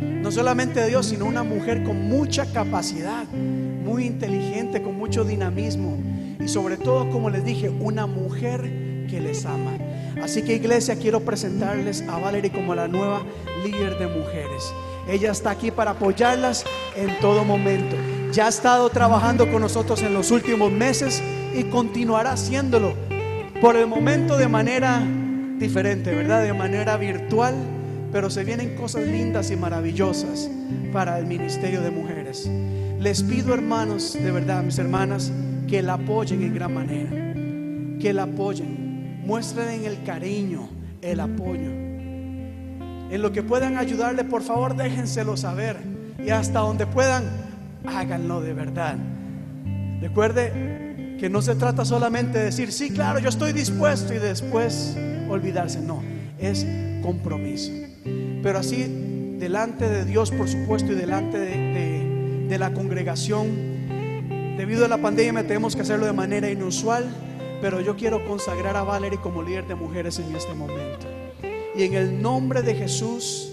No 0.00 0.32
solamente 0.32 0.80
de 0.80 0.88
Dios, 0.88 1.06
sino 1.06 1.26
una 1.26 1.44
mujer 1.44 1.84
con 1.84 2.08
mucha 2.08 2.46
capacidad, 2.52 3.28
muy 3.28 4.06
inteligente, 4.06 4.82
con 4.82 4.96
mucho 4.96 5.22
dinamismo. 5.22 5.98
Y 6.44 6.48
sobre 6.48 6.76
todo, 6.76 7.08
como 7.10 7.30
les 7.30 7.44
dije, 7.44 7.68
una 7.68 8.08
mujer 8.08 9.06
que 9.08 9.20
les 9.20 9.46
ama. 9.46 9.78
Así 10.20 10.42
que 10.42 10.56
iglesia, 10.56 10.96
quiero 10.96 11.20
presentarles 11.20 12.02
a 12.08 12.18
Valerie 12.18 12.50
como 12.50 12.74
la 12.74 12.88
nueva 12.88 13.22
líder 13.64 14.00
de 14.00 14.08
mujeres. 14.08 14.74
Ella 15.08 15.30
está 15.30 15.50
aquí 15.50 15.70
para 15.70 15.92
apoyarlas 15.92 16.64
en 16.96 17.20
todo 17.20 17.44
momento. 17.44 17.94
Ya 18.34 18.46
ha 18.46 18.48
estado 18.48 18.90
trabajando 18.90 19.48
con 19.48 19.62
nosotros 19.62 20.02
en 20.02 20.12
los 20.12 20.32
últimos 20.32 20.72
meses 20.72 21.22
y 21.54 21.62
continuará 21.70 22.32
haciéndolo. 22.32 22.94
Por 23.60 23.76
el 23.76 23.86
momento 23.86 24.36
de 24.36 24.48
manera 24.48 25.00
diferente, 25.56 26.12
¿verdad? 26.12 26.42
De 26.42 26.52
manera 26.52 26.96
virtual, 26.96 27.54
pero 28.10 28.30
se 28.30 28.42
vienen 28.42 28.74
cosas 28.74 29.06
lindas 29.06 29.52
y 29.52 29.56
maravillosas 29.56 30.50
para 30.92 31.16
el 31.20 31.26
ministerio 31.26 31.80
de 31.80 31.92
mujeres. 31.92 32.50
Les 32.98 33.22
pido, 33.22 33.54
hermanos, 33.54 34.14
de 34.14 34.32
verdad, 34.32 34.64
mis 34.64 34.80
hermanas, 34.80 35.30
que 35.68 35.80
la 35.80 35.92
apoyen 35.92 36.42
en 36.42 36.54
gran 36.54 36.74
manera. 36.74 37.10
Que 38.00 38.12
la 38.12 38.24
apoyen. 38.24 39.22
Muestren 39.24 39.84
el 39.84 40.02
cariño, 40.02 40.68
el 41.02 41.20
apoyo. 41.20 41.70
En 41.70 43.22
lo 43.22 43.30
que 43.30 43.44
puedan 43.44 43.78
ayudarle, 43.78 44.24
por 44.24 44.42
favor, 44.42 44.74
déjenselo 44.74 45.36
saber. 45.36 45.76
Y 46.18 46.30
hasta 46.30 46.58
donde 46.58 46.84
puedan, 46.88 47.53
háganlo 47.84 48.40
de 48.40 48.54
verdad. 48.54 48.96
Recuerde 50.00 51.16
que 51.18 51.28
no 51.28 51.42
se 51.42 51.54
trata 51.54 51.84
solamente 51.84 52.38
de 52.38 52.44
decir, 52.46 52.72
sí, 52.72 52.90
claro, 52.90 53.18
yo 53.18 53.28
estoy 53.28 53.52
dispuesto 53.52 54.12
y 54.12 54.18
después 54.18 54.96
olvidarse. 55.28 55.80
No, 55.80 56.02
es 56.38 56.66
compromiso. 57.02 57.72
Pero 58.42 58.58
así, 58.58 59.36
delante 59.38 59.88
de 59.88 60.04
Dios, 60.04 60.30
por 60.30 60.48
supuesto, 60.48 60.92
y 60.92 60.94
delante 60.94 61.38
de, 61.38 62.58
la 62.58 62.72
congregación, 62.72 63.48
debido 64.56 64.84
a 64.84 64.88
la 64.88 64.98
pandemia 64.98 65.44
tenemos 65.44 65.74
que 65.74 65.82
hacerlo 65.82 66.06
de 66.06 66.12
manera 66.12 66.48
inusual, 66.48 67.04
pero 67.60 67.80
yo 67.80 67.96
quiero 67.96 68.24
consagrar 68.28 68.76
a 68.76 68.84
Valerie 68.84 69.18
como 69.20 69.42
líder 69.42 69.66
de 69.66 69.74
mujeres 69.74 70.20
en 70.20 70.36
este 70.36 70.54
momento. 70.54 71.08
Y 71.74 71.82
en 71.82 71.94
el 71.94 72.22
nombre 72.22 72.62
de 72.62 72.74
Jesús, 72.76 73.50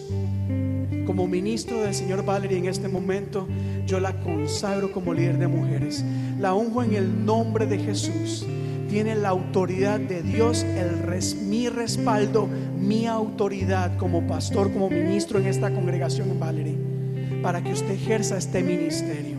como 1.05 1.27
ministro 1.27 1.81
del 1.81 1.93
Señor 1.93 2.23
Valerie 2.25 2.57
en 2.57 2.65
este 2.65 2.87
momento, 2.87 3.47
yo 3.85 3.99
la 3.99 4.19
consagro 4.19 4.91
como 4.91 5.13
líder 5.13 5.37
de 5.37 5.47
mujeres. 5.47 6.03
La 6.39 6.53
unjo 6.53 6.83
en 6.83 6.93
el 6.95 7.25
nombre 7.25 7.65
de 7.65 7.79
Jesús. 7.79 8.45
Tiene 8.89 9.15
la 9.15 9.29
autoridad 9.29 9.99
de 9.99 10.21
Dios, 10.21 10.63
el 10.63 11.01
mi 11.45 11.69
respaldo, 11.69 12.47
mi 12.77 13.05
autoridad 13.05 13.95
como 13.97 14.25
pastor, 14.25 14.71
como 14.71 14.89
ministro 14.89 15.39
en 15.39 15.47
esta 15.47 15.71
congregación 15.71 16.39
Valerie, 16.39 16.77
para 17.43 17.61
que 17.61 17.73
usted 17.73 17.91
ejerza 17.91 18.37
este 18.37 18.63
ministerio, 18.63 19.37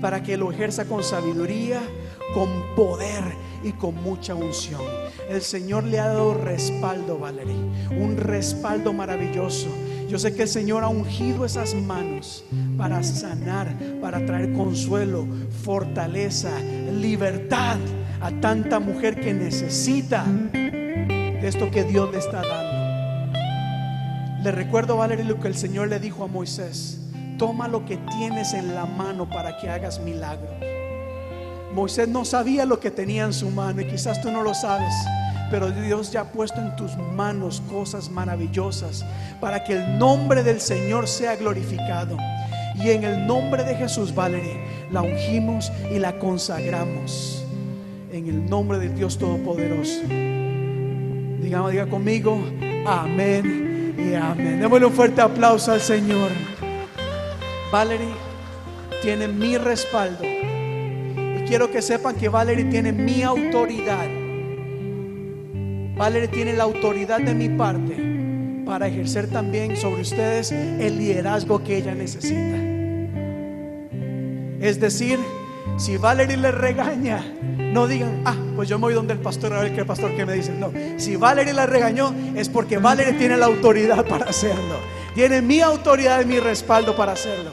para 0.00 0.22
que 0.22 0.36
lo 0.36 0.50
ejerza 0.50 0.86
con 0.86 1.02
sabiduría, 1.04 1.80
con 2.32 2.48
poder 2.74 3.24
y 3.62 3.72
con 3.72 3.94
mucha 4.02 4.34
unción. 4.34 4.80
El 5.28 5.42
Señor 5.42 5.84
le 5.84 5.98
ha 5.98 6.06
dado 6.06 6.34
respaldo, 6.34 7.18
Valerie, 7.18 7.56
un 7.90 8.16
respaldo 8.16 8.92
maravilloso. 8.92 9.68
Yo 10.10 10.18
sé 10.18 10.34
que 10.34 10.42
el 10.42 10.48
Señor 10.48 10.82
ha 10.82 10.88
ungido 10.88 11.44
esas 11.44 11.72
manos 11.72 12.42
para 12.76 13.00
sanar, 13.04 13.72
para 14.00 14.26
traer 14.26 14.52
consuelo, 14.54 15.24
fortaleza, 15.62 16.50
libertad 16.58 17.78
a 18.20 18.32
tanta 18.40 18.80
mujer 18.80 19.20
que 19.20 19.32
necesita 19.32 20.24
de 20.24 21.40
esto 21.44 21.70
que 21.70 21.84
Dios 21.84 22.10
le 22.10 22.18
está 22.18 22.42
dando. 22.42 23.38
Le 24.42 24.50
recuerdo, 24.50 24.96
Valerie, 24.96 25.24
lo 25.24 25.38
que 25.38 25.46
el 25.46 25.54
Señor 25.54 25.86
le 25.86 26.00
dijo 26.00 26.24
a 26.24 26.26
Moisés. 26.26 27.00
Toma 27.38 27.68
lo 27.68 27.86
que 27.86 27.96
tienes 28.18 28.52
en 28.52 28.74
la 28.74 28.86
mano 28.86 29.30
para 29.30 29.58
que 29.58 29.70
hagas 29.70 30.00
milagros. 30.00 30.50
Moisés 31.72 32.08
no 32.08 32.24
sabía 32.24 32.66
lo 32.66 32.80
que 32.80 32.90
tenía 32.90 33.26
en 33.26 33.32
su 33.32 33.48
mano 33.48 33.80
y 33.80 33.86
quizás 33.86 34.20
tú 34.20 34.32
no 34.32 34.42
lo 34.42 34.54
sabes, 34.54 34.92
pero 35.50 35.70
Dios 35.70 36.12
ya 36.12 36.22
ha 36.22 36.24
puesto 36.24 36.60
en 36.60 36.76
tus 36.76 36.96
manos 36.96 37.62
cosas 37.68 38.08
maravillosas 38.08 39.04
para 39.40 39.64
que 39.64 39.72
el 39.72 39.98
nombre 39.98 40.42
del 40.42 40.60
Señor 40.60 41.08
sea 41.08 41.36
glorificado. 41.36 42.16
Y 42.76 42.90
en 42.90 43.04
el 43.04 43.26
nombre 43.26 43.64
de 43.64 43.74
Jesús, 43.74 44.14
Valerie, 44.14 44.60
la 44.90 45.02
ungimos 45.02 45.70
y 45.90 45.98
la 45.98 46.18
consagramos 46.18 47.44
en 48.12 48.28
el 48.28 48.48
nombre 48.48 48.78
del 48.78 48.94
Dios 48.94 49.18
Todopoderoso. 49.18 50.00
Digamos, 51.42 51.72
diga 51.72 51.86
conmigo, 51.86 52.38
amén 52.86 53.94
y 53.98 54.14
amén. 54.14 54.60
Démosle 54.60 54.86
un 54.86 54.92
fuerte 54.92 55.20
aplauso 55.20 55.72
al 55.72 55.80
Señor. 55.80 56.30
Valerie 57.72 58.14
tiene 59.02 59.28
mi 59.28 59.58
respaldo. 59.58 60.24
Y 60.24 61.44
quiero 61.46 61.70
que 61.70 61.82
sepan 61.82 62.14
que 62.14 62.28
Valerie 62.28 62.64
tiene 62.66 62.92
mi 62.92 63.22
autoridad. 63.22 64.19
Valerie 66.00 66.28
tiene 66.28 66.54
la 66.54 66.64
autoridad 66.64 67.20
de 67.20 67.34
mi 67.34 67.50
parte 67.50 67.94
para 68.64 68.88
ejercer 68.88 69.26
también 69.26 69.76
sobre 69.76 70.00
ustedes 70.00 70.50
el 70.50 70.96
liderazgo 70.96 71.62
que 71.62 71.76
ella 71.76 71.94
necesita. 71.94 72.56
Es 74.66 74.80
decir, 74.80 75.18
Si 75.76 75.98
Valerie 75.98 76.38
le 76.38 76.52
regaña, 76.52 77.22
no 77.58 77.86
digan, 77.86 78.22
ah, 78.24 78.34
pues 78.56 78.66
yo 78.66 78.78
me 78.78 78.84
voy 78.84 78.94
donde 78.94 79.12
el 79.12 79.18
pastor 79.18 79.52
a 79.52 79.60
ver 79.60 79.74
qué 79.74 79.84
pastor 79.84 80.16
que 80.16 80.24
me 80.24 80.32
dice. 80.32 80.52
No, 80.52 80.72
si 80.96 81.16
Valerie 81.16 81.52
la 81.52 81.66
regañó 81.66 82.14
es 82.34 82.48
porque 82.48 82.78
Valerie 82.78 83.12
tiene 83.12 83.36
la 83.36 83.44
autoridad 83.44 84.06
para 84.06 84.24
hacerlo. 84.24 84.76
Tiene 85.14 85.42
mi 85.42 85.60
autoridad 85.60 86.22
y 86.22 86.24
mi 86.24 86.38
respaldo 86.38 86.96
para 86.96 87.12
hacerlo. 87.12 87.50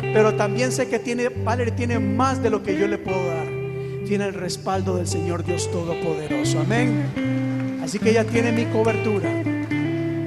Pero 0.00 0.34
también 0.34 0.72
sé 0.72 0.88
que 0.88 0.98
tiene, 0.98 1.28
Valerie 1.28 1.72
tiene 1.72 2.00
más 2.00 2.42
de 2.42 2.50
lo 2.50 2.64
que 2.64 2.76
yo 2.76 2.88
le 2.88 2.98
puedo 2.98 3.28
dar. 3.28 3.46
Tiene 4.06 4.24
el 4.24 4.34
respaldo 4.34 4.96
del 4.96 5.06
Señor 5.06 5.44
Dios 5.44 5.70
Todopoderoso. 5.70 6.58
Amén. 6.58 7.55
Así 7.86 8.00
que 8.00 8.10
ella 8.10 8.24
tiene 8.24 8.50
mi 8.50 8.64
cobertura. 8.64 9.30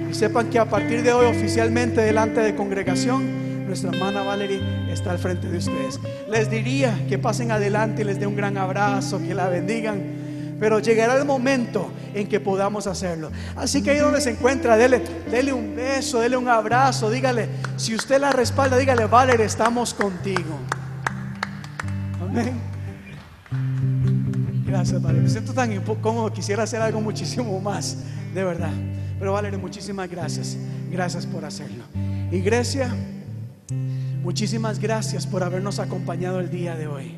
Y 0.09 0.13
sepan 0.13 0.49
que 0.49 0.59
a 0.59 0.63
partir 0.63 1.03
de 1.03 1.11
hoy 1.11 1.25
oficialmente 1.25 1.99
delante 1.99 2.39
de 2.39 2.55
congregación, 2.55 3.67
nuestra 3.67 3.89
hermana 3.89 4.21
Valerie 4.21 4.61
está 4.89 5.11
al 5.11 5.19
frente 5.19 5.49
de 5.49 5.57
ustedes. 5.57 5.99
Les 6.31 6.49
diría 6.49 6.97
que 7.09 7.19
pasen 7.19 7.51
adelante 7.51 8.03
y 8.03 8.05
les 8.05 8.17
dé 8.17 8.25
un 8.27 8.37
gran 8.37 8.57
abrazo, 8.57 9.19
que 9.19 9.33
la 9.33 9.49
bendigan. 9.49 10.01
Pero 10.57 10.79
llegará 10.79 11.17
el 11.17 11.25
momento 11.25 11.91
en 12.13 12.29
que 12.29 12.39
podamos 12.39 12.87
hacerlo. 12.87 13.29
Así 13.57 13.83
que 13.83 13.91
ahí 13.91 13.97
donde 13.97 14.21
se 14.21 14.29
encuentra, 14.29 14.77
dele, 14.77 15.01
dele 15.29 15.51
un 15.51 15.75
beso, 15.75 16.21
dele 16.21 16.37
un 16.37 16.47
abrazo, 16.47 17.11
dígale, 17.11 17.49
si 17.75 17.93
usted 17.93 18.21
la 18.21 18.31
respalda, 18.31 18.77
dígale, 18.77 19.05
Valerie, 19.07 19.45
estamos 19.45 19.93
contigo. 19.93 20.57
Amén. 22.21 22.68
Gracias, 24.69 25.01
Valerie. 25.01 25.23
Me 25.23 25.29
siento 25.29 25.51
tan 25.51 25.75
cómodo, 25.99 26.31
quisiera 26.31 26.61
hacer 26.61 26.79
algo 26.79 27.01
muchísimo 27.01 27.59
más, 27.59 27.97
de 28.35 28.43
verdad. 28.43 28.71
Pero 29.17 29.33
Valerie, 29.33 29.57
muchísimas 29.57 30.07
gracias. 30.07 30.55
Gracias 30.91 31.25
por 31.25 31.43
hacerlo. 31.43 31.85
Iglesia, 32.31 32.93
muchísimas 34.21 34.77
gracias 34.77 35.25
por 35.25 35.41
habernos 35.41 35.79
acompañado 35.79 36.39
el 36.39 36.51
día 36.51 36.75
de 36.75 36.85
hoy. 36.85 37.15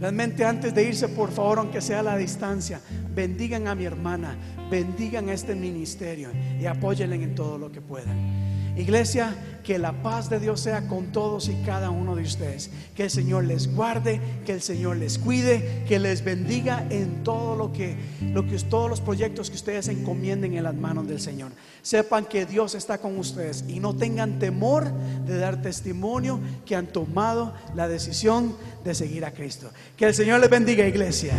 Realmente 0.00 0.42
antes 0.46 0.74
de 0.74 0.88
irse, 0.88 1.08
por 1.08 1.30
favor, 1.30 1.58
aunque 1.58 1.82
sea 1.82 2.00
a 2.00 2.02
la 2.02 2.16
distancia, 2.16 2.80
bendigan 3.14 3.68
a 3.68 3.74
mi 3.74 3.84
hermana, 3.84 4.34
bendigan 4.70 5.28
a 5.28 5.34
este 5.34 5.54
ministerio 5.54 6.30
y 6.58 6.64
apóyenle 6.64 7.16
en 7.16 7.34
todo 7.34 7.58
lo 7.58 7.70
que 7.70 7.82
puedan. 7.82 8.74
Iglesia, 8.74 9.34
que 9.66 9.78
la 9.80 10.00
paz 10.00 10.30
de 10.30 10.38
Dios 10.38 10.60
sea 10.60 10.86
con 10.86 11.06
todos 11.06 11.48
y 11.48 11.54
cada 11.66 11.90
uno 11.90 12.14
de 12.14 12.22
ustedes. 12.22 12.70
Que 12.94 13.02
el 13.02 13.10
Señor 13.10 13.44
les 13.44 13.74
guarde, 13.74 14.20
que 14.46 14.52
el 14.52 14.62
Señor 14.62 14.96
les 14.96 15.18
cuide, 15.18 15.82
que 15.88 15.98
les 15.98 16.22
bendiga 16.22 16.86
en 16.88 17.24
todo 17.24 17.56
lo 17.56 17.72
que, 17.72 17.96
lo 18.32 18.46
que 18.46 18.56
todos 18.60 18.88
los 18.88 19.00
proyectos 19.00 19.50
que 19.50 19.56
ustedes 19.56 19.88
encomienden 19.88 20.54
en 20.54 20.62
las 20.62 20.76
manos 20.76 21.08
del 21.08 21.20
Señor. 21.20 21.50
Sepan 21.82 22.26
que 22.26 22.46
Dios 22.46 22.76
está 22.76 22.98
con 22.98 23.18
ustedes 23.18 23.64
y 23.66 23.80
no 23.80 23.96
tengan 23.96 24.38
temor 24.38 24.92
de 25.26 25.36
dar 25.36 25.60
testimonio 25.60 26.38
que 26.64 26.76
han 26.76 26.86
tomado 26.86 27.52
la 27.74 27.88
decisión 27.88 28.56
de 28.84 28.94
seguir 28.94 29.24
a 29.24 29.32
Cristo. 29.32 29.70
Que 29.96 30.04
el 30.04 30.14
Señor 30.14 30.38
les 30.38 30.48
bendiga, 30.48 30.86
iglesia. 30.86 31.34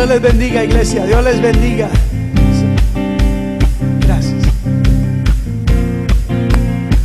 Dios 0.00 0.08
les 0.08 0.22
bendiga, 0.22 0.64
iglesia. 0.64 1.04
Dios 1.04 1.22
les 1.22 1.42
bendiga. 1.42 1.90
Gracias. 4.00 4.42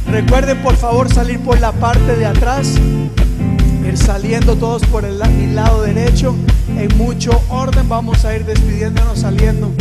Recuerden 0.09 0.57
por 0.59 0.77
favor 0.77 1.11
salir 1.11 1.39
por 1.41 1.59
la 1.59 1.73
parte 1.73 2.15
de 2.15 2.25
atrás. 2.25 2.75
Ir 3.85 3.97
saliendo 3.97 4.55
todos 4.55 4.81
por 4.85 5.03
el, 5.03 5.19
la- 5.19 5.25
el 5.25 5.55
lado 5.57 5.81
derecho. 5.81 6.37
En 6.77 6.97
mucho 6.97 7.41
orden 7.49 7.89
vamos 7.89 8.23
a 8.23 8.33
ir 8.33 8.45
despidiéndonos 8.45 9.19
saliendo. 9.19 9.73